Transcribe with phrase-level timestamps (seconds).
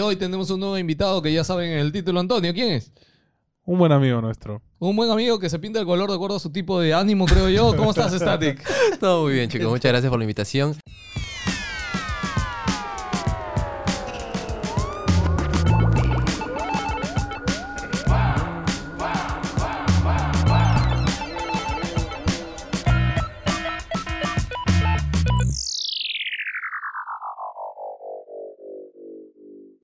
[0.00, 2.54] Hoy tenemos un nuevo invitado que ya saben el título, Antonio.
[2.54, 2.92] ¿Quién es?
[3.64, 4.62] Un buen amigo nuestro.
[4.78, 7.26] Un buen amigo que se pinta el color de acuerdo a su tipo de ánimo,
[7.26, 7.74] creo yo.
[7.76, 8.64] ¿Cómo estás, Static?
[9.00, 9.68] Todo muy bien, chicos.
[9.68, 10.76] Muchas gracias por la invitación.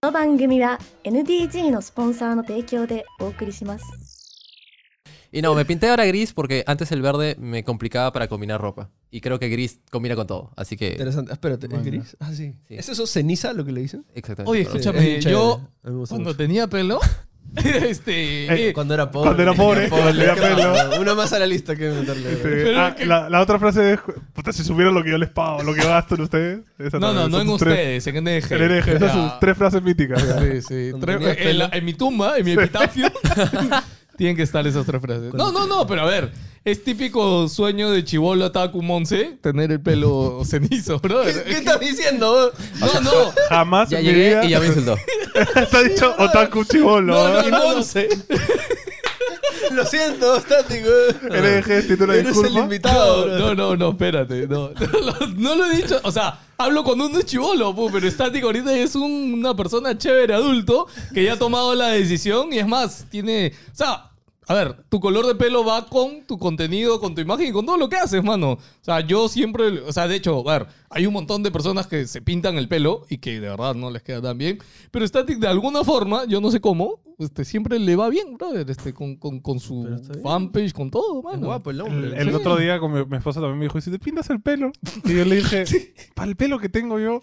[0.03, 3.85] この番組は NDG のスポンサーの提供でお送りします。
[5.31, 8.89] Y no, me pinté ahora gris porque antes el verde me complicaba para combinar ropa.
[9.11, 10.51] Y creo que gris combina con todo.
[10.55, 10.91] Así que.
[10.91, 11.31] Interesante.
[11.31, 11.85] Ah, Espérate, ¿es Bueno.
[11.85, 12.17] gris?
[12.19, 12.55] Ah, sí.
[12.67, 12.75] Sí.
[12.75, 14.05] ¿Es eso ceniza lo que le dicen?
[14.15, 14.51] Exactamente.
[14.51, 15.31] Oye, Pero- escúchame, Es chévere.
[15.31, 16.37] yo A mí me gusta cuando mucho.
[16.37, 16.99] tenía pelo,
[17.56, 18.46] este...
[18.46, 19.26] Eh, eh, Cuando era pobre.
[19.26, 21.00] Cuando era pobre, tenía ¿qué pelo.
[21.00, 22.32] Una más a la lista que meterle.
[22.32, 24.00] Este, ah, que- la, la otra frase es,
[24.32, 26.60] puta, si supieran lo que yo les pago, lo que gasto en ustedes.
[26.78, 28.52] Esa no, no, no en ustedes, en NG.
[28.52, 30.20] En hereje, esas son sus tres frases míticas.
[30.22, 30.92] Sí, sí.
[31.00, 33.06] Tres- la- en mi tumba, en mi epitafio,
[34.16, 35.34] tienen que estar esas tres frases.
[35.34, 36.32] No, no, no, pero a ver,
[36.64, 41.22] es típico sueño de chivolo Taku Monse tener el pelo cenizo, bro.
[41.22, 42.52] ¿Qué, qué estás diciendo?
[42.80, 43.10] No, no,
[43.48, 44.96] Jamás Ya llegué y ya me insultó.
[45.72, 47.12] ha dicho otaku chivolo.
[47.12, 48.08] No, no, Monse.
[49.74, 50.88] Lo siento, estático.
[51.30, 52.60] Hereje, título de Eres el disculpa.
[52.64, 53.24] invitado.
[53.26, 53.38] bro.
[53.38, 54.46] no, no, no, espérate.
[54.46, 56.00] No, no, lo- no lo he dicho.
[56.04, 60.34] O sea, hablo con un chivolo, pu, pero estático ahorita es un- una persona chévere,
[60.34, 63.52] adulto, que ya ha tomado la decisión y es más, tiene.
[63.72, 64.10] O sea.
[64.46, 67.64] A ver, tu color de pelo va con tu contenido, con tu imagen y con
[67.64, 68.52] todo lo que haces, mano.
[68.52, 71.86] O sea, yo siempre, o sea, de hecho, a ver, hay un montón de personas
[71.86, 74.58] que se pintan el pelo y que de verdad no les queda tan bien.
[74.90, 78.68] Pero Static, de alguna forma, yo no sé cómo, este, siempre le va bien, brother,
[78.70, 79.88] este, con, con, con su
[80.22, 81.46] fanpage, con todo, Es mano.
[81.46, 82.20] guapo el El, hombre.
[82.20, 82.34] el Sí.
[82.34, 84.72] otro día con mi, mi esposa también me dijo, ¿y si te pintas el pelo?
[85.04, 85.64] Y yo le dije,
[86.14, 87.20] para el pelo que tengo yo.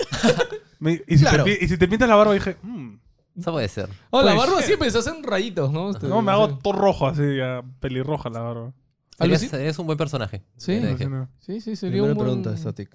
[0.79, 1.43] Me- y, si Claro.
[1.43, 2.95] te, y si te pintas la barba, dije, "Mm,
[3.41, 3.89] Eso puede ser.
[4.09, 5.91] Oh, la Pues, barba siempre se hacen rayitos, ¿no?
[5.91, 6.55] Este, no, me hago sí.
[6.63, 8.73] todo rojo así, ya, pelirroja la barba.
[9.19, 9.55] Algo Eres, así.
[9.55, 10.41] eres un buen personaje.
[10.57, 10.79] Sí.
[10.79, 11.09] Te dije.
[11.39, 12.27] Sí, sí, sería Primera un buen...
[12.27, 12.89] pregunta, Static.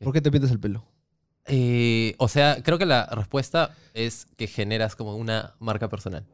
[0.00, 0.84] ¿Por qué te pintas el pelo?
[1.46, 6.26] Eh, o sea, creo que la respuesta es que generas como una marca personal.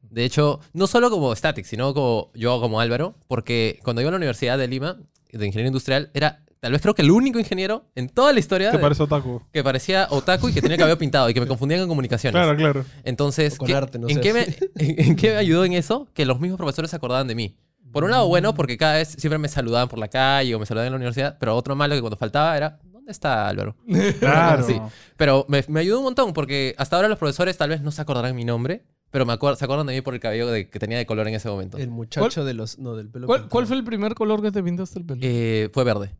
[0.00, 4.12] De hecho, no solo como Static, sino como yo como Álvaro, porque cuando iba a
[4.12, 4.96] la Universidad de Lima,
[5.30, 8.70] de Ingeniería Industrial, era tal vez creo que el único ingeniero en toda la historia
[8.70, 9.42] ¿Te de- parece otaku?
[9.52, 12.40] que parecía otaku y que tenía el cabello pintado y que me confundían con comunicaciones.
[12.40, 12.84] Claro, claro.
[13.02, 14.20] Entonces, con ¿qué- arte, no ¿en, sé.
[14.20, 14.42] qué me,
[14.76, 16.08] en, en qué me ayudó en eso?
[16.14, 17.56] Que los mismos profesores se acordaban de mí.
[17.90, 20.64] Por un lado, bueno, porque cada vez siempre me saludaban por la calle o me
[20.64, 23.76] saludaban en la universidad, pero otro malo que cuando faltaba era, ¿dónde está Álvaro?
[24.20, 24.64] Claro.
[24.66, 24.80] Sí.
[25.16, 28.00] Pero me, me ayudó un montón porque hasta ahora los profesores tal vez no se
[28.00, 30.78] acordarán mi nombre, pero me acuer- se acuerdan de mí por el cabello de- que
[30.78, 31.76] tenía de color en ese momento.
[31.76, 32.78] El muchacho de los.
[32.78, 33.26] No, del pelo.
[33.26, 33.50] ¿Cuál, pintado.
[33.50, 35.20] cuál fue el primer color que te pintaste el pelo?
[35.22, 36.14] Eh, fue verde.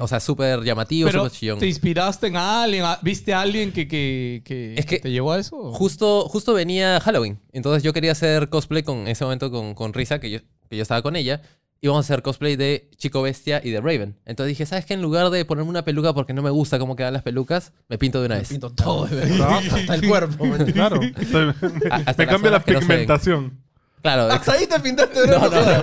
[0.00, 1.58] O sea, súper llamativo, Pero, súper chillón.
[1.58, 2.84] ¿te inspiraste en alguien?
[2.84, 5.72] ¿A- ¿Viste a alguien que, que, que, Es que que te llevó a eso?
[5.72, 7.38] Justo, justo venía Halloween.
[7.52, 10.38] Entonces yo quería hacer cosplay con en ese momento con, con Risa, que yo,
[10.68, 11.42] que yo estaba con ella.
[11.82, 14.14] Íbamos a hacer cosplay de Chico Bestia y de Raven.
[14.26, 14.92] Entonces dije, ¿sabes qué?
[14.92, 17.96] En lugar de ponerme una peluca porque no me gusta cómo quedan las pelucas, me
[17.96, 18.48] pinto de una Me vez.
[18.50, 19.60] pinto todo, de verdad.
[19.72, 20.44] Hasta el cuerpo.
[20.46, 20.66] man.
[20.72, 21.00] Claro.
[21.90, 23.62] A- me hasta cambia la no pigmentación.
[24.02, 25.26] Claro, Hasta ahí te pintaste.
[25.26, 25.82] No, no, no.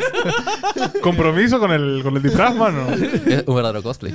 [1.01, 2.87] Compromiso con el, con el disfraz, mano.
[2.91, 4.13] Es un verdadero cosplay.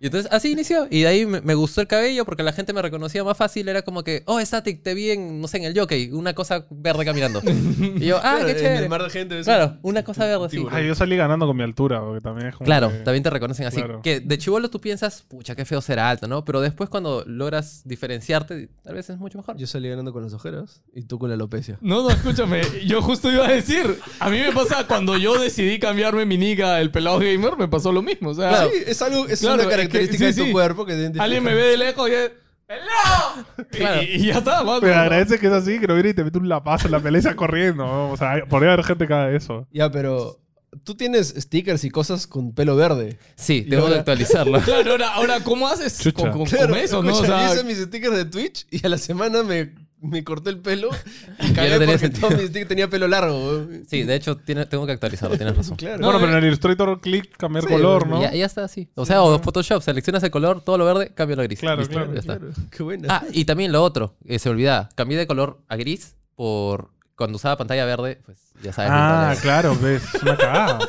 [0.00, 0.86] Y entonces así inició.
[0.90, 3.68] Y de ahí me, me gustó el cabello porque la gente me reconocía más fácil.
[3.68, 6.66] Era como que, oh, Static, te vi en, no sé, en el jockey, una cosa
[6.70, 7.40] verde caminando.
[7.44, 8.78] Y yo, ah, Claro, qué en chévere.
[8.84, 9.38] el mar de gente.
[9.38, 9.44] eso.
[9.46, 10.64] Claro, una cosa verde, sí.
[10.70, 13.30] Ay, yo salí ganando con mi altura, porque también es como Claro, que- también te
[13.30, 13.76] reconocen así.
[13.78, 14.02] Claro.
[14.02, 16.44] Que de chivolo tú piensas, pucha, qué feo ser alto, ¿no?
[16.44, 19.56] Pero después cuando logras diferenciarte, tal vez es mucho mejor.
[19.56, 21.78] Yo salí ganando con las ojeras y tú con la alopecia.
[21.80, 22.60] No, no, escúchame.
[22.86, 26.80] Yo justo iba a decir, a mí me pasa cuando yo decidí cambiarme mi niga
[26.80, 28.30] el pelado gamer, me pasó lo mismo.
[28.30, 30.44] O sea, Sí, es algo, es Claro, una es que- característica sí, de sí.
[30.46, 32.30] tu cuerpo que te alguien me ve de lejos y es...
[32.66, 33.46] ¡Pelado!
[33.72, 34.02] Y- Claro.
[34.02, 34.80] Y, ya está, mano.
[34.80, 37.00] Me agradece que es así, que no viene y te mete un lapazo en la
[37.00, 37.84] pelea corriendo.
[37.86, 38.10] ¿no?
[38.10, 39.68] O sea, podría haber gente que haga eso.
[39.72, 40.40] Ya, pero
[40.82, 43.18] tú tienes stickers y cosas con pelo verde.
[43.36, 44.60] Sí, tengo que ahora- actualizarlo.
[44.62, 47.10] Claro, ahora, ahora ¿cómo haces con, con- con Claro, eso, no?
[47.10, 50.22] O escucha, sea, yo hice mis stickers de Twitch y a la semana me, me
[50.24, 50.90] corté el pelo
[51.40, 53.66] y cagué no tenía porque todo mi tenía pelo largo.
[53.88, 55.76] Sí, de hecho tiene- tengo que actualizarlo, tienes razón.
[55.76, 55.98] Claro.
[55.98, 56.32] bueno, No, pero eh.
[56.32, 58.20] en el Illustrator click cambiar Sí, color, ¿no?
[58.22, 58.88] Ya, ya está así.
[58.94, 61.60] O sea, o Photoshop, seleccionas el color, todo lo verde, cambio a gris.
[61.60, 62.38] Claro, Listo, claro, ya está.
[62.38, 63.08] Claro, Qué buena.
[63.10, 64.88] Ah, y también lo otro, eh, se olvidaba.
[64.94, 68.90] Cambié de color a gris por cuando usaba pantalla verde, pues ya sabes.
[68.92, 70.78] Ah, claro, ves, es una cagada.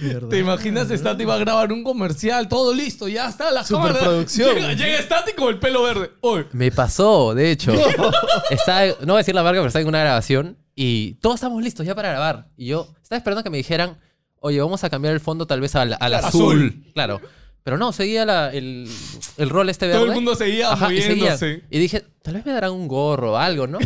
[0.00, 0.28] Mierda.
[0.28, 2.48] ¿Te imaginas Stati va a grabar un comercial?
[2.48, 3.94] Todo listo, ya está la cámara.
[3.94, 4.54] Superproducción.
[4.54, 6.10] Llega, llega Stati con el pelo verde.
[6.20, 7.72] Uy, Me pasó, de hecho.
[8.50, 11.62] Estaba, no voy a decir la marca, pero estaba en una grabación y todos estamos
[11.62, 12.48] listos ya para grabar.
[12.56, 13.98] Y yo estaba esperando que me dijeran,
[14.40, 16.56] oye, vamos a cambiar el fondo tal vez al, al Claro, azul.
[16.56, 16.84] azul.
[16.94, 17.20] Claro.
[17.62, 18.88] Pero no, seguía la- el,
[19.38, 19.98] el rol este verde.
[20.00, 21.16] Todo el mundo seguía Ajá, y seguía.
[21.16, 21.64] moviéndose.
[21.68, 23.78] Y dije, tal vez me darán un gorro o algo, ¿no?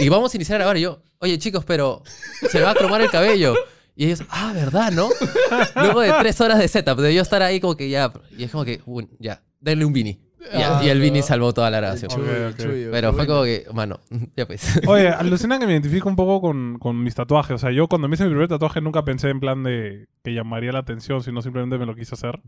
[0.00, 0.76] Y vamos a iniciar ahora.
[0.78, 2.02] Y yo, oye chicos, pero
[2.50, 3.54] se me va a cromar el cabello.
[4.00, 5.08] Y ellos, ah, ¿verdad, no?
[5.74, 8.12] Luego de tres horas de setup, de yo estar ahí como que ya.
[8.38, 10.10] Y es como que, "Uy, ya, denle un Vini.
[10.10, 12.12] Y, Ah, y el Vini salvó toda la grabación.
[12.12, 12.56] Ok, Chuyo, ok.
[12.56, 13.98] chuyo, Pero fue como que, mano,
[14.36, 14.80] ya pues.
[14.86, 17.56] Oye, alucina que me identifico un poco con, con mis tatuajes.
[17.56, 20.32] O sea, yo cuando me hice mi primer tatuaje nunca pensé en plan de que
[20.32, 22.40] llamaría la atención, sino simplemente me lo quise hacer.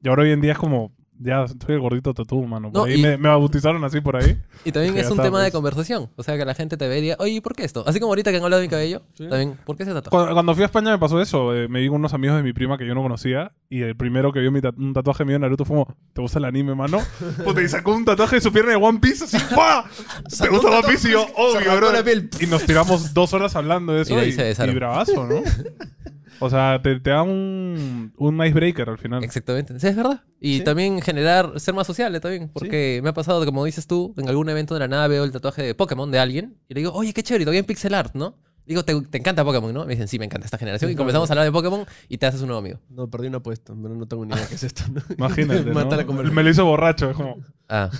[0.00, 2.70] Y ahora hoy en día es como, ya soy el gordito tatú, mano.
[2.72, 4.38] Por No, ahí y- me, me bautizaron así por ahí.
[4.64, 5.52] Y también es un tema de pues.
[5.52, 6.10] conversación.
[6.16, 7.84] O sea, que la gente te ve y diga, oye, ¿y por qué esto?
[7.86, 10.10] Así como ahorita que han hablado de mi cabello, también, ¿por qué ese tatuaje?
[10.10, 11.54] Cuando, cuando fui a España me pasó eso.
[11.54, 13.52] eh, me vi con unos amigos de mi prima que yo no conocía.
[13.70, 16.20] Y el primero que vio mi tat- un tatuaje mío de Naruto fue como, ¿te
[16.20, 16.98] gusta el anime, mano?
[17.44, 19.84] Puta, y sacó un tatuaje de su pierna de One Piece así, ¡pah!
[20.40, 21.08] ¿Te gusta One Piece?
[21.08, 22.28] Y yo, se obvio, arrancó bro.
[22.40, 24.12] Y nos tiramos dos horas hablando de eso.
[24.12, 25.42] Y de ahí y, se y bravazo, ¿no?
[26.44, 29.24] O sea, te, te da un, un icebreaker al final.
[29.24, 29.78] Exactamente.
[29.80, 30.22] Sí, es verdad.
[30.40, 30.64] Y Sí.
[30.64, 32.50] también generar, ser más sociable también.
[32.52, 35.32] Porque me ha pasado, como dices tú, en algún evento de la nada veo el
[35.32, 37.94] tatuaje de Pokémon de alguien y le digo, oye, qué chévere, y todavía en pixel
[37.94, 38.36] art, ¿no?
[38.66, 39.84] Digo, ¿te, te encanta Pokémon, no?
[39.84, 40.90] Me dicen, sí, me encanta esta generación.
[40.90, 42.78] Y comenzamos a hablar de Pokémon y te haces un nuevo amigo.
[42.88, 44.84] No, perdí una apuesta, pero no tengo ni idea qué es esto.
[44.90, 45.02] ¿no?
[45.18, 46.22] Imagínate, Mata ¿no?
[46.22, 46.30] la.
[46.30, 47.10] Me lo hizo borracho.
[47.10, 47.36] Es como,
[47.68, 47.90] Ah.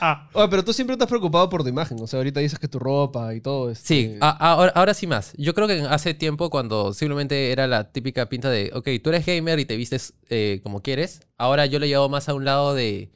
[0.00, 1.98] ah, Oye, pero tú siempre estás preocupado por tu imagen.
[2.00, 3.70] O sea, ahorita dices que tu ropa y todo.
[3.70, 5.32] este, Sí, a- ahora, ahora sí más.
[5.36, 9.24] Yo creo que hace tiempo cuando simplemente era la típica pinta de, ok, tú eres
[9.26, 12.74] gamer y te vistes eh, como quieres, ahora yo le llevo más a un lado
[12.74, 13.10] de...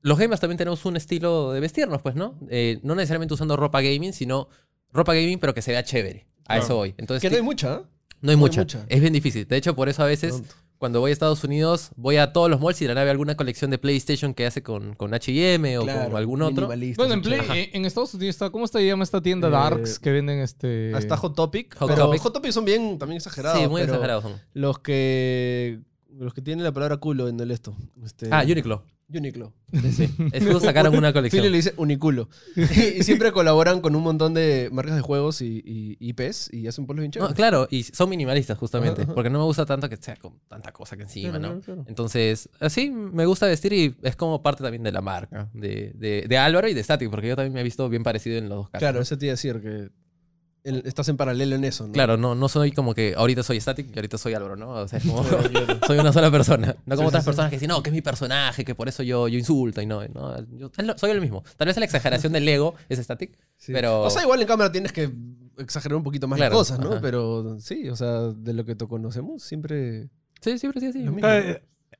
[0.00, 2.38] Los gamers también tenemos un estilo de vestirnos, pues, ¿no?
[2.50, 4.48] Eh, no necesariamente usando ropa gaming, sino
[4.94, 6.26] ropa gaming pero que se vea chévere.
[6.46, 6.94] A eso voy.
[6.98, 7.74] Entonces, Que no hay mucha.
[7.74, 7.78] ¿eh?
[7.78, 7.86] no hay
[8.22, 8.86] no hay mucha.
[8.88, 9.46] Es bien difícil.
[9.46, 10.54] De hecho, por eso a veces Pronto.
[10.78, 13.34] cuando voy a Estados Unidos voy a todos los malls y de la nave alguna
[13.36, 16.66] colección de PlayStation que hace con, con H&M o Claro, con algún otro.
[16.68, 19.98] Bueno, en, Play, eh, en Estados Unidos está, ¿cómo se llama esta tienda Eh, Darks
[19.98, 20.92] que venden este?
[20.94, 21.74] Hasta Hot Topic.
[21.78, 22.20] Hot pero Topic.
[22.22, 23.58] Hot Topic son bien también exagerados.
[23.60, 24.40] Sí, muy pero exagerados son.
[24.54, 25.80] Los que.
[26.16, 27.74] Los que tienen la palabra culo en el esto.
[28.04, 28.84] Este, Ah, Uniqlo.
[29.08, 29.52] Uniqlo.
[29.72, 30.14] Sí, sí.
[30.32, 31.40] Es que sacaron una colección.
[31.42, 32.28] Philly le dice uniculo.
[32.56, 36.86] y siempre colaboran con un montón de marcas de juegos y, y IPs y hacen
[36.86, 37.34] polos bien No, chéveres.
[37.36, 39.14] claro, y son minimalistas justamente, Ajá, ajá.
[39.14, 41.60] porque no me gusta tanto que sea con tanta cosa que encima, Claro, ¿no?
[41.60, 41.84] claro, claro.
[41.88, 46.24] Entonces, así me gusta vestir y es como parte también de la marca, de, de,
[46.28, 48.56] de Álvaro y de Static, porque yo también me he visto bien parecido en los
[48.58, 48.78] dos casos.
[48.80, 49.02] Claro, ¿no?
[49.02, 49.90] eso te iba a decir que
[50.64, 51.92] el- estás en paralelo en eso, ¿no?
[51.92, 54.70] Claro, no, no soy como que ahorita soy Static y ahorita soy Álvaro, ¿no?
[54.70, 55.22] O sea, es como
[55.86, 56.74] soy una sola persona.
[56.86, 57.28] No como Sí, otras sí, sí.
[57.30, 59.86] personas que dicen, no, que es mi personaje, que por eso yo, yo insulto y
[59.86, 60.02] no.
[60.58, 61.44] yo soy el mismo.
[61.56, 63.72] Tal vez la exageración del ego es Static, Sí.
[63.72, 64.02] pero...
[64.02, 65.10] O sea, igual en cámara tienes que
[65.58, 66.92] exagerar un poquito más Claro, las cosas, ¿no?
[66.92, 67.00] ajá.
[67.00, 70.08] Pero sí, o sea, de lo que te conocemos, siempre.
[70.40, 71.02] Sí, siempre sí.
[71.04, 71.28] Lo mismo.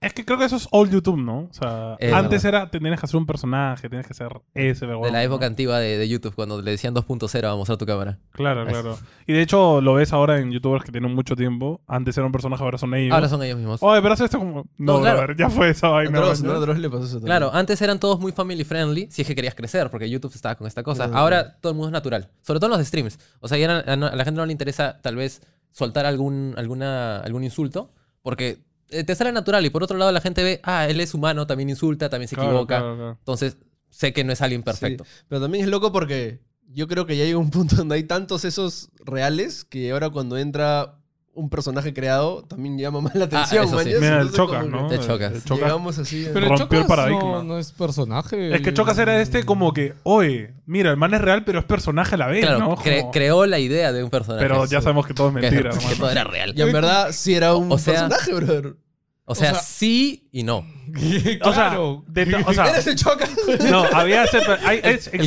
[0.00, 1.48] Es que creo que eso es all YouTube, ¿no?
[1.50, 2.62] O sea, Es antes verdad.
[2.62, 5.78] era, te tenías que hacer un personaje, tenías que ser ese, De la época antigua
[5.78, 8.18] de, de YouTube, cuando le decían 2.0 a mostrar tu cámara.
[8.32, 8.98] Claro, claro.
[9.26, 11.80] Y de hecho lo ves ahora en youtubers que tienen mucho tiempo.
[11.86, 13.14] Antes era un personaje, ahora son ellos.
[13.14, 13.82] Ahora son ellos mismos.
[13.82, 14.64] Oye, pero hace esto como...
[14.78, 15.18] No, No, claro.
[15.18, 16.18] brother, ya fue esa vaina.
[16.18, 16.54] Dross, ¿no?
[16.74, 17.26] Le pasó eso también.
[17.26, 20.54] Claro, antes eran todos muy family friendly si es que querías crecer, porque YouTube estaba
[20.54, 21.04] con esta cosa.
[21.12, 23.18] Ahora todo el mundo es natural, sobre todo en los streams.
[23.40, 27.42] O sea, ya a la gente no le interesa tal vez soltar algún, alguna, algún
[27.44, 27.90] insulto,
[28.22, 28.58] porque
[28.88, 31.70] te sale natural y por otro lado la gente ve, ah, él es humano, también
[31.70, 32.78] insulta, también se Claro, equivoca.
[32.78, 33.16] claro, claro.
[33.18, 33.56] Entonces,
[33.90, 35.04] sé que no es alguien perfecto.
[35.04, 38.04] Sí, pero también es loco porque yo creo que ya llega un punto donde hay
[38.04, 40.96] tantos esos reales que ahora cuando entra
[41.36, 43.64] un personaje creado también llama más la atención.
[43.64, 43.90] eso sí.
[44.00, 44.88] Mira, Chocas, ¿no?
[44.88, 45.32] que Te chocas.
[45.32, 45.64] El Chocas.
[45.64, 46.28] Llegamos así.
[46.32, 47.22] Pero rompió el paradigma.
[47.22, 48.54] No, no es personaje.
[48.54, 51.64] Es que Chocas era este como que, oye, mira, el man es real, pero es
[51.64, 52.76] personaje a la vez, Claro, ¿no?
[52.76, 54.44] cre- Como- creó la idea de un personaje.
[54.46, 55.96] Pero ya sabemos que todo es que, mentira, que hermano.
[55.98, 56.52] todo era real.
[56.56, 58.76] Y en verdad sí era un O sea- personaje, brother.
[59.26, 60.58] O sea, sea- sí y no.
[61.42, 62.04] O sea, claro.
[62.08, 63.30] de o sea, Eres el Chocas.
[63.70, 64.38] no, había ese...
[64.64, 65.22] hay- es- el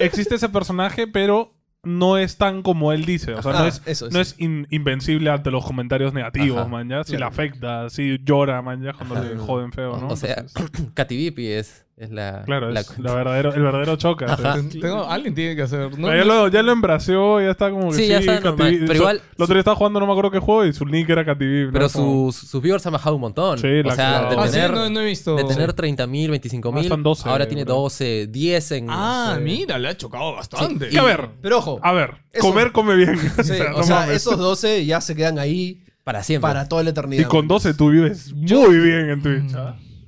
[0.00, 1.54] existe, ese personaje, pero
[1.84, 3.34] no es tan como él dice.
[3.34, 4.34] O sea, no Ah, es, eso, no eso.
[4.34, 6.68] es in- invencible ante los comentarios negativos, Ajá.
[6.68, 7.04] man, ya.
[7.04, 7.32] Si le Claro.
[7.32, 10.08] afecta, si llora, man, ya, cuando le joden feo, ¿no?
[10.08, 12.42] O sea, Entonces, Katy Vipi es, es la...
[12.44, 14.26] claro, la- es la verdadero, el verdadero choca.
[14.32, 14.56] Ajá.
[14.68, 15.96] Tengo- alguien tiene que hacer.
[15.96, 16.08] ¿no?
[16.08, 18.74] Ya, lo, ya lo embració, ya está como que Sí, sí, ya está normal.
[18.80, 20.84] Pero Su- igual- El otro día estaba jugando, no me acuerdo qué juego, y su
[20.86, 21.34] link era ¿no?
[21.38, 23.58] Pero Como- sus, sus viewers han bajado un montón.
[23.58, 25.36] Sí, o la- sea, la- de Ah, sí, tener, no, no he visto.
[25.36, 27.74] de tener 30.000, 25.000, Ah, están 12, ahora tiene bro.
[27.74, 28.86] 12, 10 en...
[28.90, 30.88] Ah, mira, le ha chocado bastante.
[30.88, 31.78] Que a ver, Pero ojo.
[31.80, 33.16] a ver, Eso- comer come bien.
[33.44, 36.48] sí, no o sea, esos 12 ya se quedan ahí Para siempre.
[36.48, 37.22] para toda la eternidad.
[37.22, 39.54] Y con 12 tú vives muy bien en Twitch.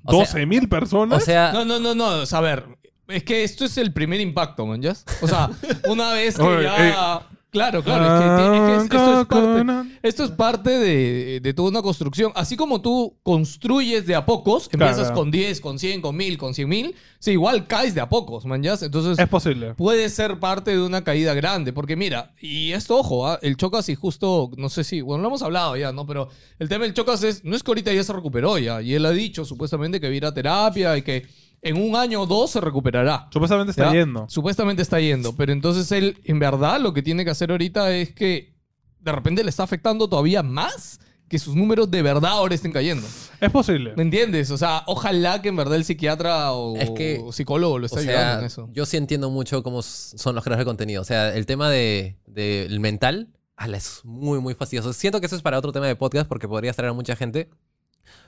[0.06, 0.12] ¿Ah?
[0.12, 1.22] O sea- 12 mil personas.
[1.22, 2.06] O sea, No, no, no, no.
[2.22, 2.64] O sea, a ver.
[3.08, 4.82] Es que esto es el primer impacto, man.
[4.82, 4.94] ¿ya?
[5.22, 5.50] O sea,
[5.88, 7.22] una vez que Oye, ya.
[7.50, 8.04] Claro, claro.
[8.04, 12.30] Es que, es esto es parte, esto es parte de, de toda una construcción.
[12.34, 15.14] Así como tú construyes de a pocos, empiezas Claro.
[15.14, 18.44] con 10, con 100, con 1000, con 100 mil, sí, igual caes de a pocos,
[18.44, 18.62] man.
[18.62, 18.74] ¿ya?
[18.80, 19.74] Entonces, Es posible.
[19.74, 21.72] puede ser parte de una caída grande.
[21.72, 23.38] Porque mira, y esto, ojo, ¿ah?
[23.40, 26.04] el Chocas y justo, no sé si, bueno, lo hemos hablado ya, ¿no?
[26.06, 28.82] Pero el tema del Chocas es, no es que ahorita ya se recuperó ya.
[28.82, 31.26] Y él ha dicho supuestamente que va a ir a terapia y que
[31.62, 33.28] en un año o dos se recuperará.
[33.32, 34.00] Supuestamente está ¿Ya?
[34.00, 34.26] yendo.
[34.28, 35.34] Supuestamente está yendo.
[35.36, 38.54] Pero entonces él, en verdad, lo que tiene que hacer ahorita es que
[39.00, 43.04] de repente le está afectando todavía más que sus números de verdad ahora estén cayendo.
[43.40, 43.94] Es posible.
[43.96, 44.50] ¿Me entiendes?
[44.52, 47.98] O sea, ojalá que en verdad el psiquiatra o, Es que, o psicólogo lo esté
[47.98, 48.68] O ayudando sea, en eso.
[48.72, 51.02] yo sí entiendo mucho cómo son los creadores de contenido.
[51.02, 54.92] O sea, el tema de- del mental, ala, es muy, muy fastidioso.
[54.92, 57.50] Siento que eso es para otro tema de podcast porque podría traer a mucha gente.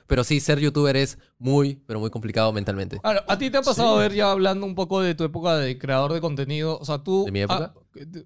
[0.07, 2.99] Pero sí, ser youtuber es muy, pero muy complicado mentalmente.
[3.03, 5.55] Ahora, ¿a ti te ha pasado a ver ya hablando un poco de tu época
[5.57, 6.79] de creador de contenido?
[6.79, 7.25] O sea, tú...
[7.25, 7.73] ¿De mi época?
[7.75, 7.79] ah,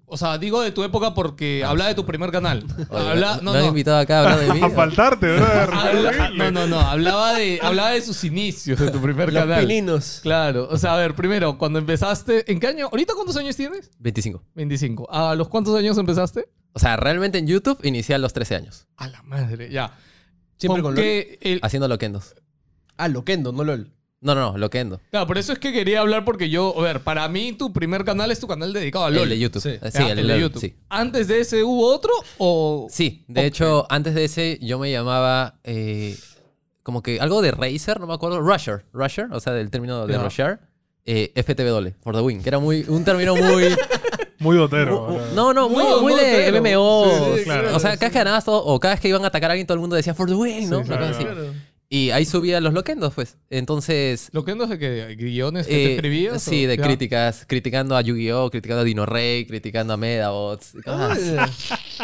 [0.06, 2.64] o sea, digo de tu época porque habla de tu primer canal.
[2.90, 3.68] Oye, Habla- no, me han no.
[3.68, 4.60] invitado acá a hablar de mí.
[4.64, 6.32] A faltarte, brother.
[6.36, 6.80] No, no, no.
[6.80, 10.02] Hablaba de, hablaba de sus inicios, de tu primer Los canal.
[10.22, 10.68] Claro.
[10.70, 12.50] O sea, a ver, primero, cuando empezaste...
[12.50, 12.86] ¿En qué año?
[12.86, 13.90] ¿Ahorita cuántos años tienes?
[13.98, 14.42] 25.
[14.54, 15.10] 25.
[15.10, 16.48] ¿A los cuántos años empezaste?
[16.72, 19.96] O sea, realmente en YouTube inicié a los 13 años, A la madre, ya.
[20.68, 21.04] Siempre con LOL.
[21.04, 22.34] el- haciendo loquendos.
[22.96, 23.90] Ah, Loquendo, no LOL.
[24.20, 25.00] No, no, no, loquendo.
[25.10, 28.04] Claro, por eso es que quería hablar porque yo, a ver, para mí tu primer
[28.04, 29.24] canal es tu canal dedicado a LOL.
[29.24, 29.60] El de YouTube.
[29.62, 29.72] Sí.
[29.82, 30.60] Sí, Ya, el, el de LOL, YouTube.
[30.60, 30.74] Sí.
[30.88, 32.86] ¿Antes de ese hubo otro o...?
[32.88, 36.16] Sí, de hecho, antes de ese yo me llamaba eh,
[36.82, 40.16] como que algo de Razer, no me acuerdo, Rusher, Rusher, o sea, del término de
[40.16, 40.58] rusher,
[41.04, 43.64] eh, FTW, for the win, que era muy, un término muy...
[44.44, 45.18] Muy dotero.
[45.34, 47.06] no, no, muy, No, muy no, de MMO.
[47.34, 47.74] Sí, sí, claro.
[47.74, 49.54] o sea, cada vez que ganabas todo, o cada vez que iban a atacar a
[49.54, 50.84] alguien, todo el mundo decía for the win, ¿no?
[50.84, 51.40] Sí, Una cosa claro.
[51.48, 51.58] así.
[51.90, 53.36] Y ahí subía los loquendos, pues.
[53.50, 54.28] Entonces...
[54.32, 56.42] ¿Lo que no es de que guiones que te eh, escribías?
[56.42, 56.82] sí, o- de ya.
[56.82, 61.36] críticas, criticando a Yu-Gi-Oh!, criticando a Dino Rey, criticando a Medabots, y cosas así.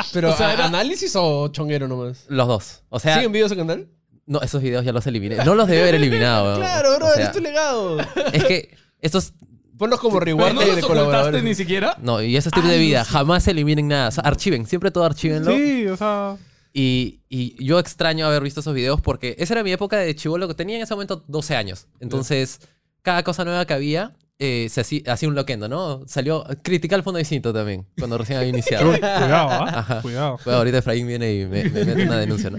[0.12, 2.24] Pero, O sea, ¿a- era- ¿análisis o chonguero nomás?
[2.28, 2.82] los dos.
[2.88, 3.88] O sea, ¿Siguen videos en canal?
[4.26, 5.36] no, esos videos ya los eliminé.
[5.44, 6.44] No los debí haber eliminado.
[6.50, 6.58] weón.
[6.60, 7.98] Claro, bro, O sea, es tu legado.
[8.32, 8.70] Es que
[9.00, 9.32] estos.
[9.80, 11.42] Ponlos como reward no de, los ocultaste colaboradores.
[11.42, 11.96] ni siquiera.
[12.00, 13.04] No, y ese tipo de vida.
[13.04, 14.08] Jamás eliminen nada.
[14.08, 14.66] O sea, archiven.
[14.66, 15.52] Siempre todo archivenlo.
[15.52, 16.36] Sí, o sea.
[16.72, 20.46] Y, y yo extraño haber visto esos videos porque esa era mi época de chivolo
[20.46, 21.88] que tenía en ese momento 12 años.
[21.98, 22.60] Entonces,
[23.02, 24.12] cada cosa nueva que había.
[24.38, 26.02] eh, se hacía, hacía un loquendo, ¿no?
[26.06, 28.88] Salió Critical Fondo Distinto también, cuando recién había iniciado.
[28.90, 29.78] Uy, cuidado, ¿ah?
[29.80, 30.02] Ajá.
[30.02, 30.38] Cuidado.
[30.44, 32.58] Bueno, ahorita Efraín viene y me, me mete una denuncia, ¿no?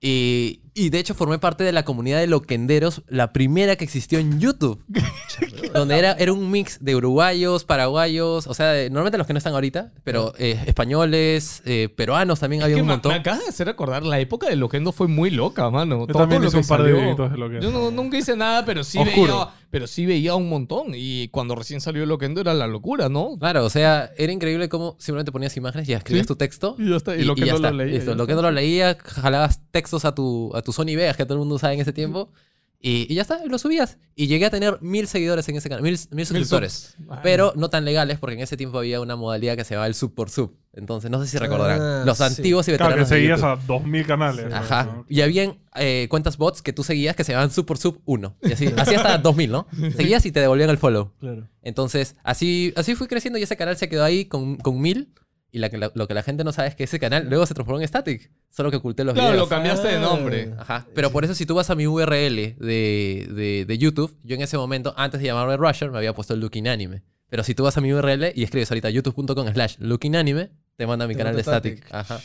[0.00, 4.18] Y, y de hecho formé parte de la comunidad de loquenderos, la primera que existió
[4.18, 4.82] en YouTube.
[5.74, 9.38] donde era, era un mix de uruguayos, paraguayos, o sea, de- normalmente los que no
[9.38, 13.12] están ahorita, pero eh, españoles, eh, peruanos también había Que un montón.
[13.12, 16.00] me acabas de hacer recordar, la época de Loquendo fue muy loca, mano.
[16.00, 17.62] Yo Todo también lo hice que un par de videitos de Loquendo.
[17.66, 19.34] Yo no- nunca hice nada, pero sí, Oscuro.
[19.34, 20.88] veía, pero sí veía un montón.
[20.94, 23.36] Y cuando recién salió Loquendo era la locura, ¿no?
[23.38, 26.28] Claro, o sea, era increíble cómo simplemente ponías imágenes y escribías Sí.
[26.28, 26.76] tu texto.
[26.78, 27.16] Y ya está.
[27.16, 27.70] Y, Loquendo ya lo está.
[27.72, 27.92] leía.
[27.96, 31.38] Listo, ya Lo leía, jalabas textos a tu, a tu Sony Vegas, que todo el
[31.38, 32.30] mundo usaba en ese tiempo.
[32.78, 33.96] Y, y ya está, lo subías.
[34.14, 36.94] Y llegué a tener mil seguidores en ese canal, mil, mil suscriptores.
[37.08, 39.86] Ah, Pero no tan legales, porque en ese tiempo había una modalidad que se llamaba
[39.86, 40.54] el sub por sub.
[40.74, 41.80] Entonces, no sé si recordarán.
[41.80, 42.24] Ah, Los sí.
[42.24, 43.08] antiguos y Claro, que veteranos.
[43.08, 44.52] de seguías a 2000 canales.
[44.52, 44.84] Ajá.
[44.84, 45.06] ¿no?
[45.08, 48.36] Y habían eh, cuentas bots que tú seguías que se llamaban sub por sub 1.
[48.42, 49.66] Y así, así hasta 2000, ¿no?
[49.96, 51.12] Seguías y te devolvían el follow.
[51.18, 51.48] Claro.
[51.62, 55.08] Entonces, así, así fui creciendo y ese canal se quedó ahí con, con mil.
[55.56, 57.46] Y la que- la- lo que la gente no sabe es que ese canal luego
[57.46, 58.30] se transformó en Static.
[58.50, 59.46] Solo que oculté los Claro, videos.
[59.46, 60.00] lo cambiaste de Ah.
[60.00, 60.52] nombre.
[60.58, 60.86] Ajá.
[60.94, 64.42] Pero por eso, si tú vas a mi URL de, de, de YouTube, yo en
[64.42, 67.02] ese momento, antes de llamarme Rusher, me había puesto el Looking Anime.
[67.30, 70.86] Pero si tú vas a mi URL y escribes ahorita youtube.com slash Looking Anime, te
[70.86, 71.78] manda a mi Te canal de Static.
[71.86, 71.94] Static.
[71.94, 72.20] Ajá.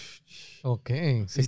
[0.64, 0.90] Ok.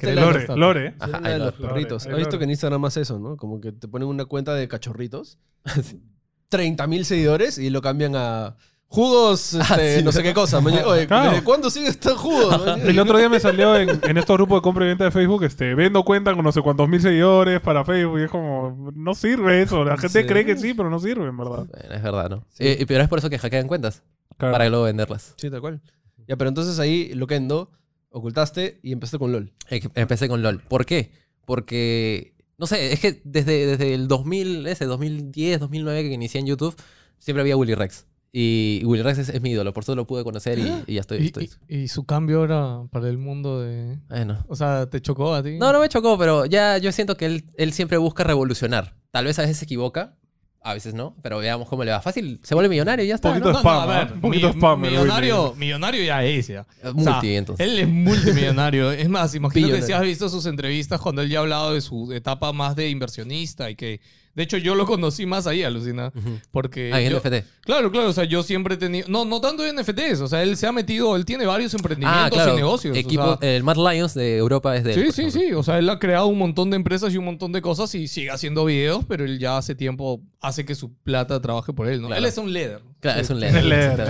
[0.04, 0.48] La Lore.
[0.56, 0.96] Lore.
[1.00, 2.06] Ajá, lo- los perritos.
[2.06, 3.36] ahí ¿Has visto que en Instagram hace eso, no?
[3.36, 5.38] Como que te ponen una cuenta de cachorritos.
[6.50, 8.56] 30.000 seguidores y lo cambian a
[8.94, 10.04] jugos, este, sí.
[10.04, 10.62] no sé qué cosa.
[10.62, 11.32] maña- Oye, Claro.
[11.32, 12.52] ¿desde cuándo sigue este jugo?
[12.76, 15.44] El otro día me salió en, en estos grupos de compra y venta de Facebook,
[15.44, 18.20] este, vendo cuenta con no sé cuántos mil seguidores para Facebook.
[18.20, 19.84] Y es como, no sirve eso.
[19.84, 20.28] La gente Sí.
[20.28, 21.66] cree que sí, pero no sirve, en verdad.
[21.70, 22.46] Bueno, es verdad, ¿no?
[22.52, 22.64] Sí.
[22.68, 24.04] Eh, pero es por eso que hackean cuentas.
[24.38, 24.52] Claro.
[24.54, 25.34] Para luego venderlas.
[25.38, 25.82] Sí, tal cual.
[26.28, 27.72] Ya, pero entonces ahí, Loquendo,
[28.12, 29.52] ocultaste y empezaste con LOL.
[29.70, 30.60] Eh, Empecé con LOL.
[30.62, 31.12] ¿Por qué?
[31.46, 36.48] Porque, no sé, es que desde, desde el 2000, ese 2010, 2009 que inicié en
[36.48, 36.76] YouTube,
[37.20, 38.06] siempre había Willy Rex.
[38.36, 41.02] Y Willy Rex es, es mi ídolo, por eso lo pude conocer y, y ya
[41.02, 41.20] estoy.
[41.20, 41.52] Y, estoy.
[41.70, 44.00] y- y su cambio ahora para el mundo de...
[44.10, 44.44] Bueno.
[44.48, 45.58] O sea, ¿te chocó a ti?
[45.60, 48.96] No, no me chocó, pero ya yo siento que él, él siempre busca revolucionar.
[49.12, 50.16] Tal vez a veces se equivoca,
[50.64, 52.02] a veces no, pero veamos cómo le va.
[52.02, 53.30] Fácil, se vuelve millonario y ya está.
[53.30, 53.58] Poquito ¿no?
[53.58, 54.10] de spam, ¿ah?
[54.16, 56.66] Un poquito mi- spam millonario, millonario ya es, ya.
[56.82, 57.68] Eh, O sea, Multi, entonces.
[57.68, 58.92] Él es multimillonario.
[58.94, 61.82] Es más, imagino que si has visto sus entrevistas cuando él ya ha hablado de
[61.82, 64.02] su etapa más de inversionista y que
[64.36, 66.12] De hecho, yo lo conocí más ahí, alucina.
[66.16, 66.40] Ujú.
[66.50, 66.90] Porque.
[66.92, 67.46] Ah, yo- NFT.
[67.62, 68.10] Claro, claro.
[68.10, 69.08] O sea, yo siempre he tenido.
[69.08, 70.22] No, no tanto en NFTs.
[70.22, 71.16] O sea, él se ha metido.
[71.16, 72.54] Él tiene varios emprendimientos Ah, claro.
[72.54, 72.96] y negocios.
[72.98, 75.06] o Equipo, sea, el Mad Lions de Europa es de él.
[75.06, 75.42] Sí, sí, ejemplo.
[75.42, 75.54] sí.
[75.54, 78.08] O sea, él ha creado un montón de empresas y un montón de cosas y
[78.08, 82.02] sigue haciendo videos, pero él ya hace tiempo hace que su plata trabaje por él,
[82.02, 82.08] ¿no?
[82.08, 82.20] Claro.
[82.20, 82.82] Él es un líder.
[83.02, 83.56] Claro, es un líder.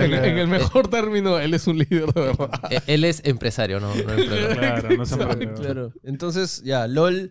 [0.00, 2.48] En, en el mejor término, él es un líder de verdad.
[2.70, 4.02] Eh, Él es empresario, no, no.
[4.54, 5.16] Claro, no se.
[5.18, 5.92] Claro.
[6.02, 7.30] Entonces, ya, LOL,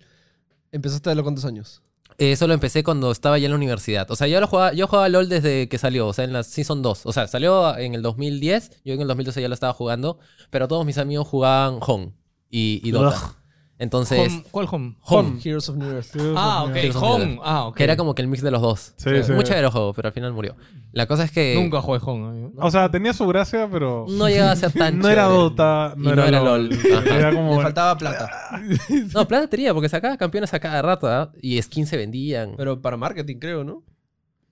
[0.72, 1.82] empezaste a los cuántos años.
[2.18, 4.10] Eso lo empecé cuando estaba ya en la universidad.
[4.12, 6.44] O sea, yo lo jugaba, yo jugaba LOL desde que salió, o sea, en la
[6.44, 7.06] Season 2.
[7.06, 10.68] O sea, salió en el 2010, yo en el 2012 ya lo estaba jugando, pero
[10.68, 12.14] todos mis amigos jugaban Home
[12.50, 13.38] y, y Dota.
[13.84, 14.96] Entonces, Home- ¿Cuál home?
[15.02, 16.16] Home, Heroes of New Earth.
[16.36, 16.76] Ah, ok.
[16.76, 17.40] Heroes of Home.
[17.44, 17.76] Ah, ok.
[17.78, 18.94] que era como que el mix de los dos.
[18.98, 19.32] Sí, sí.
[19.34, 20.56] Muy chévere el juego, pero al final murió.
[20.94, 22.48] La cosa es que Nunca jugué Home.
[22.48, 22.52] ¿eh?
[22.58, 24.06] O sea, tenía su gracia, pero.
[24.10, 25.24] no llegaba a ser tan No era.
[25.26, 26.70] Dota, no, Y era, no era LOL.
[26.70, 26.80] LOL.
[26.98, 27.16] Ajá.
[27.18, 27.56] Era como.
[27.58, 28.30] Le faltaba plata.
[29.14, 31.32] No, plata tenía, porque sacaba campeones a cada rato, ¿ah?
[31.42, 32.54] Y skins se vendían.
[32.58, 33.84] Pero para marketing, creo, ¿no?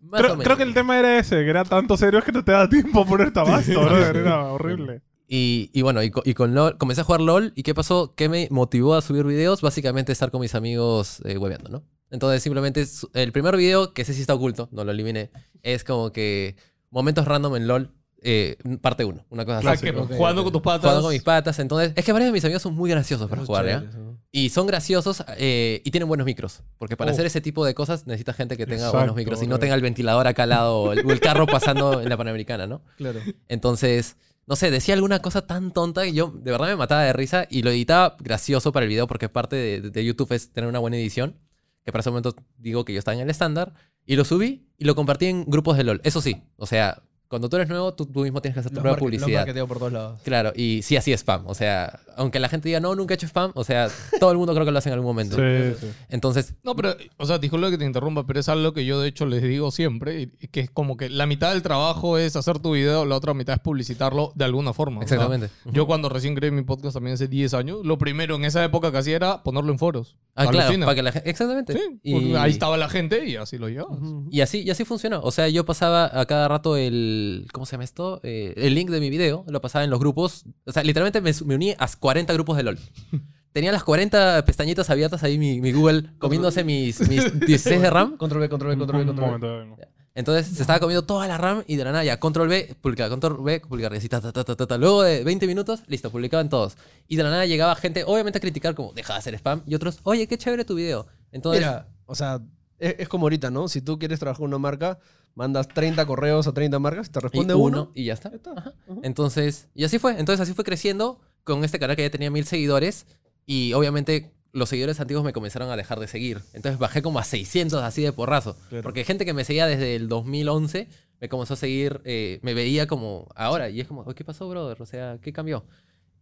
[0.01, 0.43] Más o Creo, menos.
[0.45, 3.01] creo que el tema era ese, que era tanto serio que no te daba tiempo
[3.01, 3.97] a ponerte abasto.
[3.97, 5.01] Era horrible.
[5.33, 7.53] Y, y bueno, y, co- y con LOL, comencé a jugar LOL.
[7.55, 8.13] ¿Y qué pasó?
[8.15, 9.61] ¿Qué me motivó a subir videos?
[9.61, 11.83] Básicamente estar con mis amigos eh, hueveando, ¿no?
[12.09, 15.31] Entonces simplemente el primer video, que ese sí está oculto, no lo eliminé,
[15.63, 16.57] es como que
[16.89, 19.85] momentos random en LOL, eh, parte 1, una cosa así.
[19.85, 20.81] que jugando con tus patas.
[20.81, 21.93] Jugando con mis patas, entonces...
[21.95, 23.85] Es que varios de mis amigos son muy graciosos para jugar, ¿ya?
[24.33, 26.61] Y son graciosos eh, y tienen buenos micros.
[26.77, 27.13] Porque para Oh.
[27.13, 29.75] hacer ese tipo de cosas necesitas gente que tenga Exacto, buenos micros y no tenga
[29.75, 32.81] el ventilador acá al lado o el, o el carro pasando en la Panamericana, ¿no?
[32.97, 33.21] Claro.
[33.47, 34.17] Entonces,
[34.51, 37.47] no sé, decía alguna cosa tan tonta que yo de verdad me mataba de risa
[37.49, 40.97] y lo editaba gracioso para el video porque parte de, YouTube es tener una buena
[40.97, 41.37] edición.
[41.85, 43.73] Que para ese momento digo que yo estaba en el estándar.
[44.05, 46.01] Y lo subí y lo compartí en grupos de LOL.
[46.03, 48.75] Eso sí, o sea, cuando tú eres nuevo, tú, tú mismo tienes que hacer tu
[48.75, 49.39] Los propia los publicidad.
[49.39, 50.21] marketeo por todos lados.
[50.23, 51.47] Claro, y sí hacía spam.
[51.47, 54.37] O sea, aunque la gente diga, no, nunca he hecho spam, o sea, todo el
[54.37, 55.37] mundo creo que lo hace en algún momento.
[55.37, 55.87] Sí, sí.
[56.09, 59.07] Entonces, No, pero, o sea, disculpa que te interrumpa, pero es algo que yo de
[59.07, 62.35] hecho les digo siempre, y- y que es como que la mitad del trabajo es
[62.35, 65.01] hacer tu video, la otra mitad es publicitarlo de alguna forma.
[65.01, 65.49] Exactamente.
[65.71, 68.91] yo cuando recién creé mi podcast también hace 10 años, lo primero en esa época
[68.91, 70.17] que hacía era ponerlo en foros.
[70.35, 70.85] Ah, claro, Alucina.
[70.85, 71.29] para que la gente...
[71.29, 71.73] Exactamente.
[71.73, 73.99] Sí, Y- porque ahí estaba la gente y así lo llevabas.
[74.29, 75.21] Y así, y así funcionó.
[75.21, 77.20] O sea, yo pasaba a cada rato el.
[77.51, 78.19] ¿Cómo se llama esto?
[78.23, 79.43] Eh, el link de mi video.
[79.47, 80.45] Lo pasaba en los grupos.
[80.65, 82.79] O sea, literalmente me, me uní a 40 grupos de LOL.
[83.51, 88.17] Tenía las 40 pestañitas abiertas ahí, mi, mi Google, comiéndose mis, mis 16 de RAM.
[88.17, 89.87] Control B, control B, control B, control B.
[90.13, 93.09] Entonces se estaba comiendo toda la RAM y de la nada ya, control B, publicar,
[93.09, 94.77] control B, publicar, y así, ta, ta, ta, ta, ta, ta.
[94.77, 96.75] Luego de 20 minutos, listo, publicaban todos.
[97.07, 99.63] Y de la nada llegaba gente, obviamente a criticar, como, deja de hacer spam.
[99.65, 101.07] Y otros, oye, qué chévere tu video.
[101.31, 102.41] Entonces, Mira, o sea,
[102.81, 103.67] es, es como ahorita, ¿no?
[103.67, 104.99] Si tú quieres trabajar con una marca,
[105.35, 107.91] mandas 30 correos a 30 marcas, te y responde uno.
[107.95, 108.29] y ya está.
[108.31, 108.51] Ya está.
[108.51, 108.73] Ajá.
[108.87, 109.01] Ujú.
[109.03, 110.19] Entonces, y así fue.
[110.19, 113.05] Entonces, así fue creciendo con este canal que ya tenía mil seguidores.
[113.45, 116.41] Y obviamente, los seguidores antiguos me comenzaron a dejar de seguir.
[116.53, 118.57] Entonces, bajé como a 600 así de porrazo.
[118.69, 118.83] Claro.
[118.83, 120.87] Porque gente que me seguía desde el 2011
[121.21, 123.69] me comenzó a seguir, eh, me veía como ahora.
[123.69, 124.81] Y es como, "Oye, ¿qué pasó, brother?
[124.81, 125.63] O sea, ¿qué cambió?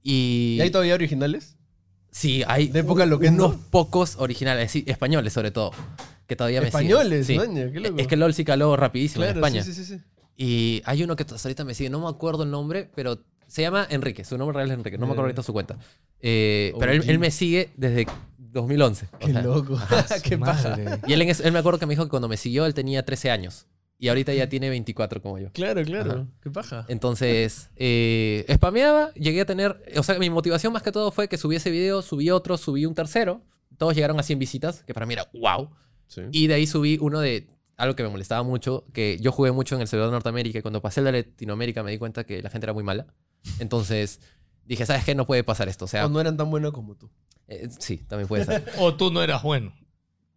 [0.03, 0.55] Y.
[0.57, 1.55] ¿Y hay todavía originales?
[2.11, 3.47] Sí, hay De época un- loquendo.
[3.47, 5.71] unos pocos originales, sí, españoles sobre todo,
[6.29, 6.85] que todavía me siguen.
[6.87, 7.35] Españoles, Sí.
[7.35, 7.97] maña, qué loco.
[7.99, 9.63] Es que LOL sí caló rapidísimo en Claro, España.
[9.63, 10.03] sí, sí, sí, sí.
[10.37, 13.61] Y hay uno que hasta ahorita me sigue, no me acuerdo el nombre, pero se
[13.63, 15.31] llama Enrique, su nombre real es Enrique, no me acuerdo Eh.
[15.31, 15.77] ahorita su cuenta.
[16.21, 18.05] Eh, pero él, él me sigue desde
[18.37, 19.07] 2011.
[19.11, 19.77] o Qué sea, loco.
[20.23, 20.77] qué paja.
[21.07, 23.03] Y él, en él me acuerdo que me dijo que cuando me siguió él tenía
[23.03, 23.65] 13 años.
[24.01, 25.51] Y ahorita ya tiene 24 como yo.
[25.51, 26.11] Claro, claro.
[26.11, 26.25] Ajá.
[26.41, 26.85] Qué paja.
[26.87, 31.37] Entonces, eh, spameaba, llegué a tener, o sea, mi motivación más que todo fue que
[31.37, 33.41] subí ese video, subí otro, subí un tercero.
[33.77, 35.69] Todos llegaron a 100 visitas, que para mí era wow.
[36.09, 36.21] Sí.
[36.33, 39.75] Y de ahí subí uno de algo que me molestaba mucho, que yo jugué mucho
[39.75, 42.41] en el servidor de Norteamérica y cuando pasé el de Latinoamérica me di cuenta que
[42.43, 43.07] la gente era muy mala.
[43.59, 44.19] Entonces
[44.65, 45.15] dije, ¿sabes qué?
[45.15, 45.85] No puede pasar esto.
[45.85, 47.09] O sea, O no eran tan buenos como tú.
[47.47, 48.65] eh, sí, también puede ser.
[48.79, 49.73] O tú no eras bueno.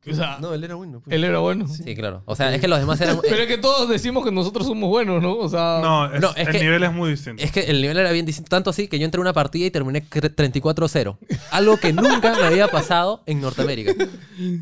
[0.04, 1.00] O sea, No, él era bueno.
[1.00, 1.14] pues.
[1.14, 1.68] él era bueno.
[1.68, 2.22] Sí, claro.
[2.26, 3.20] O sea, es que los demás eran...
[3.22, 5.36] Pero es que todos decimos que nosotros somos buenos, ¿no?
[5.36, 7.40] O sea, No, es- No, es el que- nivel es muy distinto.
[7.42, 9.66] Es que el nivel era bien distinto, tanto así que yo entré a una partida
[9.66, 11.18] y terminé cre- 34-0.
[11.52, 13.92] Algo que nunca me había pasado en Norteamérica.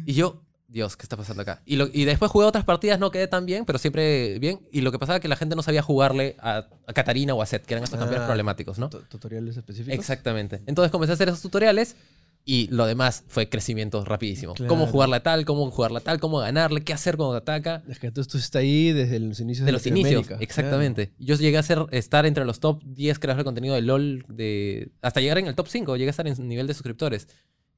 [0.04, 1.62] Y yo, Dios, ¿qué está pasando acá?
[1.66, 4.60] Y, lo- y después jugué otras partidas, no quedé tan bien, pero siempre bien.
[4.70, 7.42] Y lo que pasaba es que la gente no sabía jugarle a, a Katarina o
[7.42, 8.26] a Seth, que eran estos campeones Ah.
[8.28, 8.88] problemáticos, ¿no?
[8.88, 9.98] Tu- Tutoriales específicos.
[9.98, 10.62] Exactamente.
[10.66, 11.96] Entonces comencé a hacer esos tutoriales
[12.44, 14.54] y lo demás fue crecimiento rapidísimo.
[14.54, 14.68] Claro.
[14.68, 17.82] Cómo jugarla tal, cómo jugarla tal, cómo ganarle, qué hacer cuando te ataca.
[17.88, 21.12] Es que tú estuviste ahí desde los inicios De los inicios, exactamente.
[21.18, 24.92] Yo llegué a ser, estar entre los top 10 creadores de contenido de LOL, de,
[25.02, 27.26] hasta llegar en el top 5, llegué a estar en nivel de suscriptores.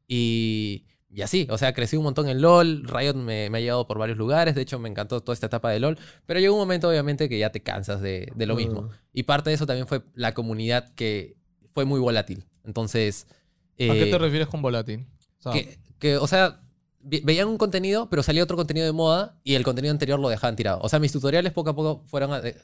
[0.06, 3.86] Y, y así, o sea, crecí un montón en LOL, Riot me, me ha llevado
[3.86, 6.60] por varios lugares, de hecho me encantó toda esta etapa de LOL, pero llegó un
[6.60, 8.88] momento obviamente que ya te cansas de, de lo mismo.
[9.12, 11.36] Y parte de eso también fue la comunidad que
[11.72, 12.44] fue muy volátil.
[12.64, 13.26] Entonces...
[13.28, 13.34] ¿a
[13.76, 15.06] qué eh, te refieres con volátil?
[15.38, 16.60] O sea, que, que, o sea,
[17.00, 20.28] ve- veían un contenido, pero salía otro contenido de moda y el contenido anterior lo
[20.28, 20.80] dejaban tirado.
[20.82, 22.56] O sea, mis tutoriales poco a poco fueron a- eh,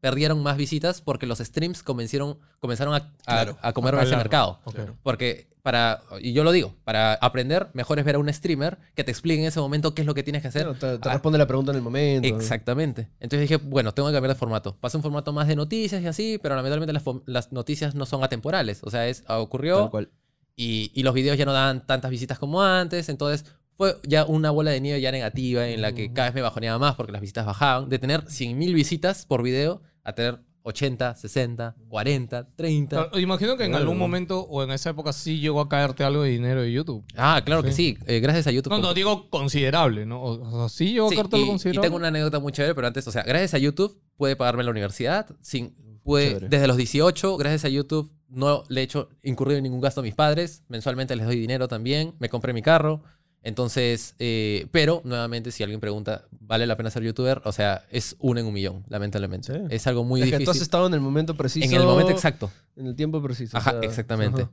[0.00, 4.16] perdieron más visitas porque los streams comenzaron, comenzaron a, a, Claro, a comer a ese
[4.16, 4.60] mercado.
[5.02, 9.02] Porque para, y yo lo digo, para aprender, mejor es ver a un streamer que
[9.02, 10.62] te explique en ese momento qué es lo que tienes que hacer.
[10.62, 12.28] Claro, te, te Ah, responde la pregunta en el momento.
[12.28, 13.08] Exactamente.
[13.18, 14.76] Entonces dije, bueno, tengo que cambiar de formato.
[14.80, 18.22] Pasé un formato más de noticias y así, pero lamentablemente las, las noticias no son
[18.22, 18.80] atemporales.
[18.84, 20.10] O sea, es, ah, ocurrió Tal cual.
[20.54, 23.08] y, y los videos ya no dan tantas visitas como antes.
[23.08, 23.44] Entonces
[23.76, 26.78] fue ya una bola de nieve ya negativa en la que cada vez me bajoneaba
[26.78, 27.88] más porque las visitas bajaban.
[27.88, 32.96] De tener 100.000 visitas por video a tener 80, 60, 40, 30.
[32.96, 36.22] Claro, Imagino que en algún momento o en esa época sí llegó a caerte algo
[36.22, 37.04] de dinero de YouTube.
[37.16, 37.96] Ah, claro que sí.
[38.06, 38.70] Eh, gracias a YouTube.
[38.72, 40.20] No, no digo considerable, ¿no?
[40.22, 41.82] O sea, sí llegó Sí, a caerte y, algo y considerable.
[41.86, 44.70] tengo una anécdota muy chévere, pero antes, o sea, gracias a YouTube pude pagarme la
[44.72, 45.26] universidad.
[45.40, 46.48] Sin, pude, Chévere.
[46.48, 50.02] desde los 18, gracias a YouTube, no le he hecho incurrido en ningún gasto a
[50.02, 50.64] mis padres.
[50.66, 52.14] Mensualmente les doy dinero también.
[52.18, 53.02] Me compré mi carro.
[53.42, 57.42] Entonces, eh, pero nuevamente, si alguien pregunta, ¿vale la pena ser youtuber?
[57.44, 59.52] O sea, es uno en un millón, lamentablemente.
[59.54, 59.60] Sí.
[59.70, 60.62] Es algo muy es que tú has difícil.
[60.62, 61.64] estado en el momento preciso.
[61.66, 62.50] En el momento exacto.
[62.74, 63.56] En el tiempo preciso.
[63.56, 64.42] o Ajá, sea, exactamente.
[64.42, 64.50] ajá.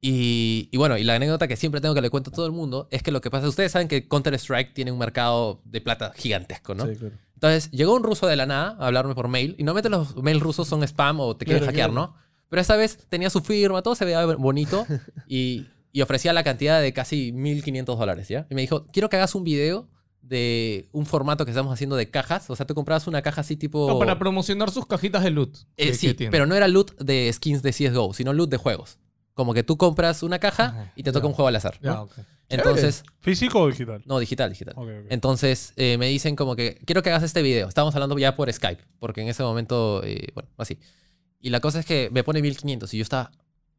[0.00, 2.50] Y, y bueno, y la anécdota que siempre tengo que le cuento a todo el
[2.52, 6.12] mundo es que lo que pasa, ustedes saben que Counter-Strike tiene un mercado de plata
[6.16, 6.86] gigantesco, ¿no?
[6.88, 7.14] Sí, claro.
[7.34, 9.54] Entonces, llegó un ruso de la nada a hablarme por mail.
[9.58, 12.08] Y normalmente los mails rusos son spam o te quieren Claro, hackear, claro.
[12.08, 12.16] ¿no?
[12.48, 14.84] Pero esta vez tenía su firma, todo se veía bonito.
[15.28, 18.46] y, y ofrecía la cantidad de casi 1.500 dólares, ¿ya?
[18.50, 19.88] Y me dijo, quiero que hagas un video
[20.22, 22.48] de un formato que estamos haciendo de cajas.
[22.48, 23.88] O sea, tú comprabas una caja así tipo...
[23.88, 25.56] No, para promocionar sus cajitas de loot.
[25.76, 28.56] Eh, que- sí, que pero no era loot de skins de CSGO, sino loot de
[28.56, 28.98] juegos.
[29.34, 31.28] Como que tú compras una caja Ajá, y te toca ya.
[31.28, 31.78] un juego al azar.
[31.82, 32.08] ¿no?
[32.16, 32.24] Ya.
[32.48, 34.02] Entonces, ¿Físico o digital?
[34.06, 34.74] no, digital, digital.
[35.08, 37.66] Entonces eh, me dicen como que quiero que hagas este video.
[37.68, 40.78] Estábamos hablando ya por Skype, porque en ese momento, eh, bueno, así.
[41.40, 43.32] Y la cosa es que me pone 1500 y yo estaba,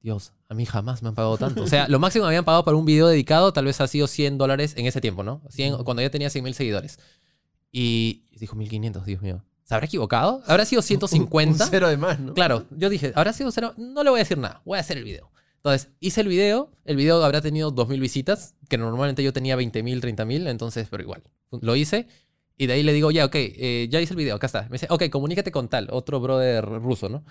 [0.03, 1.63] Dios, a mí jamás me han pagado tanto.
[1.63, 3.87] O sea, lo máximo que me habían pagado para un video dedicado tal vez ha
[3.87, 5.41] sido 100 dólares en ese tiempo, ¿no?
[5.49, 6.99] 100, cuando ya tenía 100 mil seguidores.
[7.71, 9.45] Y dijo 1500, Dios mío.
[9.63, 10.43] ¿Se habrá equivocado?
[10.45, 11.67] ¿Habrá sido Un 150?
[11.67, 12.33] cero de más, ¿no?
[12.33, 13.73] Claro, yo dije, ¿habrá sido cero?
[13.77, 15.31] No le voy a decir nada, voy a hacer el video.
[15.55, 20.01] Entonces, hice el video, el video habrá tenido 2.000 visitas, que normalmente yo tenía 20.000,
[20.01, 22.09] 30.000, entonces, pero igual, lo hice.
[22.57, 24.63] Y de ahí le digo, ya, ok, eh, ya hice el video, acá está.
[24.63, 27.23] Me dice, ok, comunícate con tal, otro brother ruso, ¿no?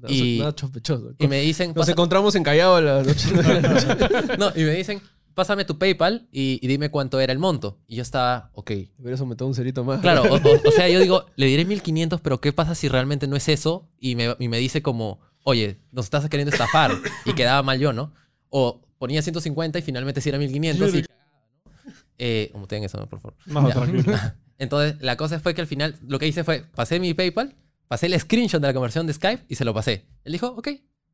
[0.00, 1.12] No, y- Nada sospechoso.
[1.18, 3.28] Y me dicen, Nos pasa- encontramos en Callao a la noche.
[4.38, 5.02] no, y me dicen,
[5.34, 7.78] pásame tu PayPal y, y dime cuánto era el monto.
[7.86, 8.70] Y yo estaba, ok.
[8.98, 10.00] Hubiera sometido un cerito más.
[10.00, 13.26] Claro, o, o- o sea, yo digo, le diré 1500, pero ¿qué pasa si realmente
[13.28, 13.88] no es eso?
[14.00, 16.92] Y me, y me dice como, oye, nos estás queriendo estafar.
[17.26, 18.14] Y quedaba mal yo, ¿no?
[18.48, 20.94] O ponía 150 y finalmente sí era 1500.
[20.94, 21.04] Y,
[22.18, 23.36] eh, como tengan eso, por favor.
[23.46, 23.74] No, Ya.
[23.74, 24.18] tranquilo.
[24.62, 27.56] Entonces, la cosa fue que al final lo que hice fue, pasé mi PayPal,
[27.88, 30.06] pasé el screenshot de la conversión de Skype y se lo pasé.
[30.22, 30.68] Él dijo, ok,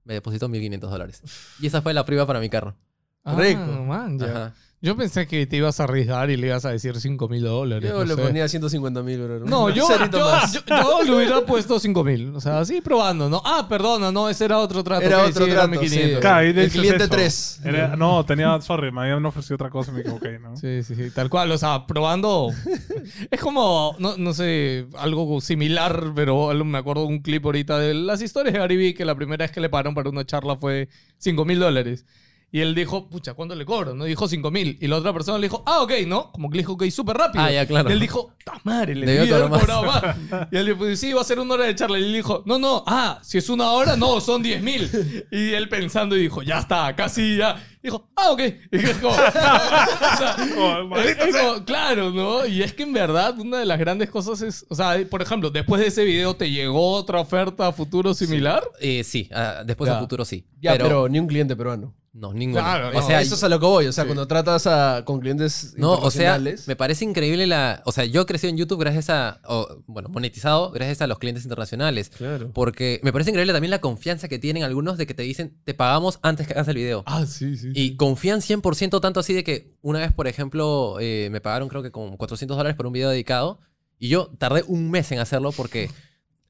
[0.05, 1.23] me depositó 1500 dólares.
[1.59, 2.77] Y esa fue la prueba para mi carro.
[3.25, 3.61] Ah, Rico.
[3.61, 4.53] man, ya.
[4.81, 7.91] Yo pensé que te ibas a arriesgar y le ibas a decir 5 mil dólares.
[7.91, 8.23] Yo no le sé.
[8.23, 9.41] ponía 150 mil, bro.
[9.41, 12.33] No, Un yo, yo, yo- yo le hubiera puesto 5 mil.
[12.37, 13.43] O sea, así probando, ¿no?
[13.45, 15.05] Ah, perdona, no, ese era otro trato.
[15.05, 16.15] Era otro sí, era trato, 1500.
[16.15, 16.21] sí.
[16.21, 17.11] Claro, El cliente eso.
[17.11, 17.61] 3.
[17.65, 20.57] Era- no, tenía, sorry, me habían ofrecido otra cosa y me equivoqué, ¿no?
[20.57, 21.51] Sí, sí, sí, tal cual.
[21.51, 22.51] O sea, probando.
[23.33, 27.95] es como, no, no sé, algo similar, pero me acuerdo de un clip ahorita de
[27.95, 30.57] las historias de Gary Vee que la primera vez que le pagaron para una charla
[30.57, 30.89] fue
[31.19, 32.05] 5 mil dólares.
[32.51, 33.95] Y él dijo, pucha, ¿cuánto le cobro?
[33.95, 34.79] No dijo 5 mil.
[34.81, 36.33] Y la otra persona le dijo, ah, ok, ¿no?
[36.33, 37.45] Como que le dijo, ok, súper rápido.
[37.45, 37.91] Ah, ya, claro.
[37.91, 38.95] Y él dijo, ¡ta madre!
[38.95, 40.03] Le Debió debí haber cobrado más.
[40.51, 41.99] Y él le dijo, sí, va a ser una hora de charla.
[41.99, 44.91] Y él dijo, no, no, ah, si es una hora, no, son 10 mil.
[45.31, 47.63] Y él pensando y dijo, ya está, casi ya.
[47.83, 48.41] Dijo, ah, ok.
[48.73, 52.47] Y como, o sea, Oh, como, claro, ¿no?
[52.47, 55.51] Y es que en verdad una de las grandes cosas es, o sea, por ejemplo,
[55.51, 58.63] después de ese video te llegó otra oferta a futuro similar.
[58.81, 59.99] Eh, sí, ah, después Ya.
[59.99, 60.47] a futuro sí.
[60.61, 61.95] Ya, pero, pero, ni un cliente peruano.
[62.19, 62.63] No, ninguno.
[62.63, 63.87] Claro, o sea, Eso es a lo que voy.
[63.87, 64.09] O sea, Sí.
[64.09, 67.83] cuando tratas a, con clientes No, o sea, me parece increíble la...
[67.85, 69.41] O sea, yo crecí en YouTube gracias a...
[69.47, 72.11] o, bueno, monetizado gracias a los clientes internacionales.
[72.11, 72.51] Claro.
[72.53, 75.75] Porque me parece increíble también la confianza que tienen algunos de que te dicen, te
[75.75, 77.05] pagamos antes que hagas el video.
[77.07, 77.69] Ah, sí, sí.
[77.75, 81.83] Y confían 100% tanto así de que una vez, por ejemplo, eh, me pagaron creo
[81.83, 83.61] que con 400 dólares por un video dedicado.
[83.99, 85.91] Y yo tardé un mes en hacerlo porque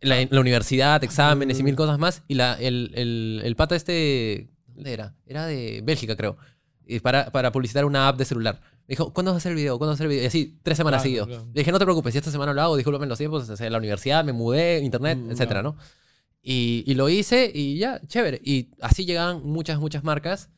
[0.01, 2.23] la, la universidad, exámenes y mil cosas más.
[2.29, 4.49] Y la, el, el, el pata este...
[4.79, 5.15] ¿Dónde era?
[5.27, 6.37] Era de Bélgica, creo.
[6.87, 8.61] Y para, para publicitar una app de celular.
[8.87, 9.77] Me dijo, ¿cuándo vas a hacer el video?
[9.77, 10.25] ¿Cuándo vas a hacer el video?
[10.25, 11.47] Y así, tres semanas Claro, claro.
[11.53, 13.79] Le dije, no te preocupes, si esta semana lo hago, discúlpame los tiempos, en la
[13.79, 15.77] universidad, me mudé, internet, Mm, etcétera, ¿no?
[16.43, 18.41] Y, y lo hice y ya, chévere.
[18.43, 20.49] Y así llegaban muchas, muchas marcas.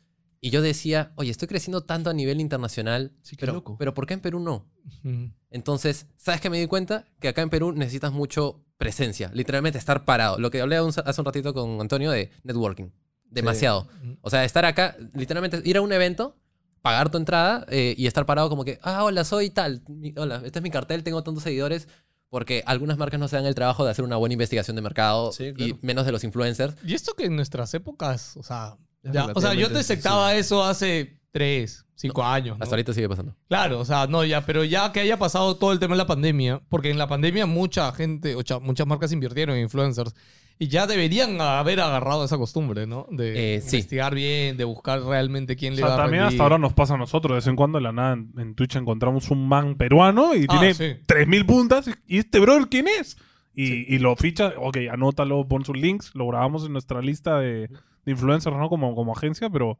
[0.40, 3.76] Y yo decía, oye, estoy creciendo tanto a nivel internacional, Sí, pero, loco.
[3.78, 4.66] pero ¿por qué en Perú no?
[5.04, 5.30] Ujú.
[5.50, 7.06] Entonces, ¿sabes qué me di cuenta?
[7.20, 10.38] Que acá en Perú necesitas mucho presencia, literalmente estar parado.
[10.38, 12.86] Lo que hablé un- hace un ratito con Antonio de networking.
[13.30, 13.86] Demasiado.
[14.22, 16.36] O sea, estar acá, literalmente ir a un evento,
[16.82, 19.82] pagar tu entrada eh, y estar parado como que, ah, hola, soy tal,
[20.16, 21.88] hola, este es mi cartel, tengo tantos seguidores,
[22.28, 25.32] porque algunas marcas no se dan el trabajo de hacer una buena investigación de mercado
[25.32, 25.78] Sí, y claro.
[25.82, 26.74] menos de los influencers.
[26.84, 31.18] Y esto que en nuestras épocas, o sea, ya- o sea, yo detectaba eso hace
[31.32, 32.56] tres, cinco años.
[32.58, 32.62] ¿no?
[32.62, 33.36] Hasta ahorita sigue pasando.
[33.48, 36.06] Claro, o sea, no, ya, pero ya que haya pasado todo el tema de la
[36.06, 40.14] pandemia, porque en la pandemia mucha gente, o sea, muchas marcas invirtieron en influencers
[40.60, 43.06] y ya deberían haber agarrado esa costumbre, ¿no?
[43.10, 43.76] De Eh, sí.
[43.78, 46.34] investigar bien, de buscar realmente quién O le sea, va a también rendir.
[46.36, 47.32] hasta ahora nos pasa a nosotros.
[47.32, 50.44] De vez en cuando, de la nada, en, en Twitch encontramos un man peruano y
[50.48, 50.84] Ah, tiene sí.
[51.06, 51.90] 3.000 puntas.
[52.06, 53.16] ¿Y este brother quién es?
[53.54, 57.68] Y, y lo ficha, ok, anótalo, pon sus links, lo grabamos en nuestra lista de,
[58.04, 58.68] de influencers, ¿no?
[58.68, 59.78] Como, como agencia, pero,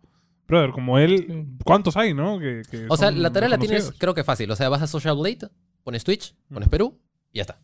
[0.48, 2.38] brother, como él, ¿cuántos hay, no?
[2.40, 4.50] Que, que O sea, la tarea la tienes, creo que fácil.
[4.50, 5.48] O sea, vas a Social Blade,
[5.84, 6.98] pones Twitch, pones Perú
[7.32, 7.60] y ya está.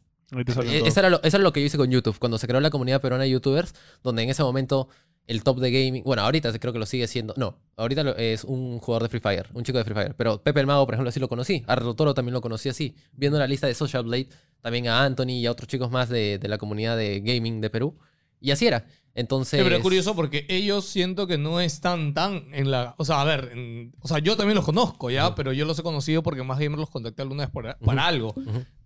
[0.76, 0.82] Eh.
[0.86, 2.70] Eso era, lo, eso era lo que yo hice con YouTube, cuando se creó la
[2.70, 4.88] comunidad peruana de YouTubers, donde en ese momento
[5.28, 8.44] el top de gaming, bueno, ahorita creo que lo sigue siendo, no, ahorita lo- es
[8.44, 10.94] un jugador de Free Fire, un chico de Free Fire, pero Pepe el Mago, por
[10.94, 14.04] ejemplo, así lo conocí, a Toro también lo conocí así, viendo la lista de Social
[14.04, 14.28] Blade,
[14.60, 17.70] también a Anthony y a otros chicos más de, de la comunidad de gaming de
[17.70, 17.98] Perú,
[18.40, 18.86] y así era.
[19.14, 19.58] Entonces...
[19.60, 22.94] Sí, pero es curioso porque ellos siento que no están tan en la...
[22.98, 25.34] O sea, a ver, en- o sea, yo también los conozco, ¿ya?
[25.34, 28.34] Pero yo los he conocido porque más gamer los contacté alguna vez para, para algo.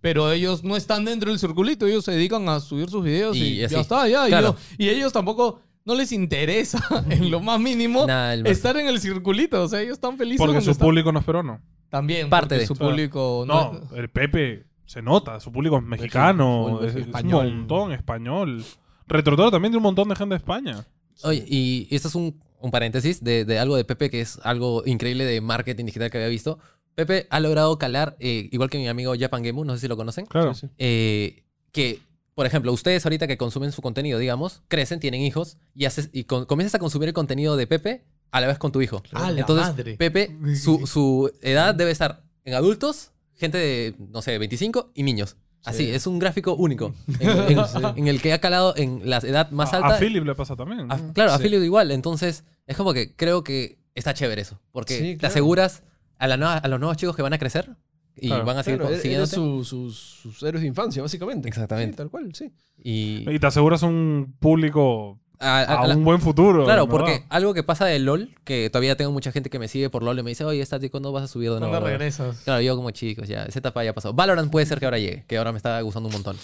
[0.01, 3.59] Pero ellos no están dentro del circulito, ellos se dedican a subir sus videos y,
[3.59, 3.75] Y así.
[3.75, 4.27] ya está, ya.
[4.27, 5.61] Y yo- Y, ellos tampoco...
[5.83, 9.63] No les interesa en lo más mínimo Nada, estar en el circulito.
[9.63, 10.85] O sea, ellos están felices Porque su están.
[10.85, 11.59] público no es peruano.
[11.89, 13.45] También, Parte de- su público...
[13.47, 18.63] No, el Pepe se nota, su público es mexicano, es, un montón español.
[19.07, 20.85] Retrotoro también de un montón de gente de España.
[21.23, 24.83] Oye, y esto es un, un paréntesis de, de algo de Pepe que es algo
[24.85, 26.59] increíble de marketing digital que había visto.
[27.05, 29.97] Pepe ha logrado calar, eh, igual que mi amigo Japan Gemu, no sé si lo
[29.97, 30.53] conocen, Claro.
[30.77, 31.99] Eh, que,
[32.35, 36.23] por ejemplo, ustedes ahorita que consumen su contenido, digamos, crecen, tienen hijos y, haces, y
[36.25, 39.03] con- comienzas a consumir el contenido de Pepe a la vez con tu hijo.
[39.13, 39.95] ¡A la Entonces, madre!
[39.97, 45.35] Pepe, su, su edad debe estar en adultos, gente de, no sé, 25 y niños.
[45.63, 45.91] Así, Sí.
[45.91, 49.73] es un gráfico único en, en- en el que ha calado en la edad más
[49.73, 49.95] A- alta.
[49.95, 50.91] A, Philip le pasa también.
[50.91, 51.43] A- claro, a Sí.
[51.43, 51.91] Philip igual.
[51.91, 54.59] Entonces, es como que creo que está chévere eso.
[54.71, 55.31] Porque Sí, te claro.
[55.33, 55.83] aseguras
[56.21, 57.69] a, la nueva- a los nuevos chicos que van a crecer
[58.15, 58.45] y Claro.
[58.45, 59.35] van a seguir Claro, eres siguiéndote.
[59.35, 61.47] su- sus, sus héroes de infancia, básicamente.
[61.49, 61.93] Exactamente.
[61.93, 62.51] Sí, tal cual, sí.
[62.83, 66.65] Y Y te aseguras un público a- a- a, la- un buen futuro.
[66.65, 67.25] claro, porque verdad.
[67.29, 70.19] algo que pasa de LOL, que todavía tengo mucha gente que me sigue por LOL
[70.19, 71.71] y me dice, oye, Stati, ¿cuándo vas a subir de nuevo?
[71.71, 72.41] ¿Cuándo brother?" regresas?
[72.43, 74.13] Claro, yo como chicos, ya, esa etapa ya pasó.
[74.13, 76.37] Valorant puede ser que ahora llegue, que ahora me está gustando un montón.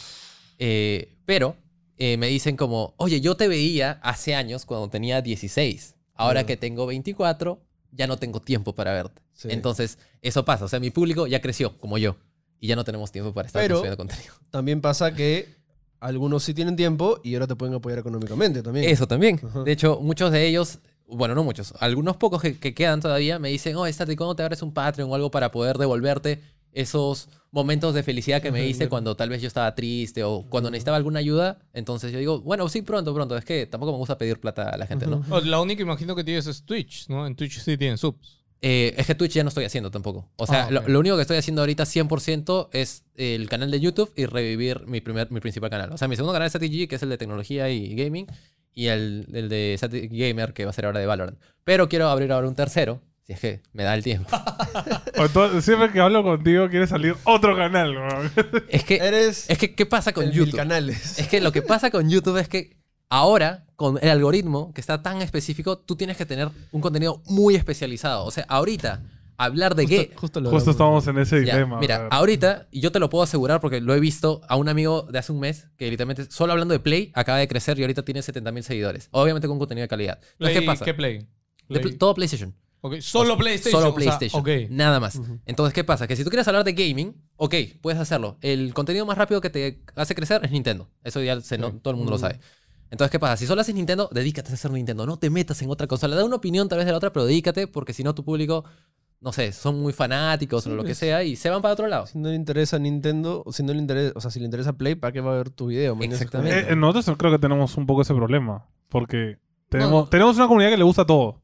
[0.59, 1.55] Eh, pero
[1.99, 5.95] eh, me dicen como, oye, yo te veía hace años cuando tenía 16.
[6.15, 7.61] Ahora que tengo 24,
[7.97, 9.21] ya no tengo tiempo para verte.
[9.33, 9.47] Sí.
[9.51, 10.65] Entonces, eso pasa.
[10.65, 12.15] O sea, mi público ya creció, como yo.
[12.59, 14.33] Y ya no tenemos tiempo para estar Pero- consumiendo contenido.
[14.51, 15.49] También pasa que
[15.99, 18.89] algunos sí tienen tiempo y ahora te pueden apoyar económicamente también.
[18.89, 19.39] Eso también.
[19.43, 19.63] Ajá.
[19.63, 23.49] De hecho, muchos de ellos, bueno, no muchos, algunos pocos que, que quedan todavía me
[23.49, 26.41] dicen, oh, Stati, ¿cuándo te abres un Patreon o algo para poder devolverte
[26.73, 30.69] esos momentos de felicidad que me hice cuando tal vez yo estaba triste o cuando
[30.69, 31.59] necesitaba alguna ayuda?
[31.73, 33.35] Entonces yo digo, bueno, sí, pronto, pronto.
[33.37, 35.23] Es que tampoco me gusta pedir plata a la gente, ¿no?
[35.41, 37.25] La única imagino que tienes es Twitch, ¿no?
[37.25, 38.37] En Twitch sí tienen subs.
[38.59, 40.29] Eh, es que Twitch ya no estoy haciendo tampoco.
[40.35, 40.87] O sea, Ah, lo, ok.
[40.87, 44.99] lo único que estoy haciendo ahorita 100% es el canal de YouTube y revivir mi,
[44.99, 45.91] primer, mi principal canal.
[45.93, 48.25] O sea, mi segundo canal es SatiG, que es el de tecnología y gaming,
[48.73, 51.39] y el, el de Sati Gamer, que va a ser ahora de Valorant.
[51.63, 54.29] Pero quiero abrir ahora un tercero, si es que me da el tiempo.
[55.61, 57.95] Siempre que hablo contigo quiere salir otro canal.
[57.95, 58.31] weón.
[58.69, 60.55] es que, Eres es que, ¿qué pasa con el YouTube?
[60.55, 61.19] canales.
[61.19, 62.77] Es que lo que pasa con YouTube es que
[63.09, 67.55] ahora, con el algoritmo que está tan específico, tú tienes que tener un contenido muy
[67.55, 68.23] especializado.
[68.25, 69.01] O sea, ahorita,
[69.37, 69.97] hablar de qué...
[70.15, 71.79] Justo, justo lo Justo en ese Ya, dilema.
[71.79, 75.03] mira, ahorita, y yo te lo puedo asegurar porque lo he visto a un amigo
[75.03, 78.03] de hace un mes que literalmente, solo hablando de Play, acaba de crecer y ahorita
[78.03, 79.09] tiene 70.000 seguidores.
[79.11, 80.19] Obviamente con contenido de calidad.
[80.33, 80.85] Entonces, Play- ¿qué pasa?
[80.85, 81.27] ¿Qué Play?
[81.97, 82.55] Todo PlayStation.
[82.81, 83.81] Ok, Solo PlayStation.
[83.81, 84.41] Solo o sea, PlayStation.
[84.41, 84.69] ok.
[84.69, 85.19] Nada más.
[85.45, 86.07] Entonces, ¿qué pasa?
[86.07, 88.37] Que si tú quieres hablar de gaming, ok, puedes hacerlo.
[88.41, 90.87] El contenido más rápido que te hace crecer es Nintendo.
[91.03, 92.39] Eso ya se no- todo el mundo lo sabe.
[92.89, 93.35] Entonces, ¿qué pasa?
[93.35, 95.05] Si solo haces Nintendo, dedícate a hacer Nintendo.
[95.05, 96.15] No te metas en otra consola.
[96.15, 98.63] Da una opinión tal vez de la otra, pero dedícate porque si no tu público,
[99.19, 102.05] no sé, son muy fanáticos o lo que sea y se van para otro lado.
[102.07, 104.73] Si no le interesa Nintendo, o si no le interesa, o sea, si le interesa
[104.73, 105.97] Play, ¿para qué va a ver tu video?
[105.99, 106.59] Exactamente.
[106.59, 108.67] Eh, eh, nosotros creo que tenemos un poco ese problema.
[108.89, 109.37] Porque
[109.67, 111.41] tenemos, tenemos una comunidad que le gusta todo.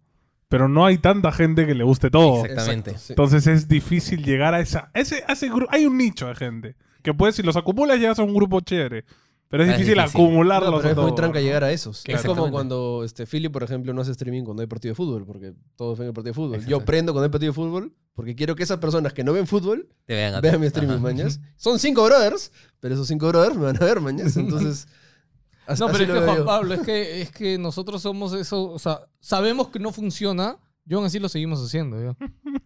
[0.53, 2.45] Pero no hay tanta gente que le guste todo.
[2.45, 2.91] Exactamente.
[2.91, 3.13] Exacto, sí.
[3.13, 4.91] Entonces es difícil llegar a esa.
[4.93, 6.75] Ese, a ese gru- hay un nicho de gente.
[7.01, 9.03] Que puedes, si los acumulas, llegas a un grupo chévere.
[9.49, 10.21] Pero es Es difícil, difícil.
[10.21, 11.43] acumularlos No, pero a es muy tranca ¿no?
[11.45, 12.03] llegar a esos.
[12.07, 15.25] Es como cuando este, Philly, por ejemplo, no hace streaming cuando hay partido de fútbol,
[15.25, 16.65] porque todos ven el partido de fútbol.
[16.67, 19.47] Yo prendo cuando hay partido de fútbol, porque quiero que esas personas que no ven
[19.47, 21.01] fútbol Te vean vean mi streaming, Ajá.
[21.01, 21.39] mañas.
[21.55, 24.37] Son cinco brothers, pero esos cinco brothers me van a ver, mañas.
[24.37, 24.87] Entonces.
[25.67, 26.45] Así- No, pero es que Juan.
[26.45, 30.97] Pablo, es que, es que nosotros somos eso, o sea, sabemos que no funciona, Yo
[30.97, 32.17] aún así lo seguimos haciendo, ya.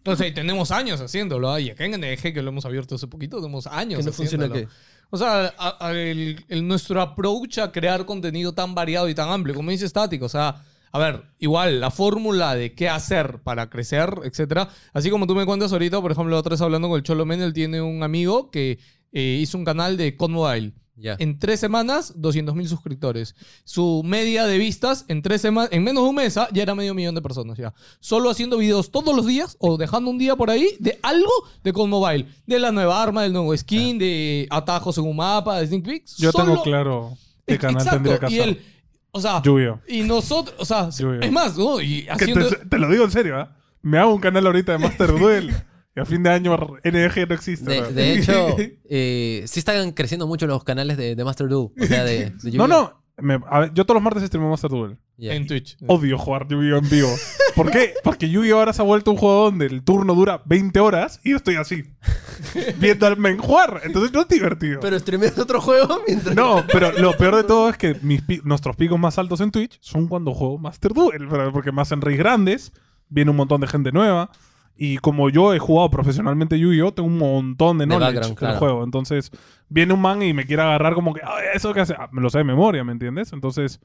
[0.04, 1.52] O sea, y tenemos años haciéndolo.
[1.52, 1.60] ¿ah?
[1.60, 4.48] Y acá en NDG, que lo hemos abierto hace poquito, tenemos años Que no funciona
[4.52, 4.66] qué.
[5.10, 9.28] O sea, a- a- el, el- nuestro approach a crear contenido tan variado y tan
[9.30, 13.70] amplio, como dice Estático, o sea, a ver, igual, la fórmula de qué hacer para
[13.70, 14.68] crecer, etcétera.
[14.92, 17.40] Así como tú me cuentas ahorita, por ejemplo, otra vez hablando con el Cholo Men,
[17.40, 18.80] él tiene un amigo que
[19.12, 20.72] eh, hizo un canal de COD
[21.18, 23.34] En tres semanas, 200 mil suscriptores.
[23.64, 26.74] Su media de vistas en tres semanas, en menos de un mes, ah, ya era
[26.74, 27.72] medio millón de personas ya.
[28.00, 31.30] Solo haciendo videos todos los días o dejando un día por ahí de algo
[31.62, 32.26] de Call Mobile.
[32.46, 36.16] De la nueva arma, del nuevo skin, de atajos en un mapa, de sneak peeks.
[36.16, 38.48] Yo Solo- tengo claro qué canal Exacto, tendría que Y hacer.
[38.48, 38.62] él,
[39.12, 39.80] o sea, Lluvio.
[39.88, 41.20] y nosotros, o sea, Lluvio.
[41.22, 41.80] es más, ¿no?
[41.80, 42.48] Y Que haciendo...
[42.48, 43.54] te, te lo digo en serio, ¿ah?
[43.80, 45.54] Me hago un canal ahorita de Master Duel.
[45.98, 47.70] A fin de año NG no existe.
[47.70, 47.88] De, ¿no?
[47.90, 48.56] de hecho,
[48.90, 51.70] eh, sí están creciendo mucho los canales de, de Master Duel.
[51.80, 53.02] O sea, de, de no, no.
[53.16, 54.96] me- a ver, yo todos los martes streamo Master Duel.
[55.20, 55.76] En Twitch.
[55.88, 57.08] Odio jugar Yu-Gi-Oh en vivo.
[57.56, 57.94] ¿Por qué?
[58.04, 61.30] Porque Yu-Gi-Oh ahora se ha vuelto un juego donde el turno dura 20 horas y
[61.30, 61.82] yo estoy así.
[62.78, 63.80] viendo al men jugar.
[63.82, 64.78] Entonces no es divertido.
[64.78, 66.36] Pero streameas otro juego mientras.
[66.36, 69.78] No, pero lo peor de todo es que mis nuestros picos más altos en Twitch
[69.80, 72.72] son cuando juego Master Duel, porque me hacen raids grandes,
[73.08, 74.30] viene un montón de gente nueva.
[74.80, 78.58] Y como yo he jugado profesionalmente Yu-Gi-Oh, tengo un montón de De knowledge del claro.
[78.58, 78.84] juego.
[78.84, 79.32] Entonces,
[79.68, 81.94] viene un man y me quiere agarrar como que, "Ay, ¿eso qué hace?
[81.98, 83.32] Ah, me lo sé de memoria, ¿me entiendes?
[83.32, 83.80] Entonces,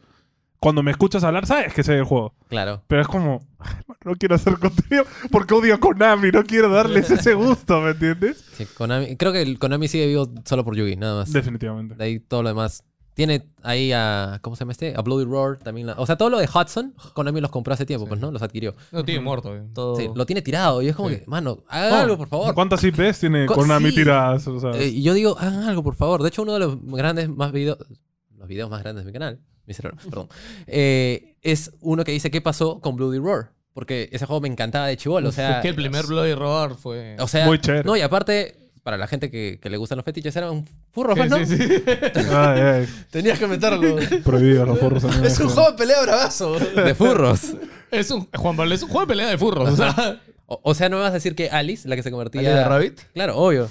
[0.59, 2.35] cuando me escuchas hablar, sabes que sé del juego.
[2.47, 2.83] Claro.
[2.87, 3.73] Pero es como, "Ay,
[4.05, 8.45] no quiero hacer contenido porque odio a Konami, no quiero darles ese gusto, ¿me entiendes?
[8.53, 11.33] Sí, Konami- creo que el Konami sigue vivo solo por Yugi, nada más.
[11.33, 11.95] Definitivamente.
[11.95, 12.83] De ahí todo lo demás.
[13.13, 14.39] Tiene ahí a.
[14.41, 14.95] ¿Cómo se llama este?
[14.95, 15.85] A Bloody Roar también.
[15.87, 18.31] la- o sea, todo lo de Hudson, Konami los compró hace tiempo, pues, ¿no?
[18.31, 18.75] Los adquirió.
[18.91, 19.55] No tiene muerto.
[19.55, 19.63] eh.
[19.73, 19.95] Todo...
[19.95, 20.81] Sí, lo tiene tirado.
[20.81, 21.17] Y es como Sí.
[21.19, 22.53] que, mano, hagan No, algo, por favor.
[22.55, 23.95] ¿Cuántas IPs tiene Co- Konami sí.
[23.97, 24.47] tiradas?
[24.47, 26.23] O sea, Eh, y yo digo, hagan algo, por favor.
[26.23, 27.77] De hecho, uno de los grandes más videos.
[28.37, 29.39] Los videos más grandes de mi canal.
[29.65, 30.27] Mi cerebro, perdón.
[30.67, 33.51] eh, es uno que dice qué pasó con Bloody Roar.
[33.73, 35.29] Porque ese juego me encantaba de chivolo.
[35.29, 35.61] O sea.
[35.61, 37.15] que el primer Bloody Roar fue...
[37.19, 37.45] O sea.
[37.45, 37.83] Muy chévere.
[37.83, 41.29] No, y aparte, para la gente que, que le gustan los fetiches, eran furros, Sí,
[41.29, 41.37] ¿no?
[41.45, 41.83] sí, sí.
[42.31, 43.95] ay, ay, Tenías que meterlo.
[44.23, 45.03] prohibido los forros.
[45.05, 46.59] en es un juego de pelea bravazo.
[46.59, 47.53] De furros.
[47.91, 49.69] Es un, Juan Pablo, es un juego de pelea de furros.
[49.69, 52.11] O sea, O, o sea, no me vas a decir que Alice, la que se
[52.11, 52.41] convertía.
[52.41, 52.99] ¿Ali de Rabbit?
[53.13, 53.69] Claro, obvio.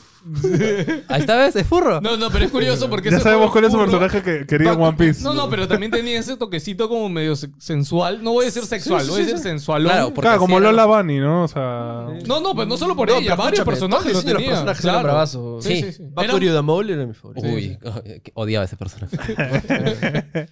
[1.09, 1.57] Ahí está, ¿ves?
[1.57, 2.01] Es furro.
[2.01, 4.47] no, no, pero es curioso porque Ya ese sabemos cuál es su furro- personaje que
[4.47, 5.23] quería en One Piece.
[5.25, 8.23] No, no, pero también tenía ese toquecito como medio se- sensual.
[8.23, 9.83] No voy a decir sexual, sí, voy a decir sensual.
[9.83, 11.45] Claro, porque Claro, como así era- Lola Bunny, ¿no?
[11.45, 12.07] O sea.
[12.27, 15.03] No, no, pero no solo por No, ella, pero varios personajes lo los personajes era
[15.03, 15.61] claro.
[15.61, 15.83] Sí, Sí.
[15.83, 16.03] sí, sí.
[16.13, 17.47] Bakurio Era- de Mole era mi favorito.
[17.49, 17.79] Uy,
[18.23, 19.17] que odiaba a ese personaje.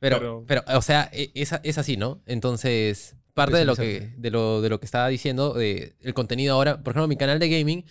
[0.00, 2.20] pero, Pero- pero, o sea, e- es, es así, ¿no?
[2.26, 6.54] Entonces, parte de lo que, de lo, de lo que estaba diciendo, de el contenido
[6.54, 7.84] ahora, por ejemplo, mi canal de gaming,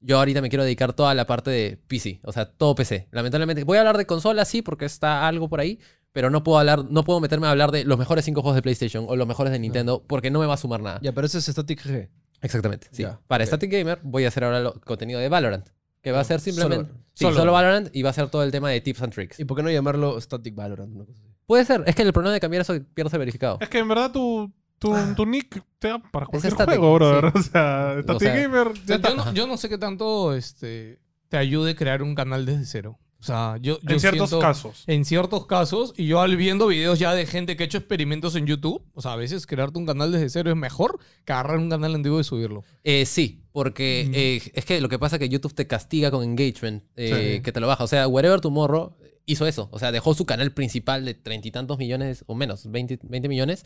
[0.00, 3.08] yo ahorita me quiero dedicar toda la parte de PC, o sea, todo PC.
[3.10, 5.78] Lamentablemente, voy a hablar de consolas, sí, porque está algo por ahí,
[6.12, 8.62] pero no puedo hablar, no puedo meterme a hablar de los mejores cinco juegos de
[8.62, 10.98] PlayStation o los mejores de Nintendo, porque no me va a sumar nada.
[11.02, 12.08] Ya, pero ese es Static G.
[12.42, 13.02] Exactamente, sí.
[13.02, 13.44] Ya, Para.
[13.46, 15.68] Static Gamer voy a hacer ahora lo- contenido de Valorant,
[16.02, 16.82] que va a ser Solo simplemente...
[16.84, 17.06] Valorant.
[17.14, 19.40] Sí, Solo solo Valorant y va a ser todo el tema de tips and tricks.
[19.40, 20.94] ¿Y por qué no llamarlo Static Valorant?
[20.94, 21.32] Una cosa así?
[21.46, 23.56] Puede ser, es que el problema de cambiar eso pierde el verificado.
[23.60, 27.32] Es que en verdad tu, tu, tu nick te da para cualquier static, juego, brother.
[27.32, 27.38] sí.
[27.38, 28.72] O sea, Static sea, Gamer.
[28.86, 29.08] Ya está.
[29.10, 32.64] yo, no, yo no sé qué tanto este, te ayude a crear un canal desde
[32.66, 32.98] cero.
[33.18, 34.84] O sea, yo, yo en ciertos siento- casos.
[34.86, 38.36] En ciertos casos, y yo al viendo videos ya de gente que ha hecho experimentos
[38.36, 41.56] en YouTube, o sea, a veces crearte un canal desde cero es mejor que agarrar
[41.58, 42.62] un canal antiguo y subirlo.
[42.84, 46.22] Eh, sí, porque eh, es que lo que pasa es que YouTube te castiga con
[46.22, 47.42] engagement, eh, Sí.
[47.42, 47.82] que te lo baja.
[47.84, 49.68] O sea, Wherever Tomorrow hizo eso.
[49.72, 53.28] O sea, dejó su canal principal de treinta y tantos millones, o menos, 20, 20
[53.28, 53.64] millones,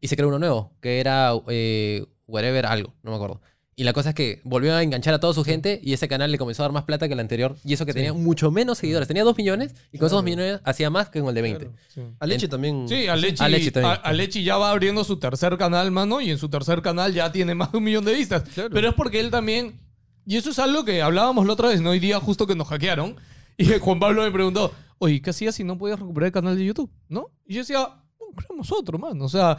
[0.00, 3.40] y se creó uno nuevo, que era eh, Wherever algo, no me acuerdo.
[3.76, 6.30] Y la cosa es que volvió a enganchar a toda su gente y ese canal
[6.30, 7.56] le comenzó a dar más plata que el anterior.
[7.64, 9.08] Y eso que tenía mucho menos seguidores.
[9.08, 11.70] Tenía 2 millones y con esos 2 millones hacía más que con el de 20.
[12.18, 12.86] Aleche también.
[12.86, 13.96] Sí, Alechi, Alechi también.
[14.02, 17.54] Alechi ya va abriendo su tercer canal, mano, y en su tercer canal ya tiene
[17.54, 18.42] más de un millón de vistas.
[18.54, 19.80] Pero es porque él también.
[20.26, 21.90] Y eso es algo que hablábamos la otra vez, ¿no?
[21.90, 23.16] Hoy día, justo que nos hackearon.
[23.56, 26.66] Y Juan Pablo me preguntó, oye, ¿qué hacías si no podías recuperar el canal de
[26.66, 26.90] YouTube?
[27.08, 27.28] ¿No?
[27.46, 29.20] Y yo decía, "No, creamos otro, man.
[29.22, 29.56] O sea,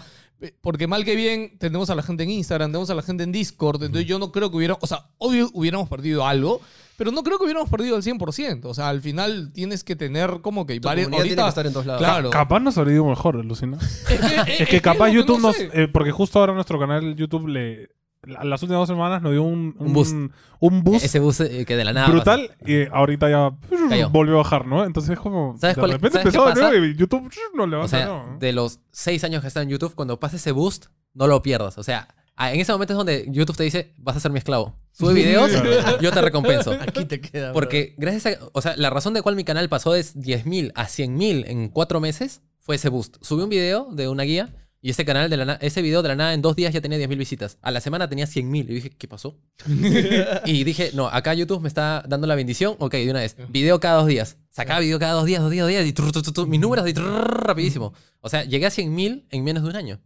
[0.62, 3.32] porque mal que bien, tenemos a la gente en Instagram, tenemos a la gente en
[3.32, 3.84] Discord.
[3.84, 4.78] Entonces yo no creo que hubiera.
[4.82, 6.62] O sea, obvio hubiéramos perdido algo.
[6.98, 8.66] Pero no creo que hubiéramos perdido al 100%.
[8.66, 11.08] O sea, al final tienes que tener como que varias.
[11.08, 12.00] tiene Ahorita, que estar en todos lados.
[12.02, 12.30] Claro.
[12.30, 13.80] Capaz nos habría ido mejor, alucina.
[14.08, 15.56] Es que, Es que capaz es YouTube no nos.
[15.56, 15.70] sé.
[15.74, 17.90] eh, porque justo ahora nuestro canal YouTube le.
[18.24, 20.14] La- Las últimas dos semanas nos dio un, Un boost.
[20.60, 22.08] un boost Ese bus eh, que de la nada.
[22.10, 23.52] brutal y ahorita ya
[23.90, 24.10] Cayó.
[24.10, 24.84] volvió a bajar, ¿no?
[24.86, 25.56] Entonces es como.
[25.60, 26.70] ¿Sabes de cuál- repente sabes qué empezó de pasa?
[26.70, 28.38] nuevo y YouTube no O levanta, sea, ¿no?
[28.40, 31.78] de los seis años que está en YouTube, cuando pase ese boost, no lo pierdas.
[31.78, 34.38] O sea, ah, en ese momento es donde YouTube te dice, vas a ser mi
[34.38, 34.76] esclavo.
[34.92, 35.50] Sube videos,
[36.02, 36.72] yo te recompenso.
[36.82, 37.54] Aquí te queda.
[37.54, 38.46] Porque gracias a...
[38.54, 42.00] O sea, la razón de cual mi canal pasó de 10.000 a 100.000 en cuatro
[42.02, 43.18] meses fue ese boost.
[43.22, 44.54] Subí un video de una guía
[44.84, 46.82] Y ese canal, de la na- ese video de la nada en dos días ya
[46.82, 47.58] tenía 10.000 visitas.
[47.62, 48.66] A la semana tenía 100.000.
[48.70, 49.38] Y dije, ¿qué pasó?
[50.46, 52.76] y dije, no, acá YouTube me está dando la bendición.
[52.80, 53.36] Ok, de una vez.
[53.50, 54.38] Video cada dos días.
[54.50, 55.86] Sacaba video cada dos días, dos días, dos días.
[55.86, 57.94] Y mis números y trrr, rapidísimo.
[58.22, 60.00] O sea, llegué a 100.000 en menos de un año.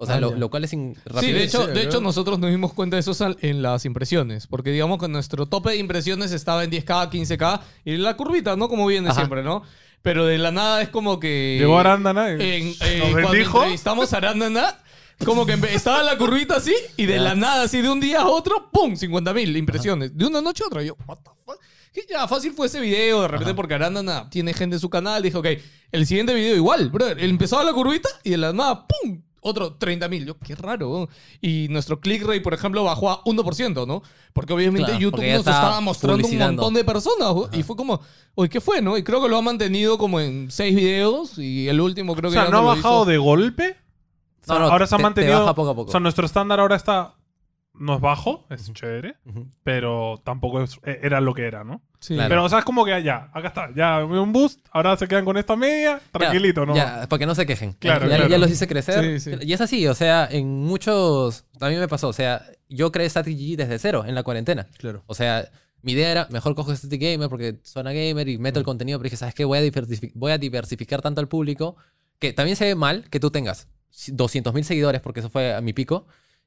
[0.00, 0.38] O sea, lo, Vaya.
[0.38, 3.00] lo cual es in- Sí, de hecho, sí, de hecho nosotros nos dimos cuenta de
[3.00, 7.10] eso sal- en las impresiones, porque digamos que nuestro tope de impresiones estaba en 10K,
[7.10, 8.68] 15K, y la curvita, ¿no?
[8.68, 9.16] Como viene Ajá.
[9.22, 9.64] siempre, ¿no?
[10.02, 11.56] Pero de la nada es como que...
[11.58, 13.58] Llegó Arándana y En, nos en- cuando bendijo.
[13.58, 14.78] entrevistamos a Arándana,
[15.24, 18.28] como que estaba la curvita así, y de la nada, así de un día a
[18.28, 18.94] otro, ¡pum!
[18.96, 20.16] 50 mil impresiones.
[20.16, 20.82] De una noche a otra.
[20.82, 21.58] Yo, ¿what the fuck?
[21.92, 25.22] Que ya fácil fue ese video, de repente, porque Arándana tiene gente en su canal.
[25.22, 25.46] Dije, ok,
[25.90, 27.18] el siguiente video igual, brother.
[27.24, 29.22] Empezaba la curvita y de la nada, ¡pum!
[29.40, 30.26] Otro 30 mil.
[30.26, 31.08] Yo, qué raro.
[31.40, 34.02] Y nuestro click rate, por ejemplo, bajó a 1%, ¿no?
[34.32, 37.34] Porque obviamente Claro, YouTube porque nos estaba mostrando un montón de personas.
[37.34, 37.48] ¿no?
[37.52, 38.00] Y fue como,
[38.34, 38.96] oye, ¿qué fue, no?
[38.98, 41.38] Y creo que lo ha mantenido como en 6 videos.
[41.38, 43.04] Y el último creo O que sea, ya no ha bajado hizo.
[43.10, 43.76] de golpe.
[44.42, 45.40] O sea, No, no, ahora se ha te- te mantenido.
[45.40, 45.88] baja poco a poco.
[45.88, 47.14] O sea, nuestro estándar ahora está.
[47.74, 49.16] No es bajo, es chévere.
[49.62, 51.80] Pero tampoco es- e- era lo que era, ¿no?
[52.00, 52.14] Sí.
[52.14, 52.28] Claro.
[52.28, 53.68] Pero, o sea, es como que ya, acá está.
[53.74, 54.60] Ya un boost.
[54.70, 56.00] Ahora se quedan con esta media.
[56.12, 56.74] Tranquilito, ¿no?
[56.74, 57.72] Ya, para que no se quejen.
[57.72, 58.30] Claro, ya, claro.
[58.30, 59.20] ya los hice crecer.
[59.20, 59.38] Sí, sí.
[59.42, 61.44] Y es así, o sea, en muchos...
[61.60, 64.68] A mí me pasó, o sea, yo creé Static GG desde cero en la cuarentena.
[64.78, 65.02] Claro.
[65.06, 65.48] O sea,
[65.82, 69.04] mi idea era, mejor cojo Static Gamer porque suena gamer y meto el contenido, pero
[69.04, 69.44] dije, ¿sabes qué?
[69.44, 69.62] Voy a,
[70.14, 71.76] voy a diversificar tanto al público
[72.18, 75.72] que también se ve mal que tú tengas 200.000 seguidores, porque eso fue a mi
[75.72, 76.06] pico,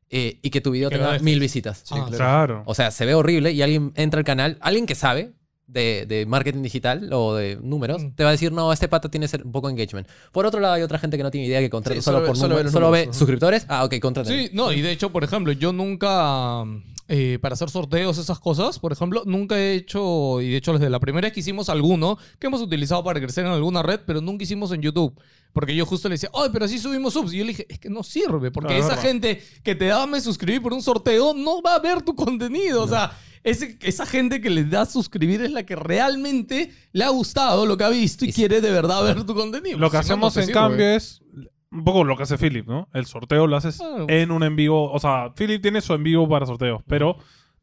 [0.10, 1.86] eh, y que tu video tenga mil visitas.
[1.92, 2.64] Ah, Claro.
[2.66, 5.32] O sea, se ve horrible y alguien entra al canal, alguien que sabe
[5.72, 8.12] de, de marketing digital o de números, Mm.
[8.12, 10.08] te va a decir, no, este pata tiene un poco engagement.
[10.32, 12.22] Por otro lado, hay otra gente que no tiene idea que contrata Sí, solo, solo
[12.24, 13.20] ve- por solo ve números, los solo ve números, ajá.
[13.20, 13.66] suscriptores.
[13.70, 14.38] Ah, ok, contraten.
[14.38, 16.64] Sí, no, y de hecho, por ejemplo, yo nunca,
[17.08, 20.90] eh, para hacer sorteos, esas cosas, por ejemplo, nunca he hecho, y de hecho desde
[20.90, 24.22] la primera vez que hicimos alguno, que hemos utilizado para crecer en alguna red, pero
[24.22, 25.14] nunca hicimos en YouTube.
[25.54, 27.34] Porque yo justo le decía, ay, pero así subimos subs.
[27.34, 29.04] Y yo le dije, es que no sirve, porque Claro, esa verdad.
[29.04, 32.84] gente que te da me suscribir por un sorteo no va a ver tu contenido.
[32.84, 33.12] O sea,
[33.44, 37.78] ese- esa gente que le da suscribir es la que realmente le ha gustado lo
[37.78, 39.78] que ha visto y, quiere de verdad ver tu contenido.
[39.78, 40.54] Lo que Si no, no hacemos en sirve.
[40.54, 41.22] cambio es
[41.72, 42.90] un poco lo que hace Philip, ¿no?
[42.94, 44.06] El sorteo lo haces Claro.
[44.10, 44.92] en un en vivo.
[44.92, 47.16] O sea, Philip tiene su en vivo para sorteos, pero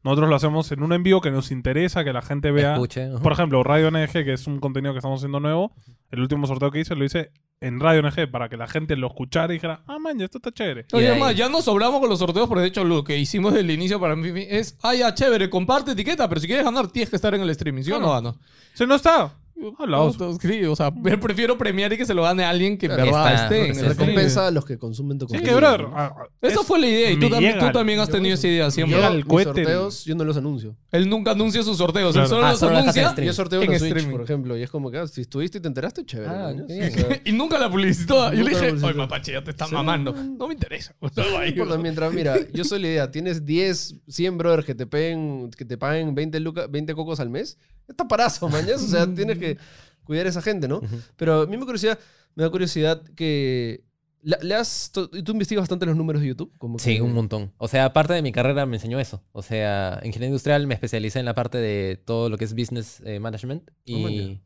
[0.03, 2.73] nosotros lo hacemos en un en vivo que nos interesa, que la gente vea.
[2.73, 3.07] Escuche.
[3.21, 5.73] Por ejemplo, Radio NG, que es un contenido que estamos haciendo nuevo.
[6.09, 9.07] El último sorteo que hice lo hice en Radio NG para que la gente lo
[9.07, 10.85] escuchara y dijera, ah, man, ya esto está chévere.
[10.93, 13.65] Y además, ya nos sobramos con los sorteos, porque de hecho lo que hicimos desde
[13.65, 17.09] el inicio para mí es, ah, ya, chévere, comparte etiqueta, pero si quieres ganar tienes
[17.09, 18.13] que estar en el streaming, ¿sí o no Claro.
[18.21, 18.35] ganas?
[18.73, 19.33] Si no está,
[19.77, 20.19] hablaos.
[20.19, 22.85] No, sí, o sea, pre- prefiero premiar y que se lo gane a alguien que
[22.87, 23.87] en Claro, verdad está- esté en sí, sí.
[23.87, 25.55] Recompensa a los que consumen tu Sí, contenido.
[25.59, 25.81] que, brother.
[25.89, 25.93] ¿no?
[25.97, 28.35] ah, ah, Esa es- fue la idea, y tú, también, tú también has Yo- tenido
[28.35, 28.95] esa idea siempre.
[28.97, 30.75] llega Yo, el mis sorteos, yo no los anuncio.
[30.91, 32.25] Él nunca anuncia sus sorteos, Claro.
[32.25, 33.15] él solo Ah, los solo en anuncia.
[33.23, 34.11] Yo sorteo en una Switch, streaming.
[34.15, 36.29] por ejemplo, y es como que ah, si estuviste y te enteraste, chévere.
[36.29, 36.65] Ah, ¿no?
[36.67, 38.33] qué O sea, y nunca la publicitó.
[38.33, 39.73] Yo le dije, oye, mapache, ya te están Sí.
[39.75, 40.13] mamando.
[40.13, 40.95] No me interesa.
[41.79, 45.77] Mientras, mira, yo soy la idea, tienes 10, 100 brothers que te paguen, que te
[45.77, 47.57] paguen 20, lucas, 20 cocos al mes,
[47.89, 48.75] está parazo, mañana.
[48.75, 49.57] O sea, tienes que
[50.03, 50.77] cuidar a esa gente, ¿no?
[50.77, 50.97] Ujú.
[51.15, 51.99] Pero a mí me, curiosidad,
[52.35, 53.83] me da curiosidad que...
[54.21, 56.51] la- le has, tú investigas bastante los números de YouTube?
[56.57, 57.51] Como Sí, que- un montón.
[57.57, 59.23] O sea, parte de mi carrera me enseñó eso.
[59.31, 62.53] O sea, en ingeniería industrial me especialicé en la parte de todo lo que es
[62.53, 64.41] business eh, management Oh, man, y,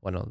[0.00, 0.30] bueno,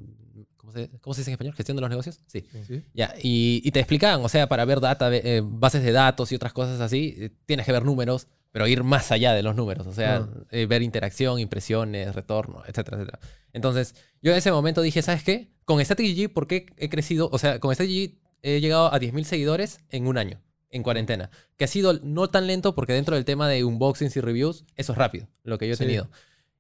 [0.56, 1.54] ¿cómo se, ¿cómo se dice en español?
[1.54, 2.20] ¿Gestión de los negocios?
[2.28, 2.46] Sí.
[2.66, 2.84] Sí.
[2.94, 6.36] Ya, y, y te explicaban, o sea, para ver data, eh, bases de datos y
[6.36, 9.86] otras cosas así, eh, tienes que ver números, pero ir más allá de los números,
[9.88, 10.30] o sea, Ah.
[10.52, 13.20] eh, ver interacción, impresiones, retorno, etcétera, etcétera.
[13.54, 15.50] Entonces, yo en ese momento dije, ¿sabes qué?
[15.66, 17.30] Con Strategy, ¿por qué he crecido?
[17.32, 21.66] O sea, con Strategy he llegado a 10.000 seguidores en un año, en cuarentena, que
[21.66, 24.98] ha sido no tan lento porque dentro del tema de unboxings y reviews, eso es
[24.98, 25.84] rápido, lo que yo he Sí.
[25.84, 26.10] tenido.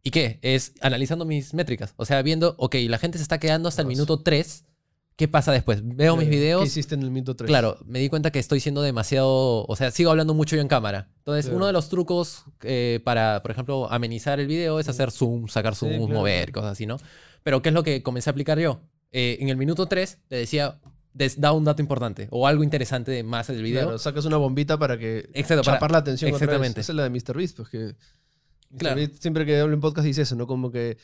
[0.04, 0.40] ¿Y qué?
[0.42, 3.88] Es analizando mis métricas, o sea, viendo, ok, la gente se está quedando hasta el
[3.88, 4.66] minuto 3,
[5.18, 5.82] ¿qué pasa después?
[5.84, 7.48] Veo mis ¿Qué videos, hiciste en el minuto 3?
[7.48, 10.68] Claro, me di cuenta que estoy siendo demasiado, o sea, sigo hablando mucho yo en
[10.70, 11.10] cámara.
[11.18, 11.58] Entonces, Claro.
[11.58, 15.76] uno de los trucos eh, para, por ejemplo, amenizar el video es hacer zoom, sacar
[15.76, 16.08] Sí, zoom, claro.
[16.22, 16.98] mover, cosas así, ¿no?
[17.44, 18.80] Pero ¿qué es lo que comencé a aplicar yo?
[19.12, 20.80] Eh, en el minuto 3 le decía,
[21.38, 23.84] da un dato importante o algo interesante de más del video.
[23.84, 26.82] Claro, sacas una bombita para que Exacto, para- chapar la atención exactamente.
[26.82, 27.36] Esa es la de Mr.
[27.38, 27.78] Beast, pues que
[28.70, 28.78] Mr.
[28.78, 28.96] Claro.
[28.98, 30.46] Beast siempre que habla en podcast dice eso, ¿no?
[30.46, 30.98] Como que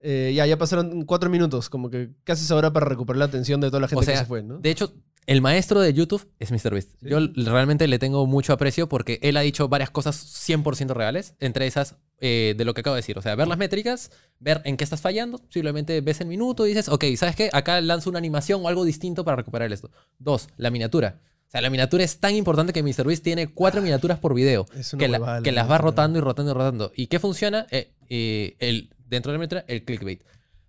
[0.00, 3.60] eh, ya, ya pasaron cuatro minutos, como que casi es hora para recuperar la atención
[3.60, 4.58] de toda la gente O sea, que se fue, ¿no?
[4.58, 4.92] De hecho,
[5.26, 6.90] el maestro de YouTube es MrBeast.
[7.02, 7.08] Sí.
[7.08, 10.16] Yo realmente le tengo mucho aprecio porque él ha dicho varias cosas
[10.48, 13.18] 100% reales, entre esas eh, de lo que acabo de decir.
[13.18, 16.70] O sea, ver las métricas, ver en qué estás fallando, simplemente ves el minuto y
[16.70, 17.50] dices, ok, ¿sabes qué?
[17.52, 19.90] Acá lanzo una animación o algo distinto para recuperar esto.
[20.18, 21.20] Dos, la miniatura.
[21.46, 24.92] O sea, la miniatura es tan importante que MrBeast tiene cuatro miniaturas por video Es
[24.94, 26.92] una que, la- la que las va rotando y rotando y rotando.
[26.94, 27.66] ¿Y qué funciona?
[27.70, 30.22] Eh, eh, el, dentro de la miniatura, el clickbait.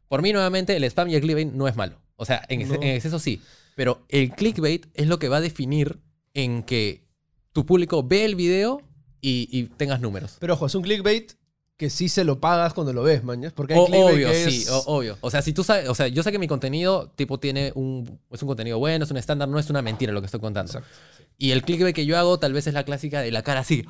[0.09, 2.01] Por mí, nuevamente, el spam y el clickbait no es malo.
[2.17, 2.75] O sea, en, ex- No.
[2.75, 3.41] en exceso sí.
[3.75, 5.99] Pero el clickbait es lo que va a definir
[6.33, 7.05] en que
[7.53, 8.81] tu público ve el video
[9.21, 10.35] y, y tengas números.
[10.39, 11.31] Pero ojo, es un clickbait
[11.77, 13.53] que sí se lo pagas cuando lo ves, mañas.
[13.53, 14.69] Porque hay O- obvio, que sí, es...
[14.69, 15.17] o- obvio.
[15.21, 18.19] O sea, si tú sabes, o sea, yo sé que mi contenido tipo tiene un
[18.29, 20.71] es un contenido bueno, es un estándar, no es una mentira lo que estoy contando.
[20.73, 20.89] Exacto.
[21.37, 23.83] Y el clickbait que yo hago tal vez es la clásica de la cara así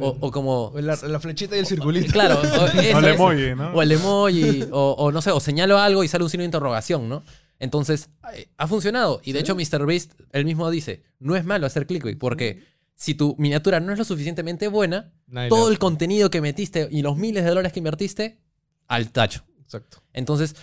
[0.00, 2.12] o, o como La, la flechita y el circulito.
[2.12, 2.42] claro, o,
[2.80, 3.08] eso, O el eso.
[3.08, 3.70] emoji, ¿no?
[3.74, 6.46] O el emoji, o, o no sé, o señalo algo y sale un signo de
[6.46, 7.22] interrogación, ¿no?
[7.58, 8.10] Entonces,
[8.56, 9.20] ha funcionado.
[9.24, 12.62] Y de hecho, MrBeast, él mismo dice, no es malo hacer clickbait, porque
[12.94, 17.02] si tu miniatura no es lo suficientemente buena, Nadie todo el contenido que metiste y
[17.02, 18.38] los miles de dólares que invertiste,
[18.86, 19.44] al tacho.
[19.60, 19.98] Exacto.
[20.12, 20.54] Entonces,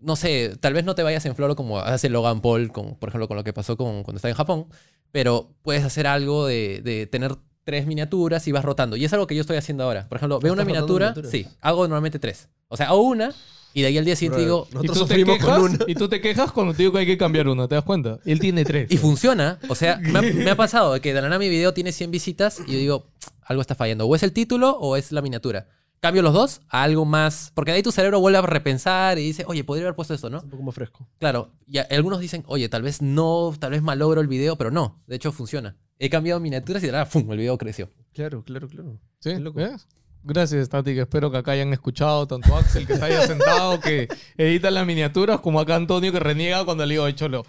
[0.00, 3.08] no sé, tal vez no te vayas en floro como hace Logan Paul, con, por
[3.10, 4.66] ejemplo, con lo que pasó con, cuando estaba en Japón,
[5.12, 8.96] pero puedes hacer algo de, de tener tres miniaturas y vas rotando.
[8.96, 10.08] Y es algo que yo estoy haciendo ahora.
[10.08, 12.48] Por ejemplo, veo una ¿Estás rotando miniatura, sí, hago normalmente tres.
[12.68, 13.32] O sea, hago una
[13.72, 15.78] y de ahí al día siguiente digo, Y Nosotros tú, te sufrimos quejas, con una.
[15.86, 18.18] y tú te quejas cuando te digo que hay que cambiar una, ¿te das cuenta?
[18.24, 18.90] Él tiene tres.
[18.90, 19.58] y funciona.
[19.68, 22.10] O sea, me ha, me ha pasado que de la nada mi video tiene 100
[22.10, 23.06] visitas y yo digo,
[23.42, 24.06] algo está fallando.
[24.06, 25.66] O es el título o es la miniatura.
[26.00, 27.52] Cambio los dos a algo más.
[27.54, 30.30] Porque de ahí tu cerebro vuelve a repensar y dice, oye, podría haber puesto esto,
[30.30, 30.40] ¿no?
[30.40, 31.06] Un poco más fresco.
[31.18, 35.02] Claro, y algunos dicen, oye, tal vez no, tal vez malogro el video, pero no,
[35.06, 35.76] de hecho funciona.
[35.98, 37.30] He cambiado miniaturas y de nada, ¡fum!
[37.30, 37.90] el video creció.
[38.14, 38.98] Claro, claro, claro.
[39.20, 39.58] Sí, loco.
[39.58, 39.86] ¿ves?
[40.22, 44.08] Gracias, Tati, que espero que acá hayan escuchado tanto Axel que está ahí sentado, que
[44.36, 47.44] edita las miniaturas, como acá Antonio que reniega cuando le digo, "Ay, cholo.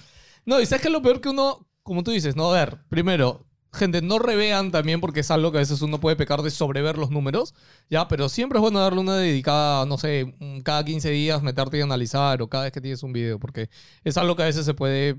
[0.45, 2.79] No, y sabes que es lo peor que uno, como tú dices, no, a ver,
[2.89, 6.51] primero, gente, no revean también porque es algo que a veces uno puede pecar de
[6.51, 7.53] sobrever los números,
[7.89, 11.81] ya, pero siempre es bueno darle una dedicada, no sé, cada 15 días meterte y
[11.81, 13.69] analizar o cada vez que tienes un video, porque
[14.03, 15.15] es algo que a veces se puede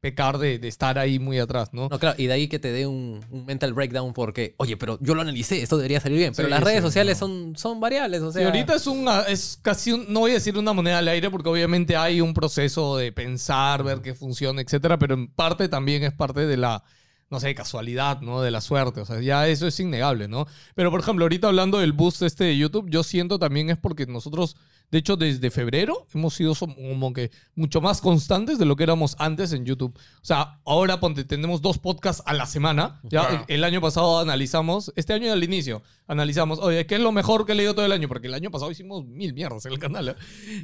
[0.00, 1.88] pecar de, de estar ahí muy atrás, ¿no?
[1.88, 4.98] No, claro, y de ahí que te dé un, un mental breakdown porque, oye, pero
[5.00, 6.32] yo lo analicé, esto debería salir bien.
[6.36, 7.26] Pero Sí, las redes sí, sociales no.
[7.26, 8.46] son, son variables, o sea...
[8.46, 11.48] ahorita es un, es casi un- no voy a decir una moneda al aire porque
[11.48, 16.12] obviamente hay un proceso de pensar, ver qué funciona, etcétera, pero en parte también es
[16.12, 16.84] parte de la,
[17.30, 18.40] no sé, casualidad, ¿no?
[18.40, 20.46] De la suerte, o sea, ya eso es innegable, ¿no?
[20.74, 24.06] Pero por ejemplo, ahorita hablando del boost este de YouTube, yo siento también es porque
[24.06, 24.56] nosotros,
[24.90, 29.16] de hecho, desde febrero hemos sido como que mucho más constantes de lo que éramos
[29.18, 29.94] antes en YouTube.
[29.96, 33.44] O sea, ahora ponte, tenemos dos podcasts a la semana, ya Claro.
[33.48, 37.52] el año pasado analizamos, este año al inicio, analizamos, oye, ¿qué es lo mejor que
[37.52, 38.06] he leído todo el año?
[38.08, 40.08] Porque el año pasado hicimos mil mierdas en el canal.
[40.10, 40.14] ¿eh?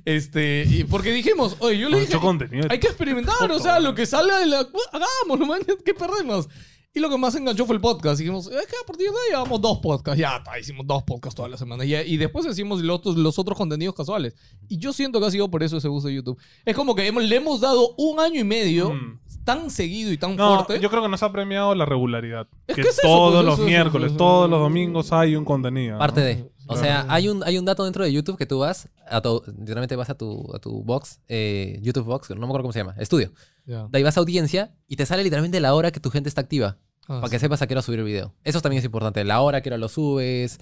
[0.05, 2.17] Este, y porque dijimos, oye, yo le dije,
[2.71, 4.69] hay que experimentar, o sea, lo que salga de la...
[4.93, 6.49] Hagámoslo, man, ¿qué perdemos?
[6.95, 8.19] Y lo que más enganchó fue el podcast.
[8.19, 10.21] Dijimos, es que a partir de ahí llevamos dos podcasts.
[10.21, 11.85] Ya, hicimos dos podcasts toda la semana.
[11.87, 14.35] Y, y después hicimos los los otros contenidos casuales.
[14.69, 16.39] Y yo siento que ha sido por eso ese uso de YouTube.
[16.67, 19.21] Es como que hemos- le hemos dado un año y medio Mm.
[19.45, 20.81] Tan seguido y tan No, fuerte.
[20.83, 22.47] yo creo que nos ha premiado la regularidad.
[22.67, 25.37] Es que que es eso, todos pues, los eso, miércoles, eso, todos los domingos hay
[25.37, 25.95] un contenido.
[25.95, 25.99] ¿no?
[25.99, 26.51] Parte de.
[26.69, 29.43] O sea, hay un, hay un dato dentro de YouTube que tú vas, a tu,
[29.59, 32.79] literalmente vas a tu, a tu box, eh, YouTube Box, no me acuerdo cómo se
[32.79, 33.33] llama, estudio.
[33.67, 33.89] Ya.
[33.89, 36.41] De ahí vas a audiencia y te sale literalmente la hora que tu gente está
[36.41, 36.79] activa.
[37.09, 37.33] Ah, para sí.
[37.33, 38.33] que sepas a qué hora subir el video.
[38.45, 39.25] Eso también es importante.
[39.25, 40.61] La hora a qué hora lo subes.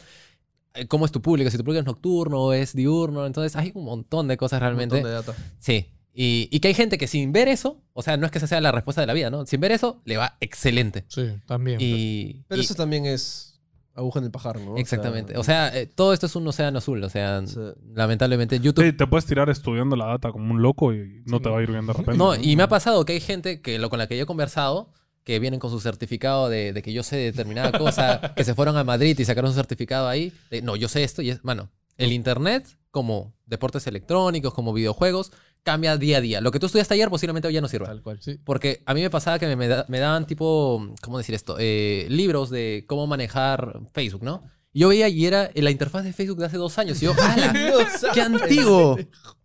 [0.74, 1.50] eh, ¿Cómo es tu público?
[1.50, 3.26] Si tu público es nocturno o es diurno.
[3.26, 4.94] Entonces hay un montón de cosas Un realmente.
[4.96, 5.34] montón de data.
[5.58, 5.86] Sí.
[6.12, 8.46] Y, y que hay gente que sin ver eso, o sea, no es que esa
[8.46, 9.46] sea la respuesta de la vida, ¿no?
[9.46, 11.04] Sin ver eso, le va excelente.
[11.08, 11.78] Sí, también.
[11.80, 13.46] Y, Pero y- eso también es
[13.94, 14.72] aguja en el pajar, ¿no?
[14.72, 15.36] O sea, exactamente.
[15.36, 17.02] O sea, eh, todo esto es un océano azul.
[17.04, 17.58] O sea, Sí.
[17.94, 18.84] lamentablemente YouTube...
[18.84, 21.62] Sí, te puedes tirar estudiando la data como un loco y no te va a
[21.62, 22.16] ir bien de repente.
[22.18, 24.26] No, y me ha pasado que hay gente que lo, con la que yo he
[24.26, 24.90] conversado
[25.24, 28.76] que vienen con su certificado de, de que yo sé determinada cosa, que se fueron
[28.78, 30.32] a Madrid y sacaron su certificado ahí.
[30.50, 35.30] de, no, yo sé esto y es, mano, el internet como deportes electrónicos, como videojuegos,
[35.62, 36.40] cambia día a día.
[36.40, 37.86] Lo que tú estudiaste ayer posiblemente hoy ya no sirva.
[37.86, 38.18] Tal cual.
[38.20, 38.38] Sí.
[38.44, 41.56] Porque a mí me pasaba que me, me da- me daban tipo, ¿cómo decir esto?
[41.58, 44.42] Eh, libros de cómo manejar Facebook, ¿no?
[44.72, 47.02] Y yo veía y era la interfaz de Facebook de hace dos años.
[47.02, 47.52] Y yo, ¡hala!
[48.14, 48.96] ¡Qué antiguo!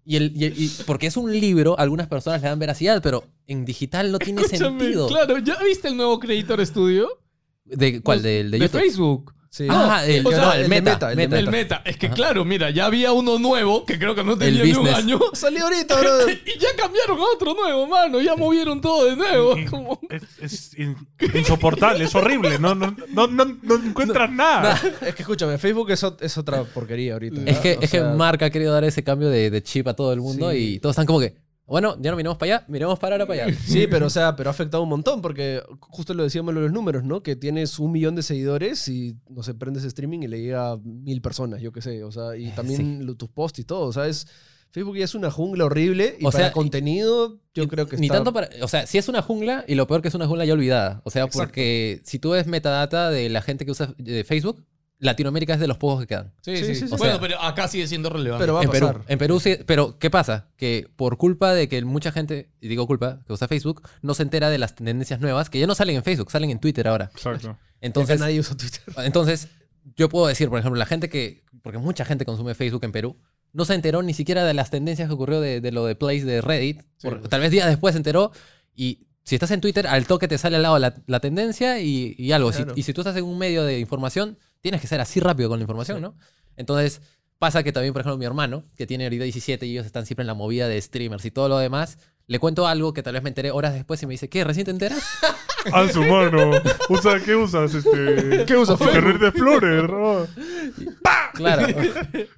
[0.05, 3.23] Y, el, y el- y- porque es un libro, algunas personas le dan veracidad, pero
[3.47, 5.07] en digital no tiene Escúchame, sentido.
[5.07, 7.09] Claro, ¿ya viste el nuevo Creator Studio?
[7.65, 8.21] ¿De cuál?
[8.21, 8.79] ¿Del de, de YouTube?
[8.81, 9.33] Facebook.
[9.55, 9.67] Sí.
[9.69, 10.91] Ah, el, o sea, no, el meta.
[10.91, 11.39] Meta, el meta.
[11.39, 11.81] El meta.
[11.85, 14.85] Es que claro, mira, ya había uno nuevo que creo que no tenía ni un
[14.89, 15.17] año.
[15.31, 16.27] Salió ahorita, bro.
[16.29, 18.19] Y ya cambiaron a otro nuevo, mano.
[18.21, 19.57] Ya movieron todo de nuevo.
[19.57, 20.97] Y- Como- Es, es in-
[21.33, 22.59] insoportable, es horrible.
[22.59, 24.73] No, no, no, no, no encuentras nada.
[25.01, 27.39] Es que escúchame, Facebook es, ot- es otra porquería ahorita.
[27.45, 29.87] Es que, O es que sea, Mark ha querido dar ese cambio de, de chip
[29.87, 30.57] a todo el mundo Sí.
[30.75, 31.33] y todos están como que,
[31.67, 33.57] bueno, ya no miremos para allá, miremos para ahora para allá.
[33.65, 36.71] Sí, pero o sea, pero ha afectado un montón porque justo lo decíamos de los
[36.71, 37.23] números, ¿no?
[37.23, 40.77] Que tienes un millón de seguidores y, no sé, prendes streaming y le llega a
[40.77, 42.03] mil personas, yo qué sé.
[42.03, 43.87] O sea, y también tus posts y todo.
[43.87, 44.27] O sea, es,
[44.69, 48.07] Facebook ya es una jungla horrible y O para sea, contenido yo creo que Ni
[48.07, 48.17] está...
[48.17, 48.49] tanto para.
[48.61, 51.01] O sea, si es una jungla y lo peor que es una jungla ya olvidada.
[51.03, 51.39] O sea, Exacto.
[51.39, 54.63] porque si tú ves metadata de la gente que usa de Facebook,
[54.99, 56.33] Latinoamérica es de los pocos que quedan.
[56.41, 56.95] Sí, Sí, sí, sí, sí.
[56.97, 58.43] Bueno, sea- pero acá sigue siendo relevante.
[58.43, 58.87] Pero va a en Perú.
[58.87, 59.01] pasar.
[59.07, 59.57] En Perú sí.
[59.65, 60.47] Pero, ¿qué pasa?
[60.57, 64.23] Que por culpa de que mucha gente, y digo culpa, que usa Facebook, no se
[64.23, 67.09] entera de las tendencias nuevas, que ya no salen en Facebook, salen en Twitter ahora.
[67.13, 67.57] Exacto.
[67.81, 68.81] Entonces, nadie usa Twitter.
[69.03, 69.49] entonces
[69.97, 73.17] yo puedo decir, por ejemplo, la gente que, porque mucha gente consume Facebook en Perú,
[73.53, 76.25] no se enteró ni siquiera de las tendencias que ocurrió de, de lo de Place
[76.25, 76.81] de Reddit.
[77.01, 78.31] por- tal vez días después se enteró
[78.75, 82.15] y si estás en Twitter, al toque te sale al lado la, la tendencia y,
[82.17, 82.51] y algo.
[82.51, 82.73] Si- Claro.
[82.75, 85.59] y si tú estás en un medio de información, tienes que ser así rápido con
[85.59, 86.15] la información, ¿no?
[86.57, 86.99] Entonces,
[87.37, 90.23] pasa que también, por ejemplo, mi hermano, que tiene ahorita 17 y ellos están siempre
[90.23, 93.21] en la movida de streamers y todo lo demás, le cuento algo que tal vez
[93.21, 94.43] me enteré horas después y me dice, ¿qué?
[94.43, 95.03] ¿Recién te enteras?
[95.73, 96.51] Ah, su mano.
[96.89, 97.73] Usa, ¿Qué usas?
[97.73, 98.43] Este...
[98.47, 99.89] ¿Qué usa Internet Explorer.
[99.91, 100.27] oh.
[101.33, 101.67] Claro.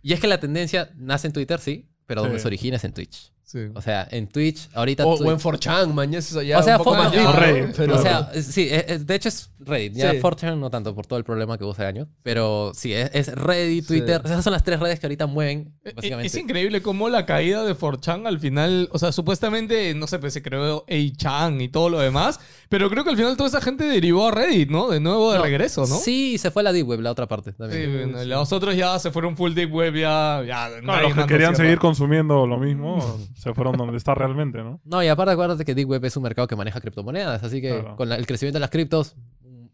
[0.02, 2.44] y es que la tendencia nace en Twitter, sí, pero donde Sí.
[2.44, 3.34] se origina es en Twitch.
[3.50, 3.60] Sí.
[3.76, 5.06] O sea, en Twitch, ahorita...
[5.06, 7.06] O, Twitch- o en 4chan, man, ya es eso ya O sea, un poco fue-
[7.06, 7.32] más ¿no?
[7.32, 9.93] Reddit, Pero- O sea, sí, es- es- de hecho es Reddit.
[9.93, 10.18] Ya Sí.
[10.20, 12.10] 4chan no tanto por todo el problema que hubo hace años.
[12.24, 13.88] Pero sí, es, es Reddit, Sí.
[14.00, 14.22] Twitter.
[14.26, 16.28] Esas son las tres redes que ahorita mueven, Eh, básicamente.
[16.28, 20.34] Es increíble cómo la caída de 4chan al final, o sea, supuestamente, no sé, pues
[20.34, 23.86] se creó 8chan y todo lo demás, pero creo que al final toda esa gente
[23.86, 24.89] derivó a Reddit, ¿no?
[24.89, 25.95] De nuevo de No, regreso, ¿no?
[26.00, 28.12] Sí, se fue a la Deep Web, la otra parte Sí, también.
[28.12, 30.43] bueno, los otros ya se fueron full deep web, ya.
[30.45, 32.98] ya Claro, nadie los que más querían seguir consumiendo lo mismo
[33.38, 34.82] se fueron donde está realmente, ¿no?
[34.84, 37.80] No, y aparte acuérdate que Deep Web es un mercado que maneja criptomonedas, así que
[37.80, 37.96] Claro.
[37.96, 39.16] con la- el crecimiento de las criptos,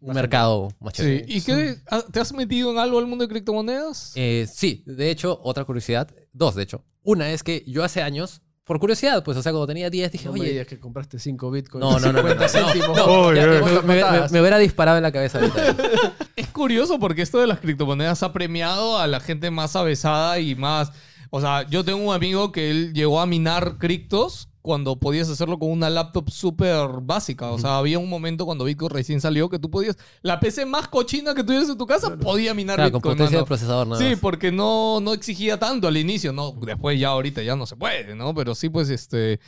[0.00, 1.24] un mercado más chévere.
[1.26, 1.38] Sí.
[1.38, 1.76] ¿Y qué?
[1.90, 4.12] ah, ¿Te has metido en algo al mundo de criptomonedas?
[4.16, 6.84] Eh, sí, de hecho, otra curiosidad, dos de hecho.
[7.02, 10.26] Una es que yo hace años, por curiosidad, pues, o sea, cuando tenía 10, dije,
[10.26, 11.84] No me oye, digas que compraste 5 bitcoins.
[11.84, 12.96] no, no, no, no, no, 50 no, céntimos.
[12.96, 13.82] no, Oye, ya, oye.
[13.82, 15.74] me, me- me- me hubiera disparado en la cabeza ahorita.
[16.36, 20.54] Es curioso porque esto de las criptomonedas ha premiado a la gente más avesada y
[20.54, 20.92] más.
[21.36, 25.58] O sea, yo tengo un amigo que él llegó a minar criptos cuando podías hacerlo
[25.58, 27.50] con una laptop súper básica.
[27.50, 29.96] O sea, había un momento cuando Bitcoin recién salió que tú podías.
[30.22, 33.16] La PC más cochina que tuvieras en tu casa podía minar Claro, con Bitcoin.
[33.16, 34.20] potencia de procesador, nada Sí, más.
[34.20, 36.52] porque no, no exigía tanto al inicio, ¿no?
[36.52, 38.32] Después ya ahorita ya no se puede, ¿no?
[38.32, 39.40] Pero sí, pues este.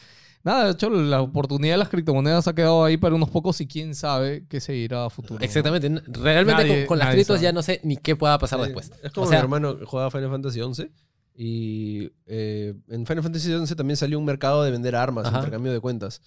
[0.42, 3.66] Nada, de hecho, la oportunidad de las criptomonedas ha quedado ahí para unos pocos y
[3.66, 5.42] quién sabe qué seguirá a futuro.
[5.42, 5.88] Exactamente.
[6.08, 7.44] Realmente Nadie- con, con las criptos sabe.
[7.44, 8.90] ya no sé ni qué pueda pasar después.
[9.02, 10.90] Es como o sea, mi hermano jugaba Final Fantasy XI
[11.38, 15.38] y eh, en Final Fantasy XI también salió un mercado de vender armas, Ajá.
[15.38, 16.22] intercambio de cuentas.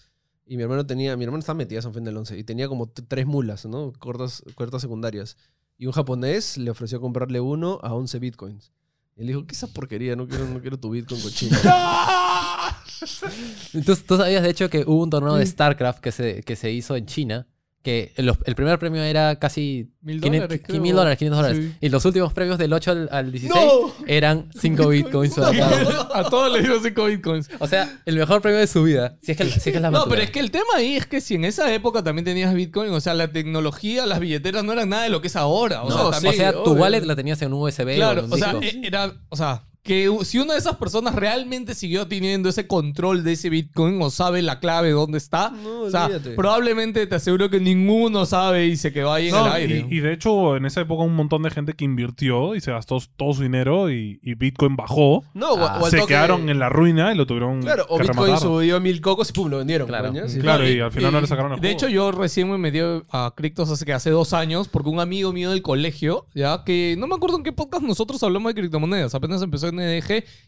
[0.45, 3.25] Y mi hermano tenía, mi hermano estaba metido en Final 11 y tenía como tres
[3.25, 3.91] mulas, ¿no?
[3.97, 5.37] Cortas, cortas secundarias.
[5.77, 8.71] Y un japonés le ofreció comprarle uno a 11 bitcoins.
[9.15, 10.15] Y él dijo, ¿qué es esa porquería?
[10.15, 11.57] No quiero, no quiero tu bitcoin cochino.
[13.85, 16.71] ¿tú, tú sabías de hecho que hubo un torneo de StarCraft que se, que se
[16.71, 17.47] hizo en China.
[17.81, 20.81] Que los- el primer premio era casi Mil 500 dólares, creo.
[20.81, 21.65] mil dólares, 500 dólares.
[21.65, 21.77] Sí.
[21.79, 23.93] Y los últimos premios del 8 al, al 16 ¡No!
[24.05, 25.37] eran 5 bitcoins.
[25.37, 25.47] uno.
[26.13, 27.49] a todos les dio 5 bitcoins.
[27.59, 29.17] O sea, el mejor premio de su vida.
[29.21, 30.97] Si es que, si es, que es la No, pero es que el tema ahí
[30.97, 34.63] es que si en esa época también tenías Bitcoin, o sea, la tecnología, las billeteras
[34.65, 35.83] no eran nada de lo que es ahora.
[35.83, 36.81] O No, sea, o también- sea, tu obvio.
[36.81, 39.35] wallet la tenías en un USB Claro, o en un o sea, e- era, o
[39.37, 44.01] sea, que si una de esas personas realmente siguió teniendo ese control de ese Bitcoin
[44.01, 46.31] o sabe la clave dónde está, No, o sea, olvídate.
[46.31, 49.85] probablemente te aseguro que ninguno sabe y se quedó ahí en el aire.
[49.89, 52.71] y, y de hecho, en esa época un montón de gente que invirtió y se
[52.71, 55.23] gastó todo su dinero y, y Bitcoin bajó.
[55.33, 55.79] No, Ah.
[55.89, 58.47] se toque- quedaron en la ruina y lo tuvieron Claro, o que Bitcoin rematar.
[58.47, 59.87] subió a mil cocos y pum, lo vendieron.
[59.87, 60.67] Claro.
[60.69, 61.77] y al final no le sacaron el De juego.
[61.77, 62.79] hecho, yo recién me metí
[63.11, 66.95] a criptos hace que hace dos años porque un amigo mío del colegio, ya que
[66.97, 69.78] no me acuerdo en qué podcast nosotros hablamos de criptomonedas, apenas empezó en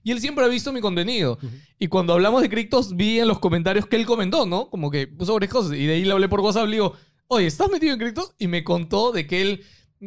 [0.03, 1.37] Y él siempre ha visto mi contenido.
[1.79, 4.69] Y cuando hablamos de criptos, vi en los comentarios que él comentó, ¿no?
[4.69, 6.93] Como que puso varias cosas y de ahí le hablé por WhatsApp, le digo,
[7.27, 8.33] oye, ¿estás metido en criptos?
[8.37, 9.63] Y me contó de que él.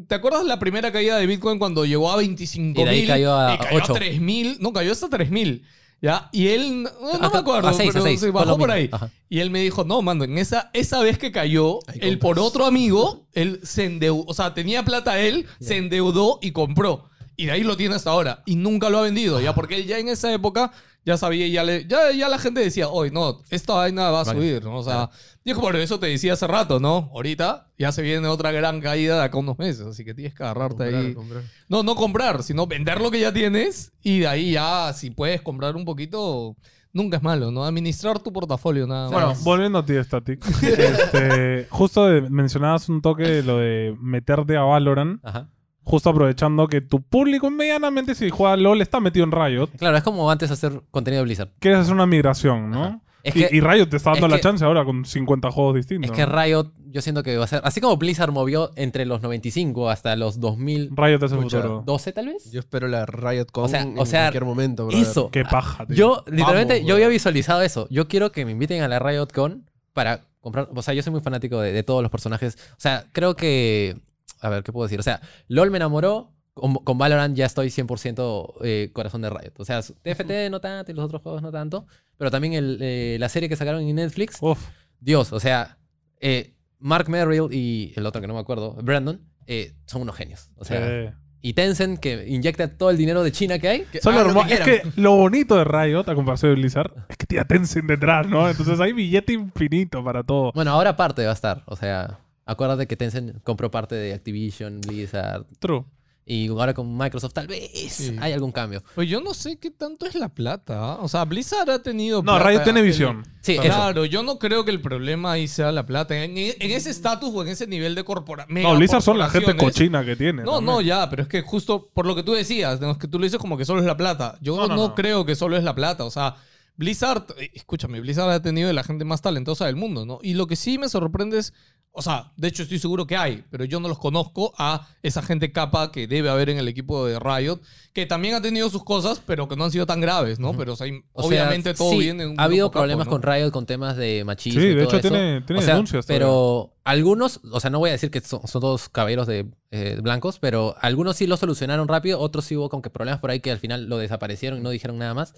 [0.09, 3.09] ¿Te acuerdas la primera caída de Bitcoin cuando llegó a 25 Y de ahí mil?
[3.09, 3.93] cayó a y cayó 8.
[3.93, 4.57] a 3 mil.
[4.61, 5.65] No, cayó hasta 3 mil.
[6.03, 6.29] ¿Ya?
[6.33, 8.91] Y él, no, me acuerdo, a seis, a pero seis, se bajó por ahí.
[8.93, 9.11] Ajá.
[9.31, 12.67] Y él me dijo, no, mando, en esa, esa vez que cayó, él por otro
[12.67, 17.09] amigo, él se endeudó, o sea, tenía plata él, se endeudó y compró.
[17.37, 18.43] Y de ahí lo tiene hasta ahora.
[18.47, 20.73] Y nunca lo ha vendido, ya, porque él ya en esa época
[21.07, 24.25] ya sabía, ya, le, ya, ya la gente decía, hoy no, esta vaina va a
[24.25, 24.39] Vale.
[24.41, 24.77] subir, ¿no?
[24.79, 25.11] O sea,
[25.45, 27.11] yo por eso te decía hace rato, ¿no?
[27.13, 30.43] Ahorita ya se viene otra gran caída de acá unos meses, así que tienes que
[30.45, 31.15] agarrarte Comprar, ahí.
[31.15, 31.43] comprar.
[31.69, 35.43] No, no comprar, sino vender lo que ya tienes y de ahí ya, si puedes
[35.43, 36.57] comprar un poquito,
[36.95, 37.65] nunca es malo, ¿no?
[37.67, 39.45] Administrar tu portafolio nada Bueno, más.
[39.45, 40.43] volviendo a ti, Static.
[40.63, 45.21] este, justo de- mencionabas un toque de lo de meterte a Valorant.
[45.23, 45.51] Ajá.
[45.85, 49.69] Justo aprovechando que tu público medianamente, si juega LOL, está metido en Riot.
[49.79, 51.51] Claro, es como antes hacer contenido de Blizzard.
[51.59, 52.85] Quieres hacer una migración, ¿no?
[52.85, 53.01] Ajá.
[53.23, 55.51] Es y, que- y Riot te está dando es la que- chance ahora con 50
[55.51, 56.11] juegos distintos.
[56.11, 57.63] Es que Riot, yo siento que va a ser.
[57.65, 61.85] Así como Blizzard movió entre los 95 hasta los 2012, Riot es el futuro.
[62.15, 62.51] tal vez.
[62.53, 65.03] Yo espero la Riot Con O sea- en o sea, cualquier momento, brother.
[65.07, 65.31] Eso.
[65.31, 65.97] Qué paja, tío.
[65.97, 67.87] Yo, literalmente, Vamos, yo había visualizado eso.
[67.91, 70.69] Yo quiero que me inviten a la RiotCon para comprar.
[70.75, 72.59] O sea, yo soy muy fanático de, de todos los personajes.
[72.73, 73.97] O sea, creo que.
[74.45, 75.01] A ver, ¿qué puedo decir?
[75.01, 76.33] O sea, LOL me enamoró.
[76.55, 79.53] con, con Valorant ya estoy 100% eh, corazón de Riot.
[79.59, 81.87] O sea, TFT no tanto y los otros juegos no tanto.
[82.17, 84.69] Pero también el, eh, la serie que sacaron en Netflix, Uf.
[85.01, 85.79] Dios, o sea,
[86.21, 90.51] eh, Mark Merrill y el otro que no me acuerdo, Brandon, eh, son unos genios.
[90.57, 93.81] O sea, y Tencent que inyecta todo el dinero de China que hay.
[93.93, 97.17] Que Son lo que es que lo bonito de Riot, a comparación de Blizzard, es
[97.17, 98.49] que tiene Tencent detrás, ¿no?
[98.49, 100.53] Entonces hay billete infinito para todo.
[100.55, 101.63] Bueno, ahora parte va a estar.
[101.67, 105.45] O sea, acuérdate que Tencent compró parte de Activision, Blizzard.
[105.59, 105.85] True.
[106.27, 108.17] Y ahora con Microsoft tal vez Sí.
[108.19, 108.83] hay algún cambio.
[108.95, 110.79] Pues yo no sé qué tanto es la plata.
[110.95, 110.99] ¿ah?
[111.03, 112.23] O sea, Blizzard ha tenido.
[112.23, 113.25] No, plata, Riot tiene el- visión.
[113.43, 113.63] Sí, eso.
[113.63, 116.17] Claro, yo no creo que el problema ahí sea la plata.
[116.17, 118.63] En, en ese estatus o en ese nivel de corporación.
[118.63, 120.45] No, Blizzard son la gente cochina que tiene.
[120.45, 120.65] No, también.
[120.77, 123.39] no, ya, pero es que justo por lo que tú decías, que tú lo dices
[123.39, 124.39] como que solo es la plata.
[124.41, 124.95] Yo No, no, no, no.
[124.95, 126.05] creo que solo es la plata.
[126.07, 126.37] O sea,
[126.77, 130.21] Blizzard, eh, escúchame, Blizzard ha tenido de la gente más talentosa del mundo, ¿no?
[130.23, 131.53] Y lo que sí me sorprende es,
[131.97, 135.23] o sea, de hecho estoy seguro que hay, pero yo no los conozco a esa
[135.23, 137.61] gente capa que debe haber en el equipo de Riot,
[137.93, 140.57] que también ha tenido sus cosas, pero que no han sido tan graves, ¿no?
[140.57, 143.07] Pero o sea, O sea, obviamente todo sí, bien en un Ha habido capo, problemas
[143.07, 143.13] ¿no?
[143.13, 144.61] con Riot con temas de machismo.
[144.61, 145.09] Sí, y de todo hecho eso.
[145.15, 148.45] tiene- tiene O sea, denuncias Pero algunos, o sea, no voy a decir que son,
[148.47, 152.69] son todos caballeros de eh, blancos, pero algunos sí lo solucionaron rápido, otros sí hubo
[152.71, 155.33] con que problemas por ahí que al final lo desaparecieron y no dijeron nada más.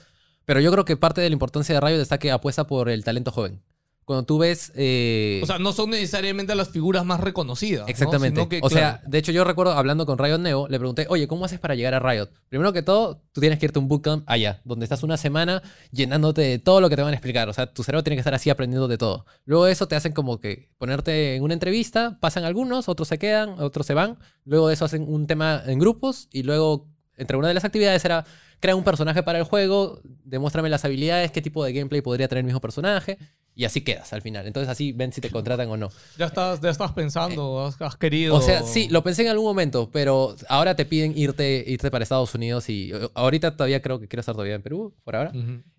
[0.46, 3.04] Pero yo creo que parte de la importancia de Riot está que apuesta por el
[3.04, 3.60] talento joven.
[4.06, 4.70] Cuando tú ves.
[4.76, 7.82] eh, O sea, no son necesariamente las figuras más reconocidas.
[7.82, 7.88] ¿no?
[7.88, 8.48] Exactamente.
[8.48, 11.26] Que, o claro, sea, de hecho yo recuerdo hablando con Riot Neo, le pregunté, oye,
[11.26, 12.28] ¿cómo haces para llegar a Riot?
[12.48, 15.60] Primero que todo, tú tienes que irte a un bootcamp allá, donde estás una semana
[15.90, 17.48] llenándote de todo lo que te van a explicar.
[17.48, 19.26] O sea, tu cerebro tiene que estar así aprendiendo de todo.
[19.44, 23.18] Luego de eso te hacen como que ponerte en una entrevista, pasan algunos, otros se
[23.18, 24.18] quedan, otros se van.
[24.44, 26.86] Luego de eso hacen un tema en grupos y luego,
[27.16, 28.24] entre una de las actividades era
[28.60, 32.40] crea un personaje para el juego, demuéstrame las habilidades, qué tipo de gameplay podría tener
[32.40, 33.18] el mismo personaje.
[33.58, 34.46] Y así quedas al final.
[34.46, 35.88] Entonces así ven si te contratan o no.
[36.18, 38.34] ya estás, ya estás pensando, has, has querido.
[38.34, 42.02] O sea, sí, lo pensé en algún momento, pero ahora te piden irte, irte para
[42.02, 45.32] Estados Unidos y eh, ahorita todavía creo que quiero estar todavía en Perú, por ahora.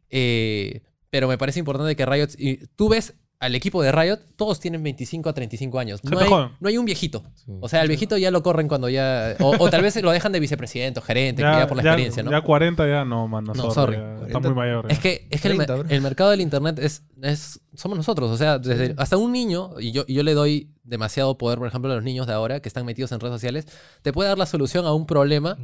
[0.09, 4.59] Eh, pero me parece importante que Riot, y tú ves al equipo de Riot, todos
[4.59, 6.03] tienen 25 a 35 años.
[6.03, 6.29] No hay,
[6.59, 7.23] no hay un viejito.
[7.59, 9.35] O sea, el viejito ya lo corren cuando ya...
[9.39, 12.23] O, o tal vez lo dejan de vicepresidente o gerente, que ya por la experiencia,
[12.23, 12.31] ¿no?
[12.31, 13.53] ya 40 ya no, mano.
[13.53, 13.97] No, sorry, sorry.
[13.97, 14.49] ya Está 40.
[14.49, 14.91] muy mayor.
[14.91, 15.95] Es que, es que el, 30, mer- bro.
[15.95, 18.31] el mercado del internet es, es somos nosotros.
[18.31, 21.67] O sea, desde, hasta un niño, y yo, y yo le doy demasiado poder, por
[21.67, 23.67] ejemplo, a los niños de ahora que están metidos en redes sociales,
[24.01, 25.59] te puede dar la solución a un problema,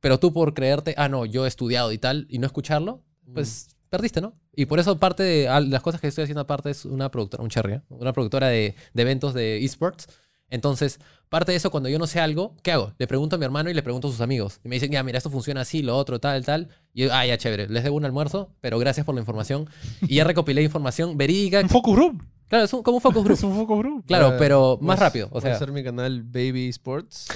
[0.00, 3.02] pero tú por creerte, ah, no, yo he estudiado y tal, y no escucharlo,
[3.34, 4.34] pues perdiste, ¿no?
[4.54, 7.50] Y por eso parte de las cosas que estoy haciendo aparte es una productora, un
[7.50, 7.82] cherry, ¿eh?
[7.88, 10.06] una productora de, de eventos de esports.
[10.50, 12.94] Entonces, parte de eso, cuando yo no sé algo, ¿qué hago?
[12.98, 14.60] Le pregunto a mi hermano y le pregunto a sus amigos.
[14.64, 16.68] Y me dicen, ya, mira, esto funciona así, lo otro, tal, tal.
[16.94, 19.68] Y yo, ah, ya, chévere, les debo un almuerzo, pero gracias por la información.
[20.02, 21.60] Y ya recopilé información verídica.
[21.62, 22.24] Un focus group.
[22.48, 23.34] Claro, es un- como un focus group.
[23.38, 24.06] Es un focus group.
[24.06, 25.28] Claro, pero más rápido.
[25.32, 27.26] O sea, hacer mi canal Baby Sports.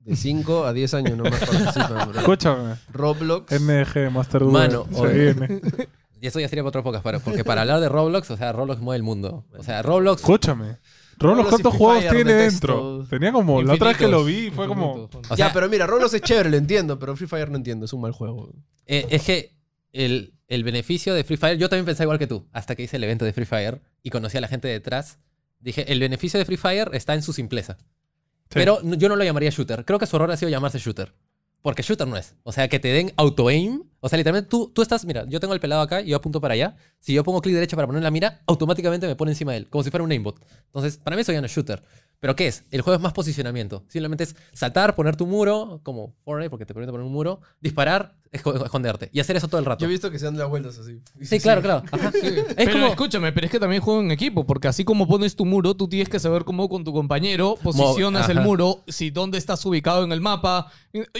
[0.00, 2.20] De 5 a 10 años nomás participan, bro.
[2.20, 2.74] Escúchame.
[2.92, 3.52] Roblox.
[3.60, 4.52] NG, Master Duel.
[4.52, 5.60] Mano, se viene.
[6.20, 8.52] y eso ya sería para otras pocas, para- porque para hablar de Roblox, o sea,
[8.52, 9.44] Roblox mueve el mundo.
[9.58, 10.22] O sea, Roblox...
[10.22, 10.78] Escúchame.
[11.18, 13.06] Roblox, ¿cuántos juegos tiene dentro?
[13.10, 13.60] Tenía como.
[13.60, 14.94] La otra vez que lo vi fue como.
[15.04, 17.84] O ya, sea, pero mira, Roblox es chévere, lo entiendo, pero Free Fire no entiendo,
[17.84, 18.54] es un mal juego.
[18.86, 19.54] Eh, es que
[19.92, 22.96] el, el beneficio de Free Fire, yo también pensaba igual que tú, hasta que hice
[22.96, 25.18] el evento de Free Fire y conocí a la gente detrás.
[25.58, 27.76] Dije, el beneficio de Free Fire está en su simpleza.
[28.50, 29.84] Pero yo no lo llamaría shooter.
[29.84, 31.12] Creo que su error ha sido llamarse shooter.
[31.62, 32.34] Porque shooter no es.
[32.42, 33.82] O sea, que te den auto-aim.
[34.00, 36.40] O sea, literalmente tú, tú estás, mira, yo tengo el pelado acá y yo apunto
[36.40, 36.74] para allá.
[37.00, 39.68] Si yo pongo clic derecho para poner la mira, automáticamente me pone encima de él,
[39.68, 40.40] como si fuera un aimbot.
[40.66, 41.82] Entonces, para mí eso ya no es shooter.
[42.20, 42.64] ¿Pero qué es?
[42.70, 43.82] El juego es más posicionamiento.
[43.88, 48.14] Simplemente es saltar, poner tu muro, como Fortnite, porque te permite poner un muro, disparar,
[48.30, 49.08] esco- esconderte.
[49.12, 49.80] Y hacer eso todo el rato.
[49.80, 51.00] Yo he visto que se dan las vueltas así.
[51.22, 51.82] Sí, claro, claro.
[51.90, 52.12] Ajá.
[52.14, 52.86] Es pero como...
[52.88, 55.88] escúchame, pero es que también juego en equipo, porque así como pones tu muro, tú
[55.88, 58.46] tienes que saber cómo con tu compañero posicionas el ajá.
[58.46, 60.70] muro, si dónde estás ubicado en el mapa.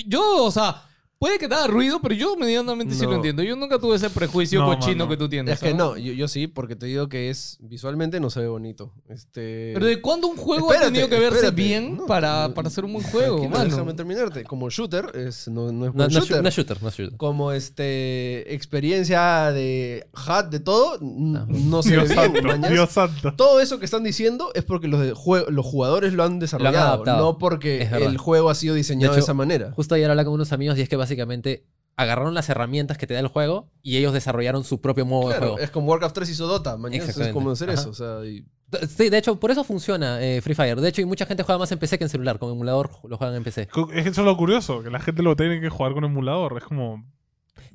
[0.07, 0.83] Yo, o sea,
[1.21, 3.11] puede que te haga ruido, pero yo medianamente sí No.
[3.11, 3.43] lo entiendo.
[3.43, 5.11] Yo nunca tuve ese prejuicio No, cochino mano.
[5.11, 5.53] que tú tienes.
[5.55, 8.49] Es que no, yo, yo sí, porque te digo que es visualmente no se ve
[8.49, 8.91] bonito.
[9.07, 9.73] Este...
[9.75, 11.57] Pero ¿de cuándo un juego ha Espérate, tenido que verse espérate.
[11.63, 13.71] bien No, para, no, para hacer un buen juego, tranquilo, mano?
[13.71, 14.45] Déjame terminarte.
[14.45, 16.43] Como shooter, es, no, no es No, buen no, es shooter.
[16.43, 17.17] no es shooter, no es shooter.
[17.19, 22.43] Como este experiencia de HUD, de todo, n- no se Dios ve bien, santo.
[22.49, 22.71] mañas.
[22.71, 23.35] Dios santo.
[23.35, 26.79] Todo eso que están diciendo es porque los, de jue- los jugadores lo han desarrollado,
[26.95, 27.19] adaptado.
[27.33, 28.09] no porque Es verdad.
[28.09, 29.73] el juego ha sido diseñado de, De hecho, esa manera.
[29.77, 31.65] Justo ayer hablaba con unos amigos y es que básicamente
[31.97, 35.37] agarraron las herramientas que te da el juego y ellos desarrollaron su propio modo de
[35.39, 35.59] juego.
[35.59, 37.81] es como Warcraft 3 hizo Dota, mañana es como hacer Ajá.
[37.81, 37.91] eso.
[37.91, 38.45] O sea, y-
[38.89, 40.81] Sí, de hecho, por eso funciona eh, Free Fire.
[40.81, 42.39] De hecho, y mucha gente juega más en PC que en celular.
[42.39, 43.63] Con emulador lo juegan en PC.
[43.63, 46.55] Es que eso es lo curioso, que la gente lo tiene que jugar con emulador.
[46.57, 47.05] Es como.